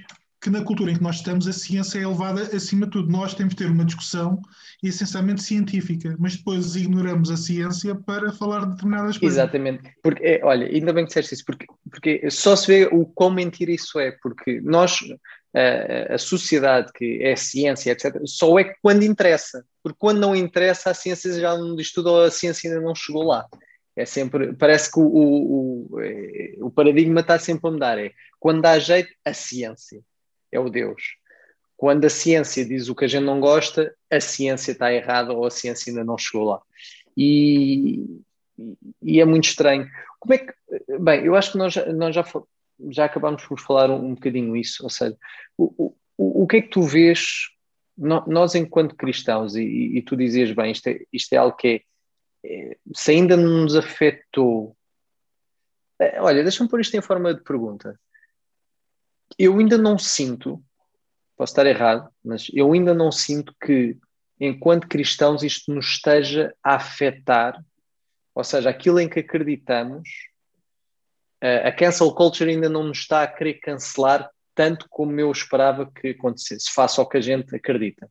que 0.43 0.49
na 0.49 0.61
cultura 0.61 0.91
em 0.91 0.95
que 0.97 1.01
nós 1.01 1.15
estamos 1.15 1.47
a 1.47 1.53
ciência 1.53 1.99
é 1.99 2.01
elevada 2.01 2.41
acima 2.53 2.85
de 2.85 2.91
tudo. 2.91 3.09
Nós 3.09 3.33
temos 3.33 3.55
de 3.55 3.63
ter 3.63 3.71
uma 3.71 3.85
discussão 3.85 4.41
essencialmente 4.83 5.41
científica, 5.41 6.17
mas 6.19 6.35
depois 6.35 6.75
ignoramos 6.75 7.31
a 7.31 7.37
ciência 7.37 7.95
para 7.95 8.29
falar 8.33 8.65
de 8.65 8.71
determinadas 8.71 9.17
coisas. 9.17 9.37
Exatamente. 9.37 9.95
Porque, 10.03 10.21
é, 10.21 10.41
olha, 10.43 10.67
ainda 10.67 10.91
bem 10.91 11.05
que 11.05 11.07
disseste 11.07 11.35
isso, 11.35 11.45
porque, 11.45 11.65
porque 11.89 12.29
só 12.29 12.57
se 12.57 12.67
vê 12.67 12.89
o 12.91 13.05
quão 13.05 13.31
mentira 13.31 13.71
isso 13.71 13.97
é, 13.97 14.11
porque 14.21 14.59
nós, 14.59 14.99
a, 15.55 16.15
a 16.15 16.17
sociedade 16.17 16.91
que 16.93 17.23
é 17.23 17.37
ciência, 17.37 17.91
etc., 17.91 18.21
só 18.25 18.59
é 18.59 18.75
quando 18.81 19.03
interessa, 19.03 19.63
porque 19.81 19.97
quando 19.97 20.19
não 20.19 20.35
interessa, 20.35 20.89
a 20.89 20.93
ciência 20.93 21.39
já 21.39 21.57
não 21.57 21.73
diz 21.73 21.93
tudo 21.93 22.09
ou 22.09 22.21
a 22.21 22.29
ciência 22.31 22.69
ainda 22.69 22.81
não 22.81 22.93
chegou 22.93 23.23
lá. 23.23 23.45
É 23.95 24.05
sempre, 24.05 24.51
parece 24.53 24.91
que 24.91 24.99
o, 24.99 25.03
o, 25.03 25.87
o, 25.91 26.01
é, 26.01 26.55
o 26.59 26.69
paradigma 26.69 27.21
está 27.21 27.39
sempre 27.39 27.69
a 27.69 27.71
mudar. 27.71 27.97
É 27.97 28.11
quando 28.41 28.61
dá 28.61 28.77
jeito, 28.77 29.13
a 29.23 29.33
ciência 29.33 30.03
é 30.53 30.59
o 30.59 30.69
Deus. 30.69 31.17
Quando 31.75 32.05
a 32.05 32.09
ciência 32.09 32.63
diz 32.63 32.87
o 32.87 32.95
que 32.95 33.05
a 33.05 33.07
gente 33.07 33.25
não 33.25 33.39
gosta, 33.39 33.93
a 34.09 34.19
ciência 34.19 34.71
está 34.71 34.93
errada 34.93 35.33
ou 35.33 35.45
a 35.45 35.51
ciência 35.51 35.91
ainda 35.91 36.03
não 36.03 36.17
chegou 36.17 36.45
lá. 36.45 36.61
E, 37.17 38.21
e 39.01 39.19
é 39.19 39.25
muito 39.25 39.45
estranho. 39.45 39.89
Como 40.19 40.33
é 40.33 40.37
que. 40.37 40.53
Bem, 40.99 41.25
eu 41.25 41.35
acho 41.35 41.51
que 41.51 41.57
nós, 41.57 41.75
nós 41.93 42.15
já, 42.15 42.23
já 42.89 43.05
acabamos 43.05 43.43
por 43.45 43.59
falar 43.59 43.89
um, 43.89 44.05
um 44.05 44.13
bocadinho 44.13 44.55
isso. 44.55 44.83
Ou 44.83 44.89
seja, 44.89 45.17
o, 45.57 45.93
o, 46.17 46.43
o 46.43 46.47
que 46.47 46.57
é 46.57 46.61
que 46.61 46.69
tu 46.69 46.83
vês, 46.83 47.49
nós 47.97 48.55
enquanto 48.55 48.95
cristãos, 48.95 49.55
e, 49.55 49.97
e 49.97 50.01
tu 50.01 50.15
dizias 50.15 50.51
bem, 50.51 50.71
isto 50.71 50.87
é, 50.87 50.99
isto 51.11 51.33
é 51.33 51.37
algo 51.37 51.57
que 51.57 51.83
é, 52.45 52.71
é 52.71 52.77
se 52.95 53.11
ainda 53.11 53.35
não 53.35 53.63
nos 53.63 53.75
afetou. 53.75 54.77
É, 55.99 56.21
olha, 56.21 56.43
deixa-me 56.43 56.69
pôr 56.69 56.79
isto 56.79 56.95
em 56.95 57.01
forma 57.01 57.33
de 57.33 57.43
pergunta 57.43 57.99
eu 59.37 59.57
ainda 59.57 59.77
não 59.77 59.97
sinto, 59.97 60.63
posso 61.35 61.51
estar 61.51 61.65
errado, 61.65 62.09
mas 62.23 62.47
eu 62.53 62.71
ainda 62.73 62.93
não 62.93 63.11
sinto 63.11 63.55
que, 63.63 63.97
enquanto 64.39 64.87
cristãos, 64.87 65.43
isto 65.43 65.73
nos 65.73 65.87
esteja 65.87 66.53
a 66.63 66.75
afetar, 66.75 67.63
ou 68.35 68.43
seja, 68.43 68.69
aquilo 68.69 68.99
em 68.99 69.09
que 69.09 69.19
acreditamos, 69.19 70.09
a 71.65 71.71
cancel 71.73 72.13
culture 72.15 72.49
ainda 72.49 72.69
não 72.69 72.83
nos 72.83 72.99
está 72.99 73.21
a 73.21 73.27
querer 73.27 73.55
cancelar 73.55 74.29
tanto 74.55 74.87
como 74.89 75.19
eu 75.19 75.31
esperava 75.31 75.91
que 75.91 76.09
acontecesse, 76.09 76.71
face 76.71 76.99
ao 76.99 77.09
que 77.09 77.17
a 77.17 77.21
gente 77.21 77.53
acredita. 77.55 78.09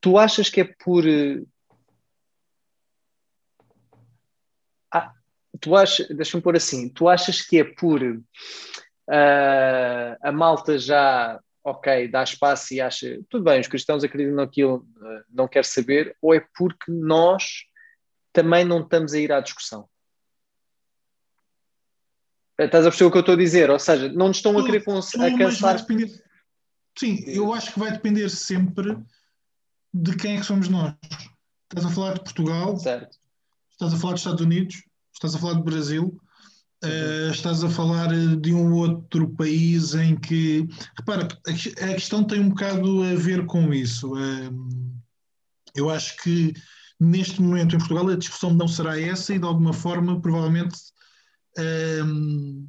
Tu 0.00 0.18
achas 0.18 0.50
que 0.50 0.60
é 0.60 0.64
por. 0.64 1.04
Ah, 4.92 5.12
tu 5.60 5.76
achas, 5.76 6.08
deixa-me 6.08 6.42
pôr 6.42 6.56
assim, 6.56 6.88
tu 6.88 7.08
achas 7.08 7.40
que 7.40 7.60
é 7.60 7.64
por 7.64 8.00
uh, 9.08 10.16
a 10.22 10.32
malta 10.32 10.78
já 10.78 11.40
ok, 11.64 12.08
dá 12.08 12.22
espaço 12.22 12.74
e 12.74 12.80
acha, 12.80 13.18
tudo 13.30 13.44
bem, 13.44 13.58
os 13.58 13.66
cristãos 13.66 14.04
acreditam 14.04 14.36
naquilo, 14.36 14.86
eh, 15.02 15.24
não 15.30 15.48
quer 15.48 15.64
saber, 15.64 16.14
ou 16.20 16.34
é 16.34 16.46
porque 16.54 16.92
nós 16.92 17.64
também 18.34 18.66
não 18.66 18.82
estamos 18.82 19.14
a 19.14 19.18
ir 19.18 19.32
à 19.32 19.40
discussão? 19.40 19.88
Eh, 22.58 22.66
estás 22.66 22.84
a 22.84 22.90
perceber 22.90 23.08
o 23.08 23.10
que 23.10 23.16
eu 23.16 23.20
estou 23.20 23.34
a 23.34 23.38
dizer? 23.38 23.70
Ou 23.70 23.78
seja, 23.78 24.12
não 24.12 24.28
nos 24.28 24.36
estão 24.36 24.58
a 24.58 24.64
querer 24.64 24.82
a 24.82 25.38
cansar. 25.38 25.78
Depender... 25.78 26.22
Sim, 26.98 27.24
eu 27.26 27.52
acho 27.54 27.72
que 27.72 27.78
vai 27.78 27.90
depender 27.90 28.28
sempre 28.28 28.98
de 29.92 30.16
quem 30.16 30.36
é 30.36 30.40
que 30.40 30.46
somos 30.46 30.68
nós. 30.68 30.94
Estás 31.72 31.90
a 31.90 31.94
falar 31.94 32.14
de 32.14 32.24
Portugal, 32.24 32.76
certo. 32.76 33.16
estás 33.70 33.94
a 33.94 33.96
falar 33.96 34.12
dos 34.12 34.20
Estados 34.20 34.42
Unidos, 34.42 34.84
estás 35.14 35.34
a 35.34 35.38
falar 35.38 35.54
do 35.54 35.64
Brasil, 35.64 36.20
Uh, 36.84 37.30
estás 37.30 37.64
a 37.64 37.70
falar 37.70 38.08
de 38.36 38.52
um 38.52 38.72
outro 38.72 39.28
país 39.30 39.94
em 39.94 40.16
que. 40.16 40.68
Repara, 40.98 41.28
a, 41.46 41.94
questão 41.94 42.24
tem 42.24 42.40
um 42.40 42.50
bocado 42.50 43.02
a 43.02 43.14
ver 43.14 43.46
com 43.46 43.72
isso. 43.72 44.14
Uh, 44.14 45.00
eu 45.74 45.90
acho 45.90 46.16
que 46.22 46.52
neste 47.00 47.40
momento 47.40 47.74
em 47.74 47.78
Portugal 47.78 48.08
a 48.08 48.16
discussão 48.16 48.52
não 48.52 48.68
será 48.68 49.00
essa 49.00 49.34
e 49.34 49.38
de 49.38 49.44
alguma 49.44 49.72
forma, 49.72 50.20
provavelmente, 50.20 50.76
uh, 51.58 52.68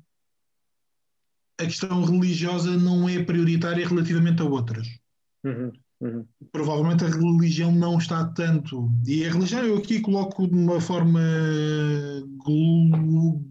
a 1.59 1.65
questão 1.65 2.03
religiosa 2.03 2.77
não 2.77 3.07
é 3.07 3.23
prioritária 3.23 3.87
relativamente 3.87 4.41
a 4.41 4.45
outras. 4.45 4.87
Uhum. 5.43 5.71
Uhum. 6.01 6.25
Provavelmente 6.51 7.05
a 7.05 7.09
religião 7.09 7.71
não 7.71 7.97
está 7.97 8.25
tanto. 8.25 8.91
E 9.05 9.25
a 9.25 9.31
religião 9.31 9.63
eu 9.63 9.77
aqui 9.77 9.99
coloco 10.01 10.47
de 10.47 10.53
uma 10.53 10.81
forma 10.81 11.21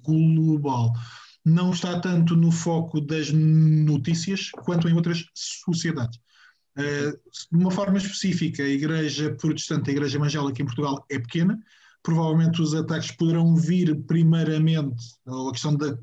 global. 0.03 0.93
Não 1.45 1.73
está 1.73 2.01
tanto 2.01 2.37
no 2.37 2.51
foco 2.51 3.01
das 3.01 3.31
notícias 3.31 4.51
quanto 4.51 4.89
em 4.89 4.95
outras 4.95 5.27
sociedades. 5.35 6.19
Uh, 6.77 7.13
de 7.53 7.63
uma 7.63 7.71
forma 7.71 7.99
específica, 7.99 8.63
a 8.63 8.69
Igreja 8.69 9.35
Protestante, 9.35 9.91
a 9.91 9.93
Igreja 9.93 10.19
Evangélica 10.19 10.61
em 10.61 10.67
Portugal 10.67 11.05
é 11.11 11.19
pequena. 11.19 11.59
Provavelmente 12.03 12.61
os 12.61 12.75
ataques 12.75 13.13
poderão 13.13 13.55
vir 13.55 13.95
primeiramente, 14.03 15.15
a 15.27 15.51
questão 15.53 15.77
da, 15.77 15.97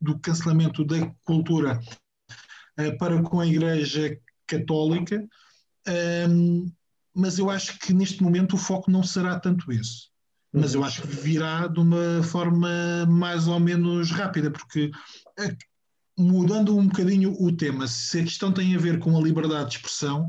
do 0.00 0.18
cancelamento 0.18 0.84
da 0.84 1.06
cultura, 1.24 1.80
uh, 2.78 2.98
para 2.98 3.20
com 3.22 3.40
a 3.40 3.46
Igreja 3.46 4.16
Católica 4.46 5.26
um, 5.88 6.70
mas 7.14 7.38
eu 7.38 7.50
acho 7.50 7.78
que 7.78 7.92
neste 7.92 8.22
momento 8.22 8.54
o 8.54 8.58
foco 8.58 8.90
não 8.90 9.02
será 9.02 9.38
tanto 9.38 9.70
esse. 9.72 10.10
Mas 10.54 10.74
eu 10.74 10.84
acho 10.84 11.02
que 11.02 11.08
virá 11.08 11.66
de 11.66 11.80
uma 11.80 12.22
forma 12.22 13.06
mais 13.06 13.48
ou 13.48 13.58
menos 13.58 14.10
rápida, 14.10 14.50
porque 14.50 14.90
mudando 16.16 16.76
um 16.76 16.86
bocadinho 16.86 17.34
o 17.40 17.50
tema, 17.50 17.86
se 17.88 18.20
a 18.20 18.24
questão 18.24 18.52
tem 18.52 18.74
a 18.74 18.78
ver 18.78 18.98
com 18.98 19.16
a 19.16 19.20
liberdade 19.20 19.70
de 19.70 19.76
expressão, 19.76 20.28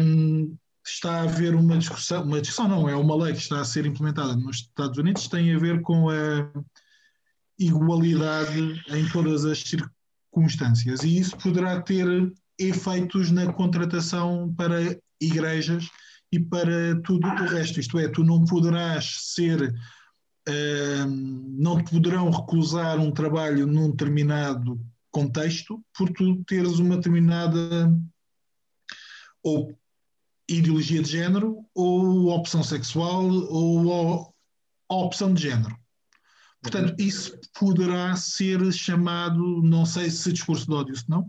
um, 0.00 0.56
está 0.86 1.20
a 1.20 1.22
haver 1.24 1.54
uma 1.54 1.76
discussão, 1.76 2.22
uma 2.24 2.40
discussão 2.40 2.68
não, 2.68 2.88
é 2.88 2.96
uma 2.96 3.14
lei 3.14 3.34
que 3.34 3.40
está 3.40 3.60
a 3.60 3.64
ser 3.64 3.84
implementada 3.84 4.34
nos 4.34 4.56
Estados 4.56 4.98
Unidos, 4.98 5.28
tem 5.28 5.54
a 5.54 5.58
ver 5.58 5.82
com 5.82 6.08
a 6.08 6.50
igualdade 7.58 8.82
em 8.88 9.08
todas 9.10 9.44
as 9.44 9.62
circunstâncias, 9.62 11.02
e 11.02 11.18
isso 11.18 11.36
poderá 11.36 11.80
ter 11.82 12.32
efeitos 12.60 13.30
na 13.30 13.52
contratação 13.52 14.52
para 14.54 14.96
igrejas 15.20 15.88
e 16.30 16.38
para 16.38 17.00
tudo 17.02 17.26
o 17.26 17.46
resto. 17.46 17.80
Isto 17.80 17.98
é, 17.98 18.08
tu 18.08 18.22
não 18.22 18.44
poderás 18.44 19.32
ser, 19.34 19.74
uh, 20.48 21.06
não 21.48 21.82
te 21.82 21.90
poderão 21.90 22.30
recusar 22.30 22.98
um 22.98 23.10
trabalho 23.10 23.66
num 23.66 23.90
determinado 23.90 24.80
contexto 25.10 25.82
por 25.96 26.10
tu 26.10 26.44
teres 26.44 26.78
uma 26.78 26.96
determinada 26.96 27.92
ou 29.42 29.76
ideologia 30.48 31.02
de 31.02 31.10
género 31.10 31.64
ou 31.74 32.28
opção 32.28 32.62
sexual 32.62 33.26
ou 33.28 34.34
opção 34.88 35.32
de 35.32 35.42
género. 35.42 35.76
Portanto, 36.62 36.94
isso 36.98 37.38
poderá 37.58 38.14
ser 38.16 38.70
chamado, 38.72 39.62
não 39.62 39.86
sei 39.86 40.10
se 40.10 40.32
discurso 40.32 40.66
de 40.66 40.74
ódio, 40.74 40.94
se 40.96 41.08
não, 41.08 41.24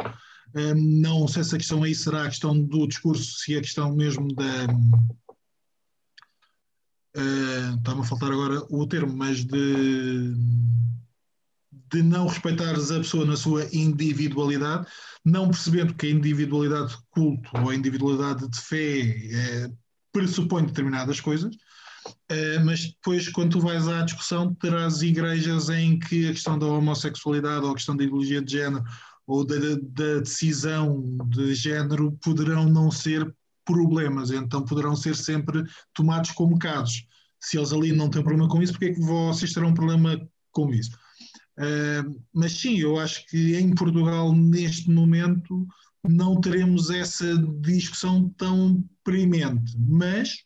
não 0.76 1.28
sei 1.28 1.44
se 1.44 1.56
a 1.56 1.58
questão 1.58 1.84
aí 1.84 1.96
será 1.96 2.24
a 2.24 2.30
questão 2.30 2.60
do 2.60 2.88
discurso, 2.88 3.40
se 3.40 3.56
é 3.56 3.58
a 3.58 3.62
questão 3.62 3.96
mesmo 3.96 4.34
da. 4.34 4.66
Uh, 7.16 7.78
Está-me 7.78 8.02
a 8.02 8.04
faltar 8.04 8.32
agora 8.32 8.66
o 8.70 8.88
termo, 8.88 9.16
mas 9.16 9.44
de, 9.44 10.34
de 11.92 12.04
não 12.04 12.28
respeitares 12.28 12.90
a 12.92 12.98
pessoa 12.98 13.26
na 13.26 13.36
sua 13.36 13.68
individualidade, 13.74 14.88
não 15.24 15.50
percebendo 15.50 15.94
que 15.94 16.08
a 16.08 16.12
individualidade 16.12 16.92
de 16.92 16.98
culto 17.10 17.50
ou 17.54 17.70
a 17.70 17.76
individualidade 17.76 18.48
de 18.48 18.60
fé 18.60 19.02
é, 19.02 19.72
pressupõe 20.14 20.66
determinadas 20.66 21.20
coisas, 21.20 21.54
uh, 21.54 22.66
mas 22.66 22.88
depois, 22.88 23.28
quando 23.30 23.52
tu 23.52 23.60
vais 23.60 23.88
à 23.88 24.04
discussão, 24.04 24.54
terás 24.56 25.02
igrejas 25.02 25.70
em 25.70 26.00
que 26.00 26.28
a 26.28 26.32
questão 26.32 26.58
da 26.58 26.66
homossexualidade 26.66 27.66
ou 27.66 27.72
a 27.72 27.76
questão 27.76 27.96
da 27.96 28.04
ideologia 28.04 28.42
de 28.42 28.54
género 28.54 28.84
ou 29.32 29.46
da, 29.46 29.56
da 29.56 30.20
decisão 30.20 31.18
de 31.30 31.56
género 31.56 32.12
poderão 32.22 32.66
não 32.66 32.92
ser 32.92 33.34
problemas, 33.64 34.30
então 34.30 34.66
poderão 34.66 34.94
ser 34.94 35.16
sempre 35.16 35.64
tomados 35.94 36.32
como 36.32 36.60
casos. 36.60 37.06
Se 37.40 37.58
eles 37.58 37.72
ali 37.72 37.94
não 37.94 38.10
têm 38.10 38.24
problema 38.24 38.50
com 38.50 38.62
isso, 38.62 38.74
porque 38.74 38.88
é 38.88 38.94
que 38.94 39.00
vocês 39.00 39.54
terão 39.54 39.70
um 39.70 39.74
problema 39.74 40.20
com 40.52 40.70
isso? 40.74 40.92
Uh, 41.58 42.22
mas 42.34 42.60
sim, 42.60 42.78
eu 42.80 43.00
acho 43.00 43.26
que 43.28 43.56
em 43.56 43.74
Portugal, 43.74 44.36
neste 44.36 44.92
momento, 44.92 45.66
não 46.04 46.42
teremos 46.42 46.90
essa 46.90 47.38
discussão 47.62 48.28
tão 48.38 48.84
premente, 49.02 49.78
mas 49.78 50.44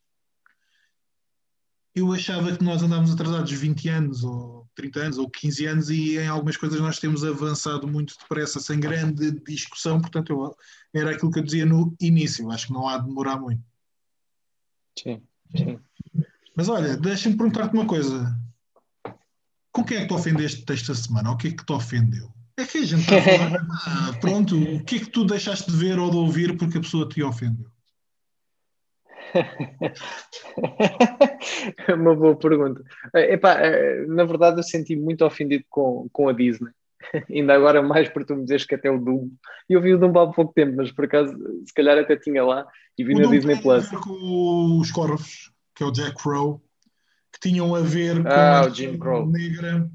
eu 1.96 2.14
achava 2.14 2.56
que 2.56 2.64
nós 2.64 2.84
andávamos 2.84 3.12
atrasados 3.12 3.52
20 3.52 3.90
anos 3.90 4.24
ou 4.24 4.65
30 4.76 5.00
anos 5.00 5.18
ou 5.18 5.30
15 5.30 5.66
anos 5.66 5.90
e 5.90 6.18
em 6.18 6.28
algumas 6.28 6.58
coisas 6.58 6.80
nós 6.80 7.00
temos 7.00 7.24
avançado 7.24 7.88
muito 7.88 8.16
depressa, 8.18 8.60
sem 8.60 8.80
grande 8.80 9.32
discussão, 9.42 10.02
portanto 10.02 10.32
eu, 10.32 10.56
era 10.94 11.12
aquilo 11.12 11.32
que 11.32 11.40
eu 11.40 11.44
dizia 11.44 11.66
no 11.66 11.96
início, 12.00 12.52
acho 12.52 12.68
que 12.68 12.74
não 12.74 12.88
há 12.88 12.98
de 12.98 13.08
demorar 13.08 13.38
muito. 13.38 13.62
Sim, 14.98 15.22
sim. 15.56 15.80
Mas 16.56 16.70
olha, 16.70 16.96
deixa-me 16.96 17.36
perguntar-te 17.36 17.74
uma 17.74 17.86
coisa. 17.86 18.40
Com 19.72 19.84
quem 19.84 19.98
é 19.98 20.02
que 20.02 20.08
te 20.08 20.14
ofendeste 20.14 20.64
esta 20.72 20.96
semana? 20.96 21.32
O 21.32 21.38
que 21.38 21.50
é 21.50 21.52
que 21.52 21.66
te 21.66 21.74
ofendeu? 21.74 22.32
É 22.58 22.66
que 22.66 22.78
a 22.78 22.86
gente 22.86 23.02
está 23.02 23.18
a 23.18 23.22
falar, 23.22 23.68
ah, 23.88 24.18
pronto, 24.22 24.58
o 24.58 24.84
que 24.86 24.96
é 24.96 25.00
que 25.00 25.10
tu 25.10 25.26
deixaste 25.26 25.70
de 25.70 25.76
ver 25.76 26.00
ou 26.00 26.10
de 26.10 26.16
ouvir 26.16 26.58
porque 26.58 26.78
a 26.78 26.82
pessoa 26.82 27.10
te 27.10 27.22
ofendeu? 27.22 27.70
É 31.88 31.94
uma 31.94 32.16
boa 32.16 32.36
pergunta. 32.36 32.82
Epá, 33.14 33.54
eh, 33.60 34.06
na 34.08 34.24
verdade, 34.24 34.58
eu 34.58 34.64
senti 34.64 34.96
muito 34.96 35.26
ofendido 35.26 35.64
com, 35.70 36.08
com 36.12 36.28
a 36.28 36.34
Disney. 36.34 36.72
Ainda 37.30 37.54
agora 37.54 37.82
mais 37.82 38.10
por 38.10 38.26
tu 38.26 38.36
me 38.36 38.44
dizeres 38.44 38.66
que 38.66 38.76
até 38.76 38.90
o 38.90 38.98
Dumbo. 38.98 39.32
E 39.70 39.74
eu 39.74 39.82
vi 39.82 39.94
o 39.94 40.00
Dumbo 40.00 40.20
há 40.20 40.32
pouco 40.32 40.54
tempo, 40.54 40.76
mas 40.78 40.92
por 40.92 41.06
acaso, 41.06 41.34
se 41.66 41.74
calhar 41.74 41.98
até 41.98 42.16
tinha 42.16 42.44
lá 42.44 42.66
e 42.98 43.04
vi 43.04 43.14
o 43.14 43.18
na 43.18 43.24
Dumbo 43.24 43.36
Disney 43.36 43.62
Plus. 43.62 43.88
com 43.90 44.80
os 44.80 44.92
Corvos, 44.92 45.52
que 45.76 45.84
é 45.84 45.86
o 45.86 45.92
Jack 45.92 46.22
Crow, 46.22 46.62
que 47.34 47.50
tinham 47.50 47.76
a 47.76 47.82
ver 47.82 48.22
com 48.22 48.30
ah, 48.30 48.62
a 48.62 48.72
questão 48.72 49.26
negra. 49.28 49.90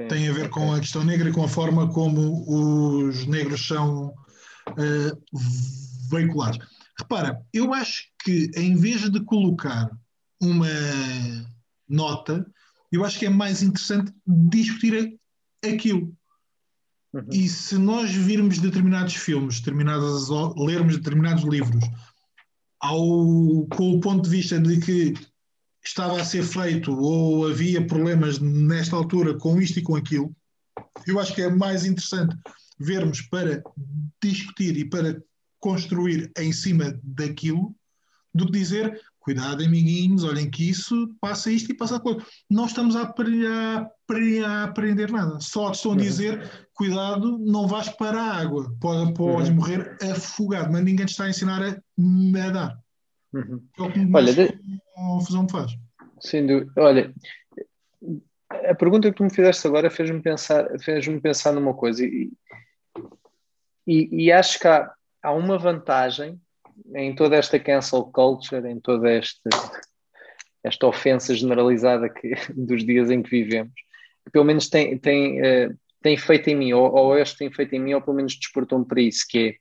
Sim, 0.00 0.08
tem 0.08 0.28
a 0.28 0.32
ver 0.32 0.48
com 0.48 0.72
a 0.72 0.80
questão 0.80 1.04
negra 1.04 1.28
e 1.28 1.32
com 1.32 1.44
a 1.44 1.48
forma 1.48 1.92
como 1.92 2.44
os 2.48 3.26
negros 3.26 3.66
são 3.66 4.14
uh, 4.70 5.22
veiculados. 6.10 6.58
Repara, 7.02 7.44
eu 7.52 7.74
acho 7.74 8.04
que 8.22 8.50
em 8.56 8.76
vez 8.76 9.10
de 9.10 9.20
colocar 9.24 9.90
uma 10.40 10.68
nota, 11.88 12.46
eu 12.92 13.04
acho 13.04 13.18
que 13.18 13.26
é 13.26 13.30
mais 13.30 13.62
interessante 13.62 14.12
discutir 14.24 15.18
aquilo. 15.64 16.14
Uhum. 17.12 17.26
E 17.30 17.48
se 17.48 17.76
nós 17.76 18.12
virmos 18.12 18.58
determinados 18.58 19.14
filmes, 19.14 19.58
determinadas, 19.58 20.28
lermos 20.56 20.96
determinados 20.96 21.42
livros, 21.44 21.84
ao, 22.80 23.66
com 23.66 23.96
o 23.96 24.00
ponto 24.00 24.22
de 24.22 24.30
vista 24.30 24.60
de 24.60 24.78
que 24.80 25.14
estava 25.84 26.20
a 26.20 26.24
ser 26.24 26.44
feito 26.44 26.92
ou 26.96 27.48
havia 27.48 27.84
problemas 27.84 28.38
nesta 28.38 28.94
altura 28.94 29.36
com 29.36 29.60
isto 29.60 29.78
e 29.80 29.82
com 29.82 29.96
aquilo, 29.96 30.34
eu 31.06 31.18
acho 31.18 31.34
que 31.34 31.42
é 31.42 31.50
mais 31.50 31.84
interessante 31.84 32.36
vermos 32.78 33.20
para 33.22 33.62
discutir 34.22 34.76
e 34.76 34.84
para 34.84 35.20
construir 35.62 36.30
em 36.36 36.52
cima 36.52 36.98
daquilo 37.02 37.74
do 38.34 38.46
que 38.46 38.52
dizer 38.52 39.00
cuidado, 39.20 39.62
amiguinhos, 39.62 40.24
olhem 40.24 40.50
que 40.50 40.68
isso 40.68 41.14
passa 41.20 41.48
isto 41.52 41.70
e 41.70 41.76
passa 41.76 41.96
aquilo. 41.96 42.20
Não 42.50 42.66
estamos 42.66 42.96
a, 42.96 43.02
a, 43.02 43.90
a 44.46 44.64
aprender 44.64 45.12
nada. 45.12 45.38
Só 45.38 45.70
estão 45.70 45.92
a 45.92 45.96
dizer 45.96 46.68
cuidado, 46.74 47.38
não 47.38 47.68
vais 47.68 47.88
para 47.90 48.20
a 48.20 48.40
água, 48.40 48.74
podes, 48.80 49.14
podes 49.14 49.48
uhum. 49.48 49.54
morrer 49.54 49.96
afogado, 50.02 50.72
mas 50.72 50.82
ninguém 50.82 51.06
te 51.06 51.10
está 51.10 51.24
a 51.24 51.30
ensinar 51.30 51.62
a 51.62 51.80
nadar. 51.96 52.76
Uhum. 53.32 53.62
É 53.78 53.82
o 53.82 53.92
que 53.92 54.10
Olha, 54.12 54.34
de... 54.34 54.58
confusão 54.96 55.44
me 55.44 55.52
faz. 55.52 55.72
Sem 56.20 56.44
dúvida. 56.44 56.72
Olha, 56.76 57.14
a 58.50 58.74
pergunta 58.74 59.08
que 59.08 59.16
tu 59.16 59.22
me 59.22 59.32
fizeste 59.32 59.68
agora 59.68 59.88
fez-me 59.88 60.20
pensar, 60.20 60.66
fez-me 60.80 61.20
pensar 61.20 61.52
numa 61.52 61.74
coisa 61.74 62.04
e 62.04 62.32
e, 63.86 64.26
e 64.26 64.32
acho 64.32 64.58
que 64.58 64.68
há, 64.68 64.92
há 65.22 65.32
uma 65.32 65.58
vantagem 65.58 66.40
em 66.94 67.14
toda 67.14 67.36
esta 67.36 67.58
cancel 67.58 68.04
culture, 68.04 68.66
em 68.68 68.80
toda 68.80 69.10
esta, 69.10 69.50
esta 70.64 70.86
ofensa 70.86 71.34
generalizada 71.34 72.08
que, 72.08 72.32
dos 72.56 72.84
dias 72.84 73.10
em 73.10 73.22
que 73.22 73.30
vivemos, 73.30 73.72
que 74.24 74.30
pelo 74.32 74.44
menos 74.44 74.68
tem, 74.68 74.98
tem, 74.98 75.40
uh, 75.40 75.78
tem 76.02 76.16
feito 76.16 76.48
em 76.48 76.56
mim, 76.56 76.72
ou, 76.72 76.92
ou 76.92 77.18
este 77.18 77.38
tem 77.38 77.50
feito 77.50 77.74
em 77.74 77.80
mim, 77.80 77.94
ou 77.94 78.02
pelo 78.02 78.16
menos 78.16 78.36
despertou-me 78.36 78.84
para 78.86 79.00
isso, 79.00 79.24
que 79.28 79.58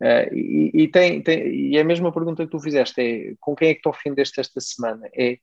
é, 0.00 0.28
uh, 0.28 0.34
e, 0.34 0.70
e, 0.74 0.88
tem, 0.88 1.22
tem, 1.22 1.54
e 1.54 1.78
a 1.78 1.84
mesma 1.84 2.12
pergunta 2.12 2.44
que 2.44 2.50
tu 2.50 2.60
fizeste 2.60 3.00
é, 3.00 3.34
com 3.40 3.54
quem 3.54 3.68
é 3.68 3.74
que 3.74 3.82
te 3.82 3.88
ofendeste 3.88 4.40
esta 4.40 4.60
semana? 4.60 5.08
É, 5.14 5.38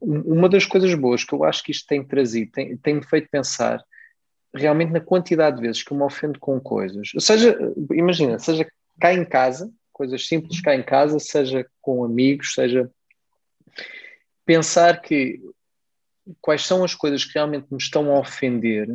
uma 0.00 0.48
das 0.48 0.64
coisas 0.66 0.92
boas 0.94 1.22
que 1.24 1.32
eu 1.32 1.44
acho 1.44 1.62
que 1.62 1.70
isto 1.70 1.86
tem 1.86 2.04
trazido, 2.04 2.50
tem-me 2.50 2.76
tem 2.78 3.00
feito 3.02 3.28
pensar 3.30 3.82
realmente 4.54 4.92
na 4.92 5.00
quantidade 5.00 5.56
de 5.56 5.62
vezes 5.62 5.82
que 5.82 5.92
eu 5.92 5.96
me 5.96 6.02
ofendo 6.02 6.38
com 6.38 6.60
coisas. 6.60 7.10
Seja, 7.18 7.56
imagina, 7.92 8.38
seja 8.38 8.66
cá 9.00 9.12
em 9.12 9.24
casa, 9.24 9.72
coisas 9.92 10.26
simples 10.26 10.60
cá 10.60 10.74
em 10.74 10.82
casa, 10.82 11.18
seja 11.18 11.66
com 11.80 12.04
amigos, 12.04 12.54
seja 12.54 12.90
pensar 14.44 15.00
que 15.00 15.40
quais 16.40 16.64
são 16.64 16.84
as 16.84 16.94
coisas 16.94 17.24
que 17.24 17.34
realmente 17.34 17.66
me 17.70 17.78
estão 17.78 18.14
a 18.14 18.20
ofender 18.20 18.88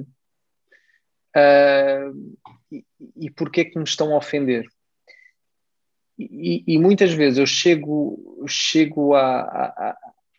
uh, 1.36 2.36
e, 2.72 2.86
e 3.16 3.30
porquê 3.32 3.66
que 3.66 3.78
me 3.78 3.84
estão 3.84 4.14
a 4.14 4.18
ofender. 4.18 4.66
E, 6.18 6.64
e 6.66 6.80
muitas 6.80 7.14
vezes 7.14 7.38
eu 7.38 7.46
chego, 7.46 8.44
chego 8.48 9.14
a, 9.14 9.42
a, 9.42 9.98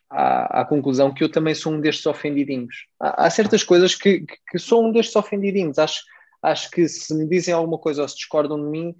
à, 0.09 0.61
à, 0.61 0.65
conclusão 0.65 1.13
que 1.13 1.23
eu 1.23 1.29
também 1.29 1.53
sou 1.53 1.73
um 1.73 1.81
destes 1.81 2.05
ofendidinhos. 2.05 2.87
Há, 2.99 3.25
há 3.25 3.29
certas 3.29 3.63
coisas 3.63 3.95
que, 3.95 4.21
que, 4.21 4.37
que, 4.51 4.59
sou 4.59 4.85
um 4.85 4.91
destes 4.91 5.15
ofendidinhos. 5.15 5.77
Acho, 5.77 6.03
acho 6.41 6.71
que 6.71 6.87
se 6.87 7.13
me 7.13 7.27
dizem 7.27 7.53
alguma 7.53 7.77
coisa 7.77 8.01
ou 8.01 8.07
se 8.07 8.15
discordam 8.15 8.57
de 8.57 8.69
mim, 8.69 8.95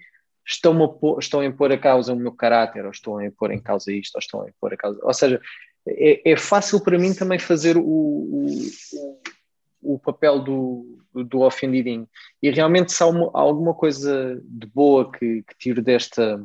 estão 0.46 0.84
a, 0.84 1.20
estão 1.20 1.40
a 1.40 1.46
impor 1.46 1.72
a 1.72 1.78
causa 1.78 2.14
o 2.14 2.16
meu 2.16 2.32
caráter, 2.32 2.86
ou 2.86 2.92
estão 2.92 3.18
a 3.18 3.26
impor 3.26 3.52
em 3.52 3.62
causa 3.62 3.92
isto, 3.92 4.16
ou 4.16 4.20
estão 4.20 4.42
a 4.42 4.50
impor 4.50 4.74
a 4.74 4.78
causa. 4.78 5.00
Ou 5.04 5.14
seja, 5.14 5.42
é, 5.88 6.32
é 6.32 6.38
fácil 6.38 6.80
para 6.82 6.98
mim 6.98 7.14
também 7.14 7.40
fazer 7.40 7.78
o, 7.78 7.84
o, 7.84 8.52
o 9.82 10.00
papel 10.00 10.40
do, 10.40 11.00
do 11.14 11.42
ofendidinho. 11.42 12.08
E 12.42 12.50
realmente, 12.52 12.92
se 12.92 13.02
há, 13.02 13.08
uma, 13.08 13.32
alguma 13.34 13.74
coisa 13.74 14.42
de 14.44 14.68
boa 14.68 15.12
que, 15.12 15.44
que 15.44 15.58
tiro 15.58 15.82
desta 15.82 16.44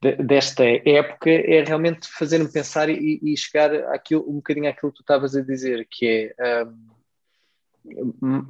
desta 0.00 0.64
época 0.64 1.28
é 1.28 1.64
realmente 1.64 2.08
fazer-me 2.08 2.50
pensar 2.50 2.88
e, 2.88 3.18
e, 3.22 3.36
chegar 3.36 3.74
àquilo, 3.92 4.28
um 4.28 4.36
bocadinho 4.36 4.68
àquilo 4.68 4.92
que 4.92 4.98
tu 4.98 5.02
estavas 5.02 5.34
a 5.34 5.42
dizer, 5.42 5.86
que 5.90 6.32
é 6.38 6.64
um, 8.22 8.46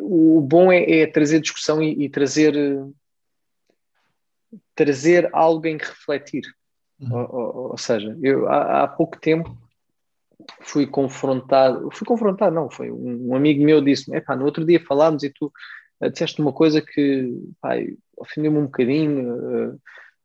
o 0.00 0.40
bom 0.40 0.72
é, 0.72 1.00
é 1.00 1.06
trazer 1.06 1.40
discussão 1.40 1.82
e, 1.82 2.04
e, 2.04 2.08
trazer 2.08 2.54
trazer 4.74 5.28
algo 5.32 5.66
em 5.66 5.76
que 5.76 5.86
refletir. 5.86 6.44
Uhum. 6.98 7.12
Ou, 7.12 7.34
ou, 7.34 7.70
ou, 7.72 7.78
seja, 7.78 8.16
eu 8.22 8.48
há, 8.48 8.84
há, 8.84 8.88
pouco 8.88 9.18
tempo 9.18 9.56
fui 10.60 10.86
confrontado, 10.86 11.90
fui 11.92 12.06
confrontado, 12.06 12.54
não, 12.54 12.70
foi 12.70 12.90
um, 12.90 13.30
um 13.30 13.34
amigo 13.34 13.62
meu 13.62 13.82
disse-me, 13.82 14.22
no 14.36 14.44
outro 14.44 14.64
dia 14.64 14.82
falámos 14.82 15.22
e 15.22 15.30
tu 15.30 15.52
uh, 16.00 16.10
disseste 16.10 16.40
uma 16.40 16.52
coisa 16.52 16.80
que 16.80 17.32
ofendeu-me 18.16 18.58
um 18.58 18.64
bocadinho, 18.66 19.34
uh, 19.34 19.80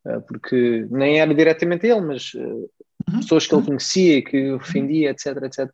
uh, 0.05 0.22
porque 0.28 0.88
nem 0.89 1.19
era 1.19 1.34
diretamente 1.34 1.88
ele, 1.88 2.01
mas 2.01 2.34
uhum. 2.34 2.67
pessoas 3.19 3.47
que 3.47 3.55
ele 3.55 3.65
conhecia 3.65 4.17
e 4.17 4.22
que 4.22 4.51
ofendia, 4.51 5.11
etc, 5.11 5.43
etc. 5.43 5.69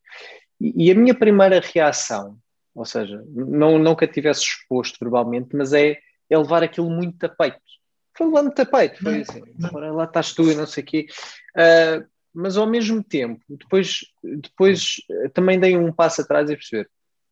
E, 0.60 0.88
e, 0.88 0.92
a 0.92 0.96
minha 0.96 1.14
primeira 1.14 1.60
reação, 1.60 2.38
ou 2.74 2.86
seja, 2.86 3.24
não, 3.30 3.78
nunca 3.78 4.08
tivesse 4.08 4.42
exposto 4.42 4.98
verbalmente, 5.00 5.56
mas 5.56 5.74
é, 5.74 5.98
é 6.30 6.38
levar 6.38 6.64
aquilo 6.64 6.90
muito 6.90 7.24
a 7.26 7.30
peito. 7.30 7.62
Foi 8.16 8.26
levando 8.26 8.52
a 8.60 8.66
peito, 8.66 9.02
foi 9.02 9.22
assim, 9.22 9.44
agora 9.64 9.92
lá 9.92 10.06
estás 10.06 10.34
tu 10.34 10.52
e 10.52 10.56
não 10.56 10.66
sei 10.66 10.84
o 10.84 10.86
quê. 10.88 11.08
Mas 12.34 12.58
ao 12.58 12.66
mesmo 12.68 13.04
tempo, 13.04 13.44
depois, 13.48 14.00
depois 14.24 14.96
também 15.36 15.60
dei 15.60 15.78
um 15.78 15.92
passo 15.92 16.22
atrás 16.22 16.50
e 16.50 16.56
perceber, 16.56 16.90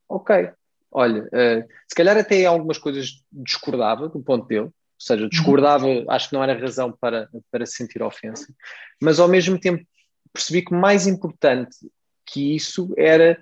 ok, 0.08 0.52
olha, 0.96 1.24
uh, 1.24 1.68
se 1.88 1.96
calhar 1.96 2.18
até 2.18 2.46
algumas 2.46 2.78
coisas 2.78 3.22
discordava 3.32 4.08
do 4.08 4.22
ponto 4.22 4.48
dele, 4.48 4.62
ou 4.62 4.74
seja, 4.98 5.28
discordava, 5.28 5.86
uhum. 5.86 6.06
acho 6.10 6.30
que 6.30 6.36
não 6.36 6.44
era 6.44 6.58
razão 6.58 6.92
para, 6.92 7.30
para 7.52 7.66
sentir 7.66 8.02
ofensa, 8.02 8.48
mas 9.02 9.20
ao 9.20 9.28
mesmo 9.28 9.60
tempo 9.60 9.86
percebi 10.32 10.64
que 10.64 10.74
mais 10.74 11.06
importante 11.06 11.76
que 12.26 12.56
isso 12.56 12.94
era 12.98 13.38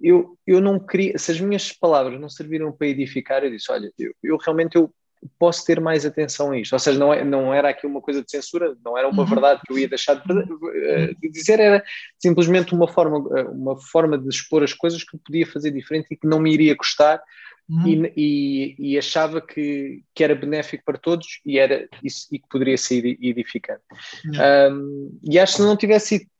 eu, 0.00 0.36
eu 0.46 0.60
não 0.60 0.78
queria, 0.78 1.16
se 1.18 1.30
as 1.30 1.40
minhas 1.40 1.72
palavras 1.72 2.20
não 2.20 2.28
serviram 2.28 2.72
para 2.72 2.88
edificar, 2.88 3.44
eu 3.44 3.50
disse, 3.50 3.70
olha, 3.70 3.92
eu, 3.98 4.12
eu 4.22 4.36
realmente 4.36 4.76
eu 4.76 4.92
posso 5.38 5.64
ter 5.64 5.80
mais 5.80 6.04
atenção 6.04 6.52
a 6.52 6.58
isto. 6.58 6.72
Ou 6.72 6.78
seja, 6.78 6.98
não, 6.98 7.12
é, 7.12 7.24
não 7.24 7.52
era 7.52 7.70
aqui 7.70 7.86
uma 7.86 8.00
coisa 8.00 8.22
de 8.22 8.30
censura, 8.30 8.76
não 8.84 8.96
era 8.96 9.08
uma 9.08 9.22
uhum. 9.22 9.28
verdade 9.28 9.60
que 9.66 9.72
eu 9.72 9.78
ia 9.78 9.88
deixar 9.88 10.14
de, 10.14 10.32
eh, 10.32 11.14
de, 11.20 11.30
dizer, 11.30 11.60
era 11.60 11.84
simplesmente 12.18 12.74
uma 12.74 12.88
forma, 12.88 13.38
eh, 13.38 13.44
uma 13.44 13.76
forma 13.76 14.18
de 14.18 14.28
expor 14.28 14.62
as 14.62 14.72
coisas 14.72 15.02
que 15.02 15.18
podia 15.18 15.46
fazer 15.46 15.70
diferente 15.70 16.08
e 16.10 16.16
que 16.16 16.26
não 16.26 16.40
me 16.40 16.52
iria 16.52 16.76
custar 16.76 17.22
uhum. 17.68 17.86
e, 17.86 18.12
e, 18.16 18.76
e, 18.78 18.98
achava 18.98 19.40
que, 19.40 20.02
que 20.14 20.24
era 20.24 20.34
benéfico 20.34 20.84
para 20.84 20.98
todos 20.98 21.40
e, 21.44 21.58
era, 21.58 21.88
isso, 22.02 22.26
e 22.30 22.38
que 22.38 22.48
poderia 22.48 22.76
ser 22.76 23.04
edificante. 23.04 23.82
Uhum. 24.24 24.72
Um, 24.72 25.18
e 25.22 25.38
acho 25.38 25.54
que 25.54 25.62
se 25.62 25.66
não 25.66 25.76
tivesse 25.76 26.18
sido 26.18 26.30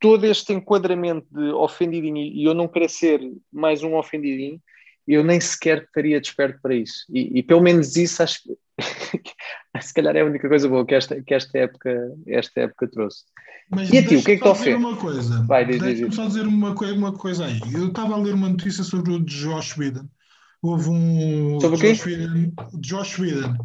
todo 0.00 0.26
este 0.26 0.52
enquadramento 0.52 1.26
de 1.30 1.50
ofendidinho 1.52 2.18
e 2.18 2.44
eu 2.44 2.52
não 2.52 2.68
querer 2.68 2.90
ser 2.90 3.20
mais 3.50 3.82
um 3.82 3.96
ofendidinho, 3.96 4.60
eu 5.06 5.22
nem 5.22 5.40
sequer 5.40 5.82
estaria 5.82 6.20
desperto 6.20 6.58
para 6.62 6.74
isso. 6.74 7.04
E, 7.10 7.38
e 7.38 7.42
pelo 7.42 7.60
menos 7.60 7.96
isso 7.96 8.22
acho 8.22 8.42
que 8.42 8.56
se 9.80 9.94
calhar 9.94 10.16
é 10.16 10.20
a 10.20 10.24
única 10.24 10.48
coisa 10.48 10.68
boa 10.68 10.84
que 10.84 10.94
esta, 10.94 11.20
que 11.22 11.34
esta, 11.34 11.58
época, 11.58 12.12
esta 12.26 12.62
época 12.62 12.88
trouxe. 12.88 13.24
Mas 13.70 13.90
e 13.90 13.98
a 13.98 14.06
ti, 14.06 14.16
o 14.16 14.24
que 14.24 14.32
é 14.32 14.36
que 14.36 14.42
te 14.42 14.48
ofende? 14.48 14.76
uma 14.76 14.96
coisa. 14.96 15.42
Vai, 15.46 15.64
diz, 15.64 15.80
Deixa-me 15.80 16.14
só 16.14 16.26
dizer 16.26 16.46
uma, 16.46 16.70
uma 16.72 17.12
coisa 17.12 17.46
aí. 17.46 17.60
Eu 17.72 17.88
estava 17.88 18.14
a 18.14 18.18
ler 18.18 18.34
uma 18.34 18.48
notícia 18.48 18.84
sobre 18.84 19.12
o 19.12 19.20
Josh 19.20 19.76
Whedon. 19.76 20.08
Houve 20.62 20.90
um. 20.90 21.60
Sobre 21.60 21.76
Josh 21.76 22.06
Whedon, 22.06 22.52
Josh 22.80 23.18
Whedon, 23.18 23.56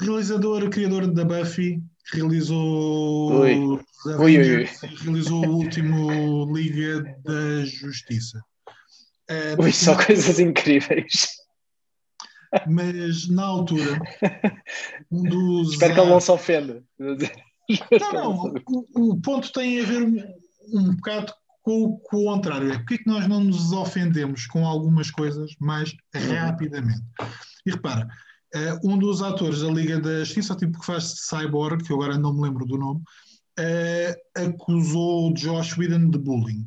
realizador, 0.00 0.68
criador 0.70 1.06
da 1.06 1.24
Buffy, 1.24 1.82
realizou. 2.12 3.40
Ui. 3.40 3.80
Ui, 4.18 4.38
ui, 4.38 4.68
realizou 5.02 5.46
o 5.46 5.56
último 5.56 6.52
Liga 6.52 7.02
da 7.24 7.64
Justiça. 7.64 8.42
Uh, 9.32 9.62
Ui, 9.62 9.72
só 9.72 9.96
coisas 9.96 10.38
incríveis. 10.38 11.28
Mas 12.66 13.28
na 13.28 13.44
altura, 13.44 13.98
um 15.10 15.22
dos. 15.22 15.72
Espero 15.72 15.94
que 15.94 16.00
ele 16.00 16.10
não 16.10 16.20
se 16.20 16.30
ofenda. 16.30 16.84
Não, 16.98 17.16
não, 18.12 18.54
o, 18.66 19.12
o, 19.12 19.20
ponto 19.20 19.50
tem 19.52 19.80
a 19.80 19.84
ver 19.84 20.02
um, 20.02 20.18
um 20.74 20.94
bocado 20.96 21.32
com, 21.62 21.96
com, 21.98 22.16
o 22.18 22.20
contrário. 22.20 22.72
É 22.72 22.78
porque 22.78 22.94
é 22.94 22.98
que 22.98 23.06
nós 23.06 23.26
não 23.26 23.42
nos 23.42 23.72
ofendemos 23.72 24.46
com 24.46 24.66
algumas 24.66 25.10
coisas 25.10 25.54
mais 25.58 25.94
rapidamente? 26.14 27.02
E 27.64 27.70
repara, 27.70 28.06
uh, 28.54 28.86
um 28.86 28.98
dos 28.98 29.22
atores 29.22 29.62
da 29.62 29.68
Liga 29.68 29.98
da 29.98 30.18
Justiça, 30.18 30.54
tipo 30.54 30.78
que 30.78 30.84
faz 30.84 31.04
Cyborg, 31.30 31.82
que 31.82 31.90
eu 31.90 31.96
agora 31.96 32.18
não 32.18 32.34
me 32.34 32.42
lembro 32.42 32.66
do 32.66 32.76
nome, 32.76 33.00
uh, 33.58 34.46
acusou 34.46 35.32
Josh 35.32 35.78
Whedon 35.78 36.10
de 36.10 36.18
bullying 36.18 36.66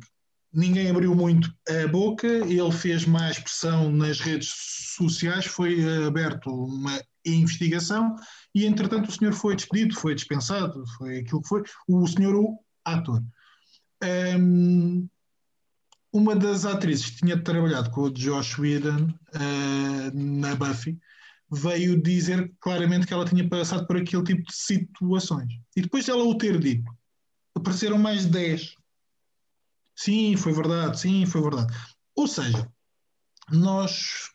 ninguém 0.56 0.88
abriu 0.88 1.14
muito 1.14 1.54
a 1.68 1.86
boca, 1.86 2.26
ele 2.26 2.72
fez 2.72 3.04
mais 3.04 3.38
pressão 3.38 3.92
nas 3.92 4.18
redes 4.18 4.50
sociais, 4.96 5.44
foi 5.44 5.84
aberto 6.06 6.50
uma 6.50 6.98
investigação 7.26 8.16
e, 8.54 8.64
entretanto, 8.64 9.08
o 9.08 9.12
senhor 9.12 9.34
foi 9.34 9.54
despedido, 9.54 9.94
foi 9.94 10.14
dispensado, 10.14 10.82
foi 10.96 11.18
aquilo 11.18 11.42
que 11.42 11.48
foi, 11.48 11.62
o 11.86 12.06
senhor 12.06 12.34
o 12.34 12.58
ator. 12.84 13.22
Um, 14.02 15.06
uma 16.10 16.34
das 16.34 16.64
atrizes 16.64 17.10
que 17.10 17.16
tinha 17.18 17.42
trabalhado 17.42 17.90
com 17.90 18.02
o 18.02 18.10
Josh 18.10 18.58
Whedon 18.58 19.10
uh, 19.34 20.10
na 20.14 20.54
Buffy 20.54 20.98
veio 21.52 22.00
dizer 22.00 22.50
claramente 22.60 23.06
que 23.06 23.12
ela 23.12 23.26
tinha 23.26 23.46
passado 23.46 23.86
por 23.86 23.98
aquele 23.98 24.24
tipo 24.24 24.42
de 24.42 24.54
situações. 24.54 25.52
E 25.76 25.82
depois 25.82 26.06
dela 26.06 26.24
o 26.24 26.38
ter 26.38 26.58
dito, 26.58 26.90
apareceram 27.54 27.98
mais 27.98 28.24
10 28.24 28.74
Sim, 29.96 30.36
foi 30.36 30.52
verdade, 30.52 31.00
sim, 31.00 31.24
foi 31.26 31.40
verdade. 31.40 31.74
Ou 32.14 32.28
seja, 32.28 32.70
nós 33.50 34.30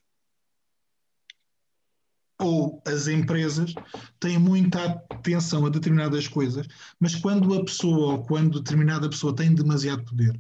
ou 2.40 2.82
as 2.88 3.08
empresas 3.08 3.74
têm 4.20 4.40
muita 4.40 4.84
atenção 5.12 5.66
a 5.66 5.70
determinadas 5.70 6.28
coisas, 6.28 6.68
mas 7.00 7.16
quando 7.16 7.54
a 7.54 7.64
pessoa 7.64 8.14
ou 8.14 8.24
quando 8.24 8.60
determinada 8.60 9.10
pessoa 9.10 9.36
tem 9.36 9.54
demasiado 9.54 10.04
poder, 10.04 10.40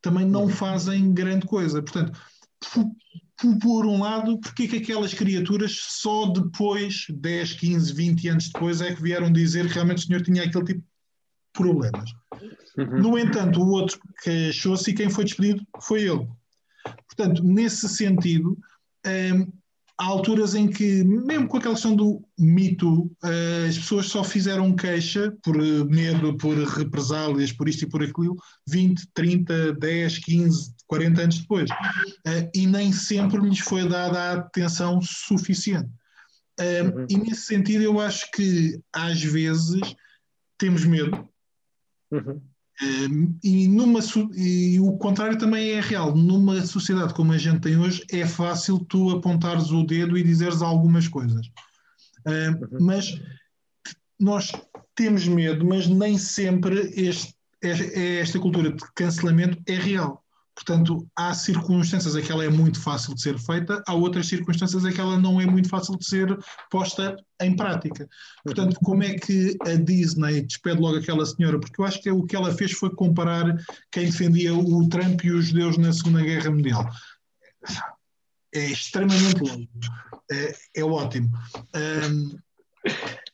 também 0.00 0.24
não 0.24 0.44
uhum. 0.44 0.48
fazem 0.48 1.12
grande 1.12 1.46
coisa. 1.46 1.82
Portanto, 1.82 2.18
por, 2.60 3.58
por 3.58 3.86
um 3.86 4.00
lado, 4.00 4.38
porque 4.38 4.68
que 4.68 4.76
aquelas 4.76 5.12
criaturas 5.12 5.76
só 5.80 6.26
depois, 6.26 7.06
10, 7.08 7.54
15, 7.54 7.92
20 7.92 8.28
anos 8.28 8.48
depois, 8.48 8.80
é 8.80 8.94
que 8.94 9.02
vieram 9.02 9.32
dizer 9.32 9.66
que 9.66 9.74
realmente 9.74 10.04
o 10.04 10.06
senhor 10.06 10.22
tinha 10.22 10.44
aquele 10.44 10.64
tipo 10.64 10.80
de 10.80 10.86
problemas? 11.52 12.10
Uhum. 12.76 12.98
No 13.00 13.18
entanto, 13.18 13.60
o 13.60 13.68
outro 13.70 13.98
queixou-se 14.22 14.90
e 14.90 14.94
quem 14.94 15.10
foi 15.10 15.24
despedido 15.24 15.66
foi 15.82 16.02
ele. 16.02 16.28
Portanto, 17.06 17.42
nesse 17.44 17.88
sentido, 17.88 18.56
hum, 19.06 19.52
há 19.98 20.04
alturas 20.06 20.54
em 20.54 20.66
que, 20.66 21.04
mesmo 21.04 21.46
com 21.46 21.58
aquela 21.58 21.74
questão 21.74 21.94
do 21.94 22.24
mito, 22.38 23.04
uh, 23.22 23.68
as 23.68 23.76
pessoas 23.76 24.06
só 24.06 24.24
fizeram 24.24 24.74
queixa 24.74 25.36
por 25.42 25.56
medo, 25.86 26.36
por 26.38 26.56
represálias, 26.56 27.52
por 27.52 27.68
isto 27.68 27.84
e 27.84 27.88
por 27.88 28.02
aquilo, 28.02 28.36
20, 28.66 29.08
30, 29.12 29.74
10, 29.74 30.18
15, 30.20 30.74
40 30.86 31.22
anos 31.22 31.38
depois. 31.40 31.70
Uh, 31.70 32.50
e 32.54 32.66
nem 32.66 32.92
sempre 32.92 33.40
lhes 33.40 33.58
foi 33.58 33.86
dada 33.86 34.18
a 34.18 34.32
atenção 34.34 35.00
suficiente. 35.02 35.90
Uh, 36.58 36.98
uhum. 36.98 37.06
E 37.08 37.16
nesse 37.18 37.42
sentido, 37.42 37.82
eu 37.84 38.00
acho 38.00 38.30
que 38.30 38.80
às 38.92 39.22
vezes 39.22 39.80
temos 40.56 40.84
medo. 40.84 41.28
Uhum. 42.10 42.40
E, 43.42 43.68
numa, 43.68 44.00
e 44.34 44.80
o 44.80 44.96
contrário 44.96 45.38
também 45.38 45.72
é 45.72 45.80
real. 45.80 46.16
Numa 46.16 46.64
sociedade 46.64 47.12
como 47.12 47.32
a 47.32 47.38
gente 47.38 47.60
tem 47.60 47.76
hoje, 47.76 48.04
é 48.10 48.26
fácil 48.26 48.78
tu 48.78 49.10
apontares 49.10 49.70
o 49.70 49.84
dedo 49.84 50.16
e 50.16 50.22
dizeres 50.22 50.62
algumas 50.62 51.06
coisas. 51.06 51.50
Um, 52.26 52.76
uhum. 52.76 52.78
Mas 52.80 53.20
nós 54.18 54.52
temos 54.94 55.28
medo, 55.28 55.64
mas 55.64 55.86
nem 55.86 56.16
sempre 56.16 56.92
este, 56.94 57.34
é, 57.62 57.70
é 57.70 58.20
esta 58.20 58.38
cultura 58.38 58.72
de 58.72 58.82
cancelamento 58.94 59.58
é 59.66 59.74
real. 59.74 60.24
Portanto, 60.54 61.06
há 61.16 61.32
circunstâncias 61.32 62.14
em 62.16 62.22
que 62.22 62.30
ela 62.30 62.44
é 62.44 62.48
muito 62.48 62.80
fácil 62.80 63.14
de 63.14 63.22
ser 63.22 63.38
feita, 63.38 63.82
há 63.86 63.94
outras 63.94 64.26
circunstâncias 64.26 64.84
em 64.84 64.92
que 64.92 65.00
ela 65.00 65.18
não 65.18 65.40
é 65.40 65.46
muito 65.46 65.68
fácil 65.68 65.96
de 65.96 66.04
ser 66.04 66.36
posta 66.70 67.16
em 67.40 67.56
prática. 67.56 68.08
Portanto, 68.44 68.78
como 68.82 69.02
é 69.02 69.14
que 69.14 69.56
a 69.62 69.74
Disney 69.74 70.42
despede 70.42 70.80
logo 70.80 70.98
aquela 70.98 71.24
senhora? 71.24 71.58
Porque 71.58 71.80
eu 71.80 71.84
acho 71.84 72.02
que 72.02 72.10
o 72.10 72.24
que 72.24 72.36
ela 72.36 72.52
fez 72.52 72.72
foi 72.72 72.90
comparar 72.90 73.56
quem 73.90 74.06
defendia 74.06 74.54
o 74.54 74.88
Trump 74.88 75.24
e 75.24 75.30
os 75.30 75.46
judeus 75.46 75.78
na 75.78 75.92
Segunda 75.92 76.22
Guerra 76.22 76.50
Mundial. 76.50 76.86
É 78.52 78.66
extremamente 78.66 79.40
longo. 79.40 79.68
É, 80.30 80.54
é 80.76 80.84
ótimo. 80.84 81.30
Um, 81.74 82.38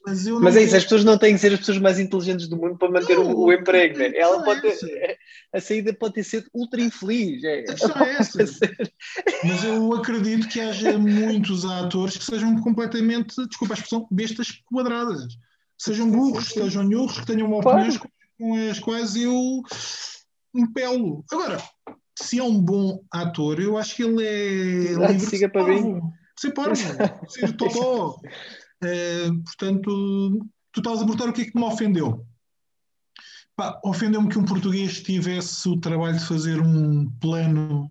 mas, 0.04 0.26
mas 0.26 0.56
é 0.56 0.62
isso, 0.62 0.76
as 0.76 0.84
pessoas 0.84 1.04
não 1.04 1.18
têm 1.18 1.34
que 1.34 1.40
ser 1.40 1.52
as 1.52 1.58
pessoas 1.58 1.78
mais 1.78 1.98
inteligentes 1.98 2.48
do 2.48 2.56
mundo 2.56 2.76
para 2.76 2.90
manter 2.90 3.16
não, 3.16 3.32
o, 3.32 3.46
o, 3.46 3.52
emprego, 3.52 3.98
né? 3.98 4.12
Ela 4.14 4.42
pode 4.42 4.60
ter, 4.60 5.15
a 5.52 5.60
saída 5.60 5.92
pode 5.94 6.14
ter 6.14 6.24
sido 6.24 6.48
ultra 6.54 6.80
infeliz. 6.80 7.42
É, 7.44 7.60
é 7.60 8.12
essa. 8.18 8.38
Mas 9.44 9.64
eu 9.64 9.92
acredito 9.94 10.48
que 10.48 10.60
haja 10.60 10.98
muitos 10.98 11.64
atores 11.64 12.16
que 12.16 12.24
sejam 12.24 12.60
completamente, 12.60 13.34
desculpa 13.46 13.74
a 13.74 13.76
expressão, 13.76 14.06
bestas 14.10 14.48
quadradas. 14.66 15.36
Sejam 15.78 16.10
burros, 16.10 16.48
sejam 16.48 16.82
nhurros, 16.84 17.20
que 17.20 17.26
tenham 17.26 17.52
opiniões 17.52 17.98
claro. 17.98 18.12
com 18.38 18.70
as 18.70 18.78
quais 18.78 19.16
eu 19.16 19.62
me 20.54 20.72
pelo. 20.72 21.24
Agora, 21.30 21.58
se 22.18 22.38
é 22.38 22.42
um 22.42 22.58
bom 22.58 23.02
ator, 23.10 23.60
eu 23.60 23.76
acho 23.76 23.94
que 23.94 24.02
ele 24.02 24.24
é. 24.24 25.08
livre 25.12 25.20
siga 25.20 25.48
para 25.48 25.66
mim. 25.66 26.00
Ser 26.38 26.52
parvo, 26.52 26.76
ser 27.28 27.52
totó. 27.56 28.20
Eh, 28.84 29.30
portanto, 29.42 30.38
tu 30.70 30.80
estás 30.80 30.98
a 30.98 31.06
perguntar 31.06 31.30
o 31.30 31.32
que 31.32 31.40
é 31.40 31.44
que 31.46 31.58
me 31.58 31.64
ofendeu. 31.64 32.26
Ofendeu-me 33.82 34.28
que 34.28 34.38
um 34.38 34.44
português 34.44 35.02
tivesse 35.02 35.68
o 35.68 35.80
trabalho 35.80 36.18
de 36.18 36.24
fazer 36.24 36.60
um 36.60 37.10
plano 37.20 37.90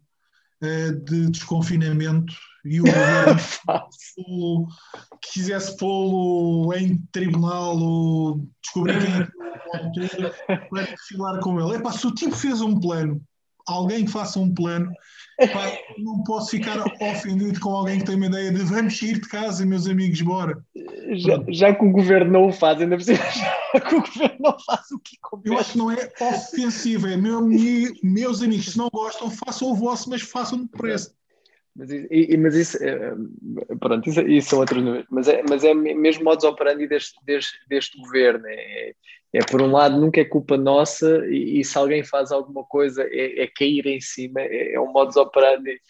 uh, 0.62 1.06
de 1.06 1.32
desconfinamento 1.32 2.34
e 2.64 2.82
o 2.82 2.84
governo 2.86 4.68
quisesse 5.22 5.76
pô-lo 5.78 6.74
em 6.74 6.98
tribunal 7.12 7.78
ou 7.78 8.48
descobrir 8.62 9.00
quem 9.00 10.16
é 10.50 10.58
para 10.58 10.84
desfilar 10.84 11.40
com 11.40 11.60
ele. 11.60 11.78
Epá, 11.78 11.92
se 11.92 12.06
o 12.06 12.14
tipo 12.14 12.36
fez 12.36 12.62
um 12.62 12.80
plano, 12.80 13.22
alguém 13.68 14.08
faça 14.08 14.40
um 14.40 14.54
plano 14.54 14.92
Pá, 15.38 15.78
não 15.98 16.24
posso 16.24 16.52
ficar 16.52 16.82
ofendido 17.02 17.60
com 17.60 17.70
alguém 17.72 18.00
que 18.00 18.06
tem 18.06 18.16
uma 18.16 18.28
ideia 18.28 18.54
de 18.54 18.64
vamos 18.64 18.98
sair 18.98 19.16
de 19.16 19.28
casa, 19.28 19.66
meus 19.66 19.86
amigos, 19.86 20.22
bora. 20.22 20.64
Já, 21.12 21.44
já 21.50 21.76
que 21.76 21.84
o 21.84 21.92
governo 21.92 22.32
não 22.32 22.48
o 22.48 22.54
faz, 22.54 22.80
ainda 22.80 22.96
precisa 22.96 23.20
já 23.74 23.82
que 23.82 23.96
o 23.96 24.02
governo 24.02 24.38
não 24.40 24.58
faz 24.60 24.92
o 24.92 25.00
que 25.00 25.18
compete. 25.22 25.54
Eu 25.54 25.60
acho 25.60 25.72
que 25.74 25.78
não 25.78 25.92
é 25.92 26.10
ofensivo, 26.22 27.08
é 27.08 27.18
meu, 27.18 27.42
meus 28.02 28.42
amigos, 28.42 28.72
se 28.72 28.78
não 28.78 28.90
gostam, 28.90 29.30
façam 29.30 29.72
o 29.72 29.76
vosso, 29.76 30.10
mas 30.10 30.22
façam 30.22 30.62
de 30.62 30.70
preço. 30.70 31.14
Mas, 31.76 31.92
e, 31.92 32.38
mas 32.38 32.56
isso, 32.56 32.78
é, 32.82 33.14
pronto, 33.80 34.10
isso, 34.10 34.22
isso, 34.22 34.50
são 34.50 34.60
outros 34.60 34.82
mas 35.10 35.28
é, 35.28 35.44
mas 35.48 35.64
é 35.64 35.74
mesmo 35.74 36.24
modus 36.24 36.46
operandi 36.46 36.88
deste, 36.88 37.20
deste, 37.26 37.58
deste 37.68 38.00
governo. 38.00 38.46
É, 38.48 38.94
é, 39.34 39.40
por 39.52 39.62
um 39.62 39.70
lado, 39.70 40.00
nunca 40.00 40.22
é 40.22 40.26
culpa 40.26 40.56
nossa, 40.56 41.26
e, 41.28 41.60
e 41.60 41.66
se 41.66 41.78
alguém 41.78 42.02
faz 42.04 42.32
alguma 42.32 42.64
coisa, 42.64 43.04
é, 43.04 43.44
é 43.44 43.48
cair 43.48 43.86
em 43.88 44.00
cima, 44.00 44.40
é, 44.40 44.74
é 44.74 44.80
um 44.80 44.92
modus 44.94 45.18
operandi. 45.18 45.82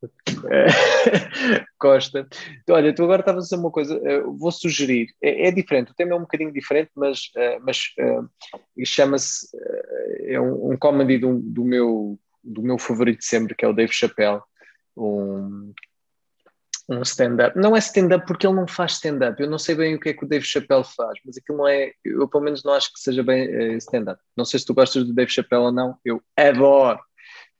Costa, 1.78 2.28
olha, 2.70 2.94
tu 2.94 3.04
agora 3.04 3.20
estavas 3.20 3.44
a 3.44 3.46
dizer 3.46 3.56
uma 3.56 3.70
coisa, 3.70 4.00
vou 4.36 4.50
sugerir, 4.50 5.08
é, 5.20 5.48
é, 5.48 5.50
diferente, 5.52 5.92
o 5.92 5.94
tema 5.94 6.12
é 6.12 6.14
um 6.16 6.22
bocadinho 6.22 6.52
diferente, 6.52 6.90
mas, 6.96 7.30
mas 7.64 7.92
chama-se, 8.84 9.48
é 10.26 10.40
um, 10.40 10.72
um 10.72 10.76
comedy 10.76 11.18
do, 11.18 11.38
do, 11.40 11.64
meu, 11.64 12.18
do 12.42 12.62
meu 12.62 12.78
favorito 12.78 13.22
sempre, 13.22 13.54
que 13.54 13.64
é 13.64 13.68
o 13.68 13.72
Dave 13.72 13.92
Chappelle 13.92 14.40
um, 14.96 15.72
um 16.88 17.02
stand-up. 17.02 17.58
Não 17.58 17.76
é 17.76 17.78
stand-up 17.78 18.26
porque 18.26 18.46
ele 18.46 18.56
não 18.56 18.66
faz 18.66 18.92
stand-up. 18.92 19.40
Eu 19.40 19.50
não 19.50 19.58
sei 19.58 19.74
bem 19.74 19.94
o 19.94 20.00
que 20.00 20.10
é 20.10 20.14
que 20.14 20.24
o 20.24 20.28
Dave 20.28 20.44
Chappelle 20.44 20.84
faz, 20.84 21.18
mas 21.24 21.36
aquilo 21.36 21.58
não 21.58 21.68
é. 21.68 21.92
Eu, 22.04 22.28
pelo 22.28 22.44
menos, 22.44 22.62
não 22.64 22.72
acho 22.72 22.92
que 22.92 23.00
seja 23.00 23.22
bem 23.22 23.48
uh, 23.48 23.76
stand-up. 23.78 24.20
Não 24.36 24.44
sei 24.44 24.60
se 24.60 24.66
tu 24.66 24.74
gostas 24.74 25.04
do 25.04 25.14
Dave 25.14 25.30
Chappelle 25.30 25.64
ou 25.64 25.72
não. 25.72 25.96
Eu 26.04 26.22
adoro, 26.36 27.00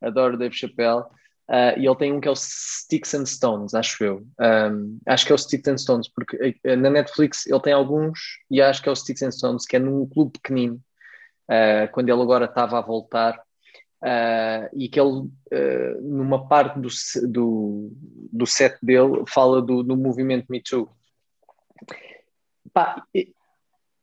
adoro 0.00 0.34
o 0.34 0.38
Dave 0.38 0.54
Chappelle. 0.54 1.04
Uh, 1.48 1.76
e 1.76 1.86
ele 1.86 1.96
tem 1.96 2.12
um 2.12 2.20
que 2.20 2.28
é 2.28 2.30
o 2.30 2.36
Sticks 2.36 3.14
and 3.14 3.26
Stones, 3.26 3.74
acho 3.74 4.02
eu. 4.02 4.26
Um, 4.40 4.98
acho 5.06 5.26
que 5.26 5.32
é 5.32 5.34
o 5.34 5.38
Sticks 5.38 5.68
and 5.68 5.76
Stones, 5.76 6.08
porque 6.08 6.56
uh, 6.64 6.76
na 6.76 6.88
Netflix 6.88 7.46
ele 7.46 7.60
tem 7.60 7.72
alguns, 7.72 8.18
e 8.50 8.62
acho 8.62 8.80
que 8.82 8.88
é 8.88 8.92
o 8.92 8.96
Sticks 8.96 9.22
and 9.22 9.32
Stones, 9.32 9.66
que 9.66 9.76
é 9.76 9.78
num 9.78 10.08
clube 10.08 10.32
pequenino, 10.32 10.80
uh, 11.50 11.92
quando 11.92 12.08
ele 12.08 12.22
agora 12.22 12.46
estava 12.46 12.78
a 12.78 12.80
voltar 12.80 13.38
Uh, 14.02 14.66
e 14.74 14.88
que 14.88 14.98
ele, 14.98 15.20
uh, 15.20 16.02
numa 16.02 16.48
parte 16.48 16.80
do, 16.80 16.88
do, 17.28 17.92
do 18.32 18.46
set 18.46 18.76
dele, 18.82 19.22
fala 19.28 19.62
do, 19.62 19.82
do 19.84 19.96
movimento 19.96 20.46
Me 20.50 20.60
Too. 20.60 20.88
Pá, 22.72 23.04
e, 23.14 23.32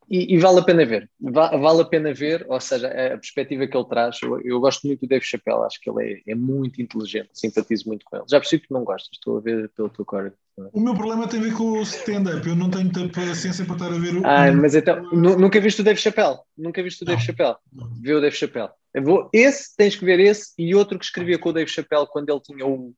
e, 0.10 0.36
e, 0.36 0.38
vale 0.40 0.60
a 0.60 0.64
pena 0.64 0.86
ver, 0.86 1.10
vale 1.20 1.82
a 1.82 1.86
pena 1.86 2.14
ver, 2.14 2.44
ou 2.50 2.60
seja, 2.60 2.88
a 2.88 3.18
perspectiva 3.18 3.68
que 3.68 3.78
ele 3.78 3.88
traz. 3.88 4.20
Eu, 4.24 4.42
eu 4.42 4.60
gosto 4.60 4.88
muito 4.88 5.02
do 5.02 5.08
Dave 5.08 5.24
Chappelle, 5.24 5.66
acho 5.66 5.80
que 5.80 5.90
ele 5.90 6.24
é, 6.26 6.32
é, 6.32 6.36
muito 6.36 6.82
inteligente, 6.82 7.30
simpatizo 7.34 7.88
muito 7.88 8.04
com 8.06 8.16
ele. 8.16 8.26
Já 8.28 8.40
percebi 8.40 8.66
que 8.66 8.74
não 8.74 8.84
gostas, 8.84 9.12
estou 9.14 9.38
a 9.38 9.42
ver 9.42 9.70
pelo 9.70 9.90
teu 9.90 10.06
cor. 10.06 10.34
O 10.74 10.80
meu 10.80 10.94
problema 10.94 11.28
tem 11.28 11.40
a 11.40 11.44
ver 11.44 11.54
com 11.54 11.72
o 11.72 11.82
stand-up, 11.82 12.48
eu 12.48 12.56
não 12.56 12.70
tenho 12.70 12.86
muita 12.86 13.08
paciência 13.08 13.66
para 13.66 13.76
estar 13.76 13.88
a 13.88 13.98
ver 13.98 14.16
o. 14.16 14.22
Ah, 14.26 14.52
mas 14.52 14.76
então, 14.76 15.02
nunca 15.12 15.60
viste 15.60 15.82
o 15.82 15.84
Dave 15.84 16.00
Chappelle? 16.00 16.38
Nunca 16.58 16.84
viste 16.84 17.04
o 17.04 17.06
Dave 17.06 17.22
Chappelle? 17.22 17.56
Viu 18.02 18.18
o 18.18 18.22
Dave 18.22 18.36
Chappelle? 18.36 18.70
Vou, 19.02 19.30
esse, 19.32 19.76
tens 19.78 19.96
que 19.96 20.04
ver 20.04 20.20
esse 20.20 20.52
e 20.58 20.74
outro 20.76 20.98
que 20.98 21.06
escrevia 21.06 21.38
com 21.38 21.50
o 21.50 21.54
Dave 21.54 21.70
Chappelle 21.70 22.08
quando 22.08 22.30
ele 22.30 22.42
tinha 22.42 22.66
o, 22.66 22.94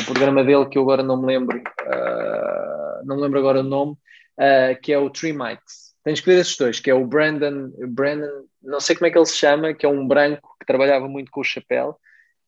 o 0.00 0.04
programa 0.04 0.44
dele, 0.44 0.66
que 0.66 0.78
eu 0.78 0.82
agora 0.82 1.02
não 1.02 1.20
me 1.20 1.26
lembro, 1.26 1.58
uh, 1.58 3.04
não 3.04 3.16
me 3.16 3.22
lembro 3.22 3.38
agora 3.38 3.60
o 3.60 3.64
nome, 3.64 3.92
uh, 3.92 4.80
que 4.82 4.92
é 4.92 4.98
o 4.98 5.10
Three 5.10 5.32
Mics. 5.32 5.94
Tens 6.04 6.20
que 6.20 6.26
ver 6.26 6.38
esses 6.38 6.56
dois, 6.56 6.78
que 6.78 6.90
é 6.90 6.94
o 6.94 7.04
Brandon, 7.04 7.72
Brandon, 7.88 8.44
não 8.62 8.78
sei 8.78 8.94
como 8.94 9.08
é 9.08 9.10
que 9.10 9.18
ele 9.18 9.26
se 9.26 9.36
chama, 9.36 9.74
que 9.74 9.84
é 9.84 9.88
um 9.88 10.06
branco 10.06 10.56
que 10.60 10.66
trabalhava 10.66 11.08
muito 11.08 11.32
com 11.32 11.40
o 11.40 11.44
Chappelle, 11.44 11.94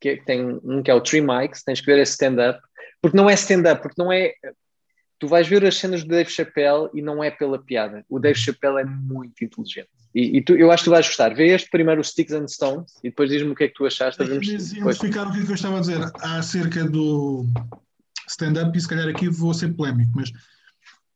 que, 0.01 0.11
é, 0.11 0.17
que 0.17 0.25
tem 0.25 0.61
um 0.63 0.81
que 0.81 0.91
é 0.91 0.95
o 0.95 1.01
Three 1.01 1.21
Mics, 1.21 1.65
tens 1.65 1.81
que 1.81 1.87
ver 1.87 1.99
esse 1.99 2.13
stand-up, 2.13 2.61
porque 3.01 3.17
não 3.17 3.29
é 3.29 3.35
stand-up, 3.35 3.83
porque 3.83 4.01
não 4.01 4.13
é. 4.13 4.33
Tu 5.19 5.27
vais 5.27 5.49
ver 5.49 5.65
as 5.65 5.77
cenas 5.77 6.05
do 6.05 6.11
Dave 6.11 6.31
Chappelle 6.31 6.89
e 6.95 7.03
não 7.03 7.23
é 7.23 7.31
pela 7.31 7.59
piada. 7.59 8.05
O 8.09 8.21
Dave 8.21 8.39
Chappelle 8.39 8.81
é 8.81 8.85
muito 8.85 9.45
inteligente. 9.45 9.89
E, 10.15 10.39
e 10.39 10.43
tu, 10.43 10.55
eu 10.55 10.71
acho 10.71 10.85
que 10.85 10.91
tu 10.91 10.93
vais 10.93 11.07
gostar. 11.07 11.35
Vê 11.35 11.49
este 11.49 11.69
primeiro, 11.71 12.01
o 12.01 12.05
Sticks 12.05 12.33
and 12.33 12.47
Stones, 12.49 12.93
e 13.03 13.11
depois 13.11 13.29
diz-me 13.29 13.51
o 13.51 13.55
que 13.55 13.65
é 13.65 13.69
que 13.69 13.75
tu 13.75 13.85
achaste. 13.85 14.23
Identificar 14.23 15.27
o 15.27 15.33
que, 15.33 15.41
é 15.41 15.45
que 15.45 15.51
eu 15.51 15.55
estava 15.55 15.79
a 15.79 15.81
dizer 15.81 15.99
acerca 16.21 16.85
do 16.85 17.45
stand-up, 18.29 18.77
e 18.77 18.81
se 18.81 18.89
calhar 18.89 19.09
aqui 19.09 19.29
vou 19.29 19.53
ser 19.53 19.75
polémico, 19.75 20.13
mas 20.15 20.31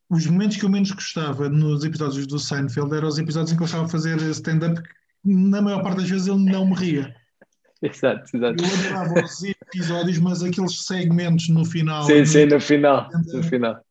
os 0.09 0.27
momentos 0.27 0.57
que 0.57 0.65
eu 0.65 0.69
menos 0.69 0.91
gostava 0.91 1.49
nos 1.49 1.83
episódios 1.83 2.27
do 2.27 2.39
Seinfeld 2.39 2.95
eram 2.95 3.07
os 3.07 3.17
episódios 3.17 3.51
em 3.51 3.55
que 3.55 3.63
eu 3.63 3.65
estava 3.65 3.85
a 3.85 3.89
fazer 3.89 4.17
stand-up, 4.29 4.81
na 5.23 5.61
maior 5.61 5.81
parte 5.81 5.97
das 6.01 6.09
vezes 6.09 6.27
ele 6.27 6.43
não 6.51 6.67
me 6.67 6.75
ria. 6.75 7.15
Exato, 7.81 8.37
exato. 8.37 8.63
Eu 8.63 8.95
adorava 8.95 9.25
os 9.25 9.43
episódios, 9.67 10.19
mas 10.19 10.43
aqueles 10.43 10.85
segmentos 10.85 11.49
no 11.49 11.65
final. 11.65 12.03
Sim, 12.03 12.25
sim, 12.25 12.45
no 12.45 12.59
final. 12.59 13.09
No 13.33 13.43
final. 13.43 13.81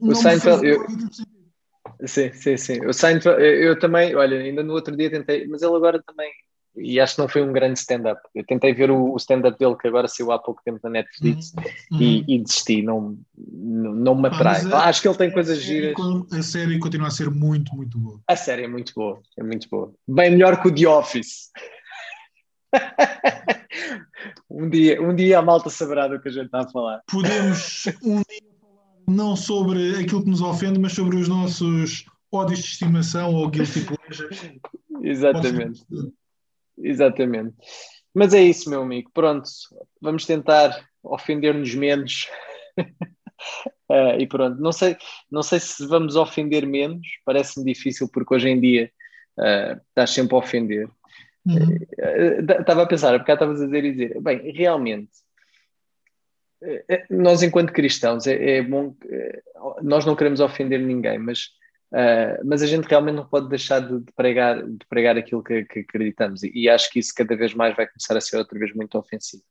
O 0.00 0.14
Seinfeld. 0.14 0.66
Eu... 0.66 0.86
Sim, 2.04 2.32
sim, 2.32 2.56
sim. 2.56 2.86
O 2.86 2.92
Seinfeld, 2.92 3.42
eu 3.42 3.78
também, 3.78 4.14
olha, 4.14 4.38
ainda 4.38 4.62
no 4.62 4.74
outro 4.74 4.96
dia 4.96 5.10
tentei, 5.10 5.46
mas 5.46 5.62
ele 5.62 5.74
agora 5.74 6.02
também, 6.02 6.30
e 6.76 7.00
acho 7.00 7.14
que 7.14 7.20
não 7.22 7.28
foi 7.28 7.42
um 7.42 7.52
grande 7.52 7.78
stand-up. 7.78 8.20
Eu 8.34 8.44
tentei 8.44 8.74
ver 8.74 8.90
o, 8.90 9.16
stand-up 9.16 9.58
dele, 9.58 9.76
que 9.76 9.88
agora 9.88 10.06
saiu 10.06 10.30
há 10.30 10.38
pouco 10.38 10.60
tempo 10.62 10.78
na 10.84 10.90
Netflix, 10.90 11.52
uhum. 11.90 11.98
e, 12.00 12.24
e, 12.28 12.38
desisti, 12.42 12.82
não, 12.82 13.18
não, 13.36 13.94
não 13.94 14.14
me 14.14 14.28
atrai. 14.28 14.60
Ah, 14.72 14.88
acho 14.88 15.00
que 15.00 15.08
ele 15.08 15.16
tem 15.16 15.30
coisas 15.30 15.58
giras. 15.62 15.94
A 16.32 16.42
série 16.42 16.78
continua 16.78 17.08
a 17.08 17.10
ser 17.10 17.30
muito, 17.30 17.74
muito 17.74 17.98
boa. 17.98 18.20
A 18.28 18.36
série 18.36 18.64
é 18.64 18.68
muito 18.68 18.92
boa, 18.94 19.22
é 19.38 19.42
muito 19.42 19.68
boa. 19.70 19.92
Bem 20.06 20.32
melhor 20.32 20.60
que 20.60 20.68
o 20.68 20.74
The 20.74 20.86
Office. 20.86 21.50
um, 24.50 24.68
dia, 24.68 25.00
um 25.02 25.14
dia 25.14 25.38
a 25.38 25.42
malta 25.42 25.70
saberá 25.70 26.08
do 26.08 26.20
que 26.20 26.28
a 26.28 26.32
gente 26.32 26.46
está 26.46 26.60
a 26.60 26.68
falar. 26.68 27.02
Podemos 27.10 27.86
um 28.02 28.16
dia 28.16 28.42
falar 28.60 28.76
não 29.08 29.36
sobre 29.36 29.96
aquilo 30.00 30.22
que 30.22 30.30
nos 30.30 30.40
ofende, 30.40 30.78
mas 30.78 30.92
sobre 30.92 31.16
os 31.16 31.28
nossos 31.28 32.04
ódios 32.32 32.60
de 32.60 32.66
estimação 32.66 33.34
ou 33.34 33.48
guilty 33.48 33.80
pleasures. 33.84 34.58
Exatamente. 35.02 35.84
Exatamente. 36.78 37.54
Mas 38.14 38.34
é 38.34 38.42
isso, 38.42 38.70
meu 38.70 38.82
amigo. 38.82 39.10
Pronto, 39.12 39.48
vamos 40.00 40.24
tentar 40.24 40.86
ofender-nos 41.02 41.74
menos. 41.74 42.28
uh, 43.90 44.16
e 44.18 44.26
pronto, 44.26 44.60
não 44.60 44.72
sei, 44.72 44.96
não 45.30 45.42
sei 45.42 45.60
se 45.60 45.86
vamos 45.86 46.16
ofender 46.16 46.66
menos, 46.66 47.06
parece-me 47.24 47.64
difícil 47.64 48.08
porque 48.12 48.34
hoje 48.34 48.48
em 48.48 48.60
dia 48.60 48.90
uh, 49.38 49.80
estás 49.88 50.10
sempre 50.10 50.34
a 50.34 50.38
ofender. 50.38 50.88
Estava 51.46 52.80
uhum. 52.80 52.80
uh, 52.80 52.82
a 52.82 52.86
pensar, 52.86 53.18
porque 53.18 53.32
estavas 53.32 53.60
a 53.60 53.64
dizer 53.66 53.84
e 53.84 53.92
dizer, 53.92 54.20
bem, 54.20 54.50
realmente, 54.52 55.12
nós 57.10 57.42
enquanto 57.42 57.72
cristãos, 57.72 58.26
é, 58.26 58.56
é 58.56 58.62
bom, 58.62 58.96
nós 59.82 60.04
não 60.04 60.16
queremos 60.16 60.40
ofender 60.40 60.80
ninguém, 60.80 61.18
mas 61.18 61.50
Uh, 61.92 62.42
mas 62.44 62.62
a 62.62 62.66
gente 62.66 62.84
realmente 62.88 63.14
não 63.14 63.26
pode 63.26 63.48
deixar 63.48 63.78
de, 63.78 64.00
de 64.00 64.12
pregar, 64.12 64.60
de 64.60 64.84
pregar 64.88 65.16
aquilo 65.16 65.42
que, 65.42 65.64
que 65.64 65.80
acreditamos 65.80 66.42
e, 66.42 66.50
e, 66.52 66.68
acho 66.68 66.90
que 66.90 66.98
isso 66.98 67.14
cada 67.14 67.36
vez 67.36 67.54
mais 67.54 67.76
vai 67.76 67.86
começar 67.86 68.16
a 68.16 68.20
ser 68.20 68.38
outra 68.38 68.58
vez 68.58 68.74
muito 68.74 68.98
ofensivo. 68.98 69.44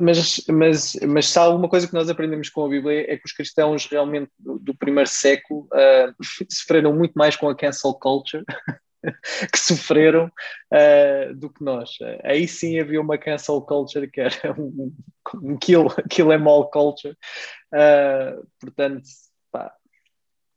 Mas, 0.00 0.42
mas, 0.48 0.96
mas 1.06 1.28
se 1.28 1.38
há 1.38 1.42
alguma 1.42 1.68
coisa 1.68 1.86
que 1.86 1.94
nós 1.94 2.10
aprendemos 2.10 2.50
com 2.50 2.64
a 2.64 2.68
Bíblia 2.68 3.12
é 3.12 3.16
que 3.16 3.24
os 3.24 3.32
cristãos 3.32 3.86
realmente 3.86 4.32
do, 4.36 4.58
do 4.58 4.74
primeiro 4.74 5.08
século 5.08 5.68
uh, 5.72 6.14
sofreram 6.50 6.92
muito 6.92 7.12
mais 7.12 7.36
com 7.36 7.48
a 7.48 7.56
cancel 7.56 7.94
culture 7.94 8.44
que 9.52 9.58
sofreram 9.58 10.26
uh, 10.26 11.34
do 11.34 11.50
que 11.50 11.62
nós. 11.62 11.90
Aí 12.24 12.46
sim 12.46 12.78
havia 12.78 13.00
uma 13.00 13.18
cancel 13.18 13.60
culture 13.62 14.10
que 14.10 14.20
era 14.20 14.54
um, 14.58 14.94
um 15.42 15.56
kill, 15.56 15.86
kill 16.08 16.32
em 16.32 16.46
all 16.46 16.70
culture. 16.70 17.16
portanto, 18.60 19.04
pá, 19.50 19.72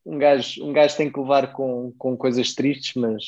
um 0.06 0.18
gajo, 0.18 0.64
um 0.64 0.74
gajo 0.74 0.98
tem 0.98 1.12
que 1.12 1.20
levar 1.20 1.54
com, 1.54 1.94
com 1.98 2.16
coisas 2.16 2.54
tristes, 2.54 2.94
mas 2.96 3.24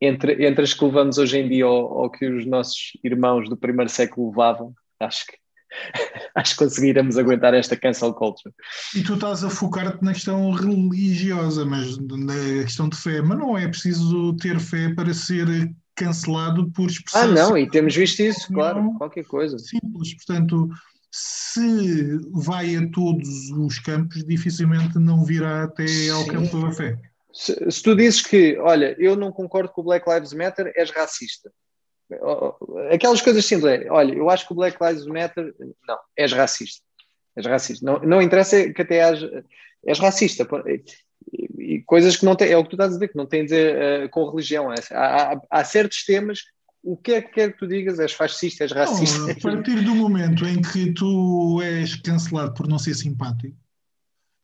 entre, 0.00 0.46
entre 0.46 0.64
as 0.64 0.74
que 0.74 0.84
levamos 0.84 1.18
hoje 1.18 1.38
em 1.38 1.48
dia 1.48 1.66
ou, 1.66 1.92
ou 1.92 2.10
que 2.10 2.26
os 2.26 2.46
nossos 2.46 2.92
irmãos 3.02 3.48
do 3.48 3.56
primeiro 3.56 3.90
século 3.90 4.30
levavam, 4.30 4.74
acho 5.00 5.26
que 5.26 5.36
acho 6.34 6.52
que 6.52 6.64
conseguiremos 6.64 7.16
aguentar 7.18 7.54
esta 7.54 7.76
cancel 7.76 8.12
culture. 8.14 8.54
E 8.94 9.02
tu 9.02 9.14
estás 9.14 9.44
a 9.44 9.50
focar-te 9.50 10.02
na 10.04 10.12
questão 10.12 10.50
religiosa, 10.50 11.64
mas 11.64 11.98
na 11.98 12.62
questão 12.64 12.88
de 12.88 12.96
fé, 12.96 13.22
mas 13.22 13.38
não 13.38 13.56
é 13.56 13.66
preciso 13.68 14.34
ter 14.36 14.58
fé 14.58 14.92
para 14.94 15.12
ser 15.14 15.46
cancelado 15.94 16.70
por 16.72 16.90
expressão. 16.90 17.22
Ah, 17.22 17.26
não, 17.26 17.58
e 17.58 17.68
temos 17.68 17.94
visto 17.96 18.20
isso, 18.20 18.52
claro, 18.52 18.92
qualquer 18.98 19.24
coisa. 19.24 19.58
Simples, 19.58 20.14
portanto, 20.14 20.68
se 21.10 22.18
vai 22.32 22.76
a 22.76 22.90
todos 22.90 23.50
os 23.50 23.78
campos, 23.78 24.22
dificilmente 24.24 24.98
não 24.98 25.24
virá 25.24 25.64
até 25.64 26.10
ao 26.10 26.24
Sim. 26.24 26.30
campo 26.30 26.60
da 26.60 26.72
fé. 26.72 26.98
Se, 27.32 27.70
se, 27.70 27.82
tu 27.82 27.94
dizes 27.96 28.22
que, 28.22 28.58
olha, 28.58 28.94
eu 28.98 29.16
não 29.16 29.32
concordo 29.32 29.70
com 29.70 29.80
o 29.80 29.84
Black 29.84 30.08
Lives 30.08 30.32
Matter, 30.32 30.72
és 30.76 30.90
racista. 30.90 31.50
Aquelas 32.92 33.20
coisas 33.20 33.44
simples, 33.44 33.86
olha, 33.90 34.14
eu 34.14 34.30
acho 34.30 34.46
que 34.46 34.52
o 34.52 34.56
Black 34.56 34.78
Lives 34.80 35.06
Matter, 35.06 35.54
não, 35.86 35.98
és 36.16 36.32
racista. 36.32 36.84
És 37.36 37.46
racista. 37.46 37.84
Não, 37.84 37.98
não 38.00 38.22
interessa 38.22 38.72
que 38.72 38.82
até 38.82 39.02
haja, 39.02 39.44
és 39.84 39.98
racista. 39.98 40.46
E, 40.66 41.74
e 41.74 41.82
coisas 41.82 42.16
que 42.16 42.24
não 42.24 42.36
têm, 42.36 42.52
é 42.52 42.56
o 42.56 42.62
que 42.62 42.70
tu 42.70 42.76
estás 42.76 42.92
a 42.92 42.94
dizer, 42.94 43.08
que 43.08 43.16
não 43.16 43.26
tem 43.26 43.40
a 43.40 43.44
dizer 43.44 44.04
uh, 44.04 44.10
com 44.10 44.30
religião. 44.30 44.72
É, 44.72 44.76
há, 44.92 45.32
há, 45.32 45.40
há 45.50 45.64
certos 45.64 46.04
temas 46.04 46.40
o 46.86 46.96
que 46.96 47.14
é 47.14 47.20
que 47.20 47.32
quer 47.32 47.52
que 47.52 47.58
tu 47.58 47.66
digas? 47.66 47.98
És 47.98 48.12
fascista, 48.12 48.62
és 48.62 48.70
racista? 48.70 49.18
Não, 49.18 49.30
a 49.30 49.34
partir 49.34 49.82
do 49.82 49.92
momento 49.92 50.46
em 50.46 50.62
que 50.62 50.92
tu 50.92 51.60
és 51.60 51.96
cancelado 51.96 52.54
por 52.54 52.68
não 52.68 52.78
ser 52.78 52.94
simpático, 52.94 53.56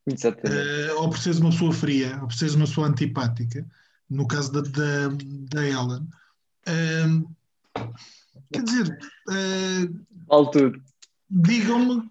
uh, 0.09 1.01
ou 1.01 1.09
por 1.09 1.19
seres 1.19 1.39
uma 1.39 1.51
pessoa 1.51 1.73
fria, 1.73 2.19
ou 2.21 2.27
por 2.27 2.35
seres 2.35 2.57
uma 2.57 2.67
pessoa 2.67 2.89
antipática, 2.89 3.65
no 4.11 4.27
caso 4.27 4.51
da, 4.51 4.61
da, 4.61 5.09
da 5.55 5.65
Ellen, 5.65 6.09
uh, 6.67 7.31
quer 8.53 8.63
dizer, 8.63 8.99
uh, 9.29 10.73
digam-me 11.31 12.11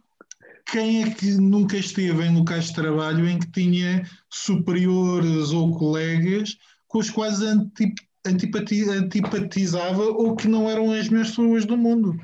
quem 0.71 1.03
é 1.03 1.11
que 1.11 1.31
nunca 1.33 1.77
esteve 1.77 2.23
em 2.23 2.37
locais 2.37 2.65
de 2.65 2.75
trabalho 2.75 3.27
em 3.27 3.39
que 3.39 3.51
tinha 3.51 4.07
superiores 4.29 5.51
ou 5.51 5.77
colegas 5.77 6.57
com 6.87 6.99
os 6.99 7.09
quais 7.09 7.41
antipáticos 7.41 8.11
antipatizava 8.25 10.03
ou 10.03 10.35
que 10.35 10.47
não 10.47 10.69
eram 10.69 10.91
as 10.91 11.09
melhores 11.09 11.31
pessoas 11.31 11.65
do 11.65 11.75
mundo. 11.75 12.15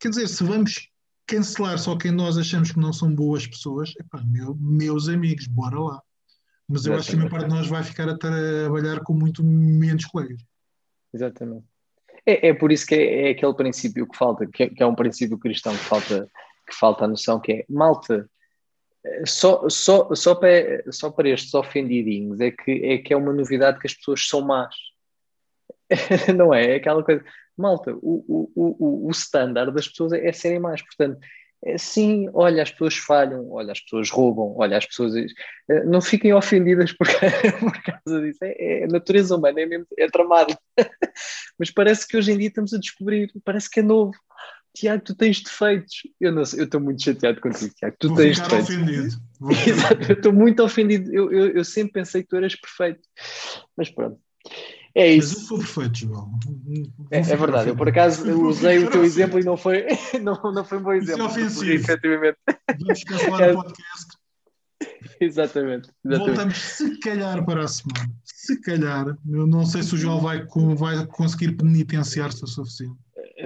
Quer 0.00 0.10
dizer, 0.10 0.28
se 0.28 0.42
vamos 0.42 0.88
cancelar 1.26 1.78
só 1.78 1.96
quem 1.96 2.12
nós 2.12 2.36
achamos 2.36 2.72
que 2.72 2.78
não 2.78 2.92
são 2.92 3.14
boas 3.14 3.46
pessoas, 3.46 3.92
epá, 3.98 4.22
meu, 4.24 4.54
meus 4.56 5.08
amigos, 5.08 5.46
bora 5.46 5.78
lá. 5.78 6.02
Mas 6.68 6.84
eu 6.84 6.94
Exatamente. 6.94 7.00
acho 7.00 7.10
que 7.10 7.14
a 7.14 7.18
maior 7.18 7.30
parte 7.30 7.48
de 7.48 7.54
nós 7.54 7.68
vai 7.68 7.82
ficar 7.82 8.08
a 8.08 8.18
trabalhar 8.18 9.00
com 9.00 9.14
muito 9.14 9.44
menos 9.44 10.04
colegas. 10.06 10.42
Exatamente. 11.12 11.64
É, 12.26 12.48
é 12.48 12.54
por 12.54 12.72
isso 12.72 12.86
que 12.86 12.94
é, 12.94 13.28
é, 13.28 13.30
aquele 13.30 13.54
princípio 13.54 14.06
que 14.06 14.16
falta, 14.16 14.46
que 14.46 14.64
é, 14.64 14.68
que 14.68 14.82
é, 14.82 14.86
um 14.86 14.94
princípio 14.94 15.38
cristão 15.38 15.72
que 15.72 15.84
falta, 15.84 16.28
que 16.66 16.74
falta 16.74 17.04
a 17.04 17.08
noção, 17.08 17.40
que 17.40 17.52
é 17.52 17.64
malta, 17.68 18.28
só, 19.24 19.68
só, 19.68 20.12
só, 20.14 20.34
para, 20.34 20.82
só 20.90 21.10
para 21.10 21.28
estes 21.28 21.54
ofendidinhos 21.54 22.40
é 22.40 22.50
que, 22.50 22.72
é 22.84 22.98
que 22.98 23.14
é 23.14 23.16
uma 23.16 23.32
novidade 23.32 23.78
que 23.78 23.86
as 23.86 23.94
pessoas 23.94 24.26
são 24.26 24.40
más 24.40 24.74
não 26.36 26.52
é? 26.52 26.72
É 26.72 26.76
aquela 26.76 27.02
coisa. 27.02 27.24
Malta, 27.56 27.92
o, 27.94 28.24
o, 28.28 28.52
o, 28.54 29.08
o 29.08 29.10
standard 29.10 29.72
das 29.72 29.88
pessoas 29.88 30.12
é, 30.12 30.26
é 30.26 30.32
serem 30.32 30.58
mais. 30.58 30.82
Portanto, 30.82 31.18
sim, 31.78 32.28
olha, 32.32 32.62
as 32.62 32.70
pessoas 32.70 32.96
falham, 32.96 33.50
olha, 33.50 33.72
as 33.72 33.80
pessoas 33.80 34.10
roubam, 34.10 34.54
olha, 34.56 34.76
as 34.76 34.86
pessoas. 34.86 35.14
Eh, 35.14 35.84
não 35.84 36.00
fiquem 36.00 36.32
ofendidas 36.32 36.92
por, 36.92 37.06
por 37.60 37.82
causa 37.82 38.20
disso. 38.22 38.38
É, 38.42 38.82
é 38.82 38.86
natureza 38.86 39.36
humana, 39.36 39.60
é, 39.60 39.66
mesmo, 39.66 39.86
é 39.98 40.06
tramado. 40.08 40.56
Mas 41.58 41.70
parece 41.70 42.06
que 42.06 42.16
hoje 42.16 42.32
em 42.32 42.38
dia 42.38 42.48
estamos 42.48 42.72
a 42.72 42.78
descobrir, 42.78 43.30
parece 43.44 43.70
que 43.70 43.80
é 43.80 43.82
novo. 43.82 44.12
Tiago, 44.74 45.02
tu 45.02 45.14
tens 45.14 45.42
defeitos. 45.42 46.02
Eu 46.20 46.30
não 46.32 46.44
sei, 46.44 46.60
eu 46.60 46.64
estou 46.64 46.80
muito 46.80 47.02
chateado 47.02 47.40
contigo, 47.40 47.74
Tiago. 47.74 47.96
Tu 47.98 48.08
Vou 48.08 48.16
tens 48.18 48.38
defeitos. 48.38 48.68
ofendido. 48.68 49.16
Exato, 49.66 50.12
eu 50.12 50.16
estou 50.16 50.32
muito 50.32 50.62
ofendido. 50.62 51.12
Eu, 51.12 51.32
eu, 51.32 51.48
eu 51.56 51.64
sempre 51.64 51.94
pensei 51.94 52.22
que 52.22 52.28
tu 52.28 52.36
eras 52.36 52.54
perfeito. 52.54 53.00
Mas 53.76 53.88
pronto. 53.88 54.18
É 54.96 55.08
isso. 55.08 55.34
Mas 55.34 55.42
eu 55.42 55.46
sou 55.46 55.58
perfeito, 55.58 55.98
João. 55.98 56.30
É, 57.10 57.18
é, 57.18 57.36
verdade, 57.36 57.68
eu 57.68 57.76
por 57.76 57.86
acaso 57.86 58.26
eu 58.26 58.40
usei 58.46 58.78
o 58.78 58.90
teu 58.90 59.04
exemplo 59.04 59.38
e 59.38 59.44
não 59.44 59.54
foi, 59.54 59.86
não, 60.22 60.40
não 60.52 60.64
foi 60.64 60.78
um 60.78 60.82
bom 60.82 60.92
exemplo. 60.94 61.26
Isso 61.26 61.38
é 61.38 61.42
ofensivo. 61.42 61.72
Efetivamente. 61.72 62.38
Vamos 62.80 63.04
cancelar 63.04 63.50
o 63.50 63.62
podcast. 63.62 64.16
Exatamente, 65.20 65.90
exatamente, 66.04 66.26
Voltamos 66.26 66.58
se 66.58 66.98
calhar 67.00 67.44
para 67.44 67.64
a 67.64 67.68
semana. 67.68 68.10
Se 68.24 68.60
calhar. 68.62 69.16
Eu 69.30 69.46
não 69.46 69.66
sei 69.66 69.82
se 69.82 69.94
o 69.94 69.98
João 69.98 70.18
vai, 70.18 70.46
vai 70.76 71.06
conseguir 71.06 71.52
penitenciar-se 71.52 72.42
o 72.42 72.46
suficiente. 72.46 72.96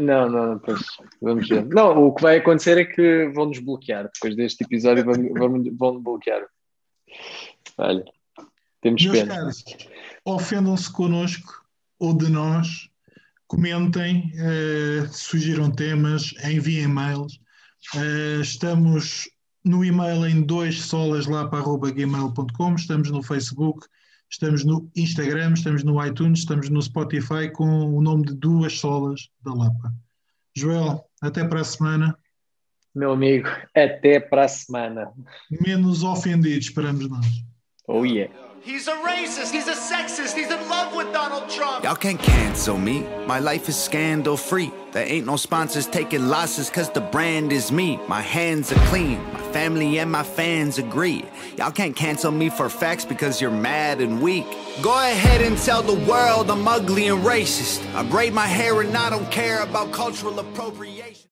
Não, 0.01 0.29
não, 0.29 0.59
pois 0.61 0.81
vamos 1.21 1.49
ver. 1.49 1.67
Não, 1.67 2.07
o 2.07 2.15
que 2.15 2.23
vai 2.23 2.39
acontecer 2.39 2.79
é 2.79 2.85
que 2.85 3.29
vão 3.35 3.47
nos 3.47 3.59
bloquear. 3.59 4.09
Depois 4.15 4.37
deste 4.37 4.63
episódio 4.63 5.05
vão, 5.05 5.15
vão, 5.35 5.65
vão 5.77 6.01
bloquear. 6.01 6.47
Olha, 7.77 8.05
temos 8.81 9.03
Meus 9.03 9.19
pena. 9.19 9.35
Caros, 9.35 9.65
ofendam-se 10.25 10.91
connosco 10.93 11.65
ou 11.99 12.17
de 12.17 12.31
nós, 12.31 12.89
comentem, 13.47 14.33
uh, 14.35 15.09
sugiram 15.13 15.71
temas, 15.71 16.35
enviem 16.45 16.85
e-mails. 16.85 17.41
Uh, 17.95 18.41
estamos 18.41 19.29
no 19.65 19.85
e-mail 19.85 20.27
em 20.27 20.43
dois 20.43 20.81
solas 20.81 21.27
lá 21.27 21.49
para 21.49 21.63
gmail.com, 21.63 22.75
estamos 22.75 23.11
no 23.11 23.23
Facebook, 23.23 23.87
estamos 24.31 24.65
no 24.65 24.91
Instagram, 24.97 25.53
estamos 25.55 25.83
no 25.85 26.05
iTunes, 26.05 26.41
estamos 26.41 26.71
no 26.71 26.81
Spotify 26.81 27.51
com 27.53 27.95
o 27.95 28.01
nome 28.01 28.27
de 28.27 28.35
duas 28.35 28.79
solas 28.79 29.29
da 29.43 29.53
Lapa. 29.53 29.93
Joel, 30.57 31.05
até 31.21 31.45
para 31.45 31.61
a 31.61 31.65
semana. 31.65 32.19
Meu 32.95 33.13
amigo, 33.13 33.49
até 33.75 34.19
para 34.19 34.45
a 34.45 34.49
semana. 34.49 35.13
Menos 35.51 36.03
ofendidos, 36.03 36.67
esperamos 36.67 37.09
nós. 37.09 37.27
Oh 37.87 38.05
yeah. 38.05 38.50
He's 38.63 38.89
a 38.89 38.93
racist. 38.93 39.53
He's 39.53 39.69
a 39.69 39.73
sexist. 39.73 40.35
He's 40.35 40.51
in 40.51 40.69
love 40.69 40.95
with 40.95 41.11
Donald 41.15 41.49
Trump. 41.49 41.83
Y'all 41.83 41.95
can't 41.95 42.21
cancel 42.21 42.77
me. 42.77 43.07
My 43.27 43.39
life 43.39 43.71
is 43.71 43.77
scandal 43.77 44.37
free. 44.37 44.71
There 44.93 45.07
ain't 45.07 45.25
no 45.25 45.37
sponsors 45.37 45.87
taking 45.87 46.29
losses 46.29 46.69
cause 46.69 46.91
the 46.91 47.01
brand 47.01 47.53
is 47.53 47.73
me. 47.73 47.99
My 48.07 48.21
hands 48.21 48.71
are 48.71 48.87
clean. 48.89 49.23
My 49.33 49.41
family 49.53 49.99
and 49.99 50.13
my 50.13 50.23
fans 50.23 50.77
agree. 50.77 51.25
Y'all 51.57 51.71
can't 51.71 51.97
cancel 51.97 52.33
me 52.33 52.51
for 52.51 52.69
facts 52.69 53.07
because 53.07 53.41
you're 53.41 53.51
mad 53.51 54.03
and 54.03 54.21
weak. 54.21 54.45
Go 54.83 54.93
ahead 54.93 55.41
and 55.41 55.57
tell 55.57 55.83
the 55.83 55.99
world 56.11 56.51
I'm 56.51 56.69
ugly 56.69 57.09
and 57.09 57.23
racist. 57.25 57.83
I 57.95 58.03
braid 58.03 58.35
my 58.35 58.47
hair 58.47 58.83
and 58.83 58.95
I 58.95 59.09
don't 59.09 59.31
care 59.31 59.63
about 59.63 59.91
cultural 59.91 60.39
appropriation. 60.39 61.29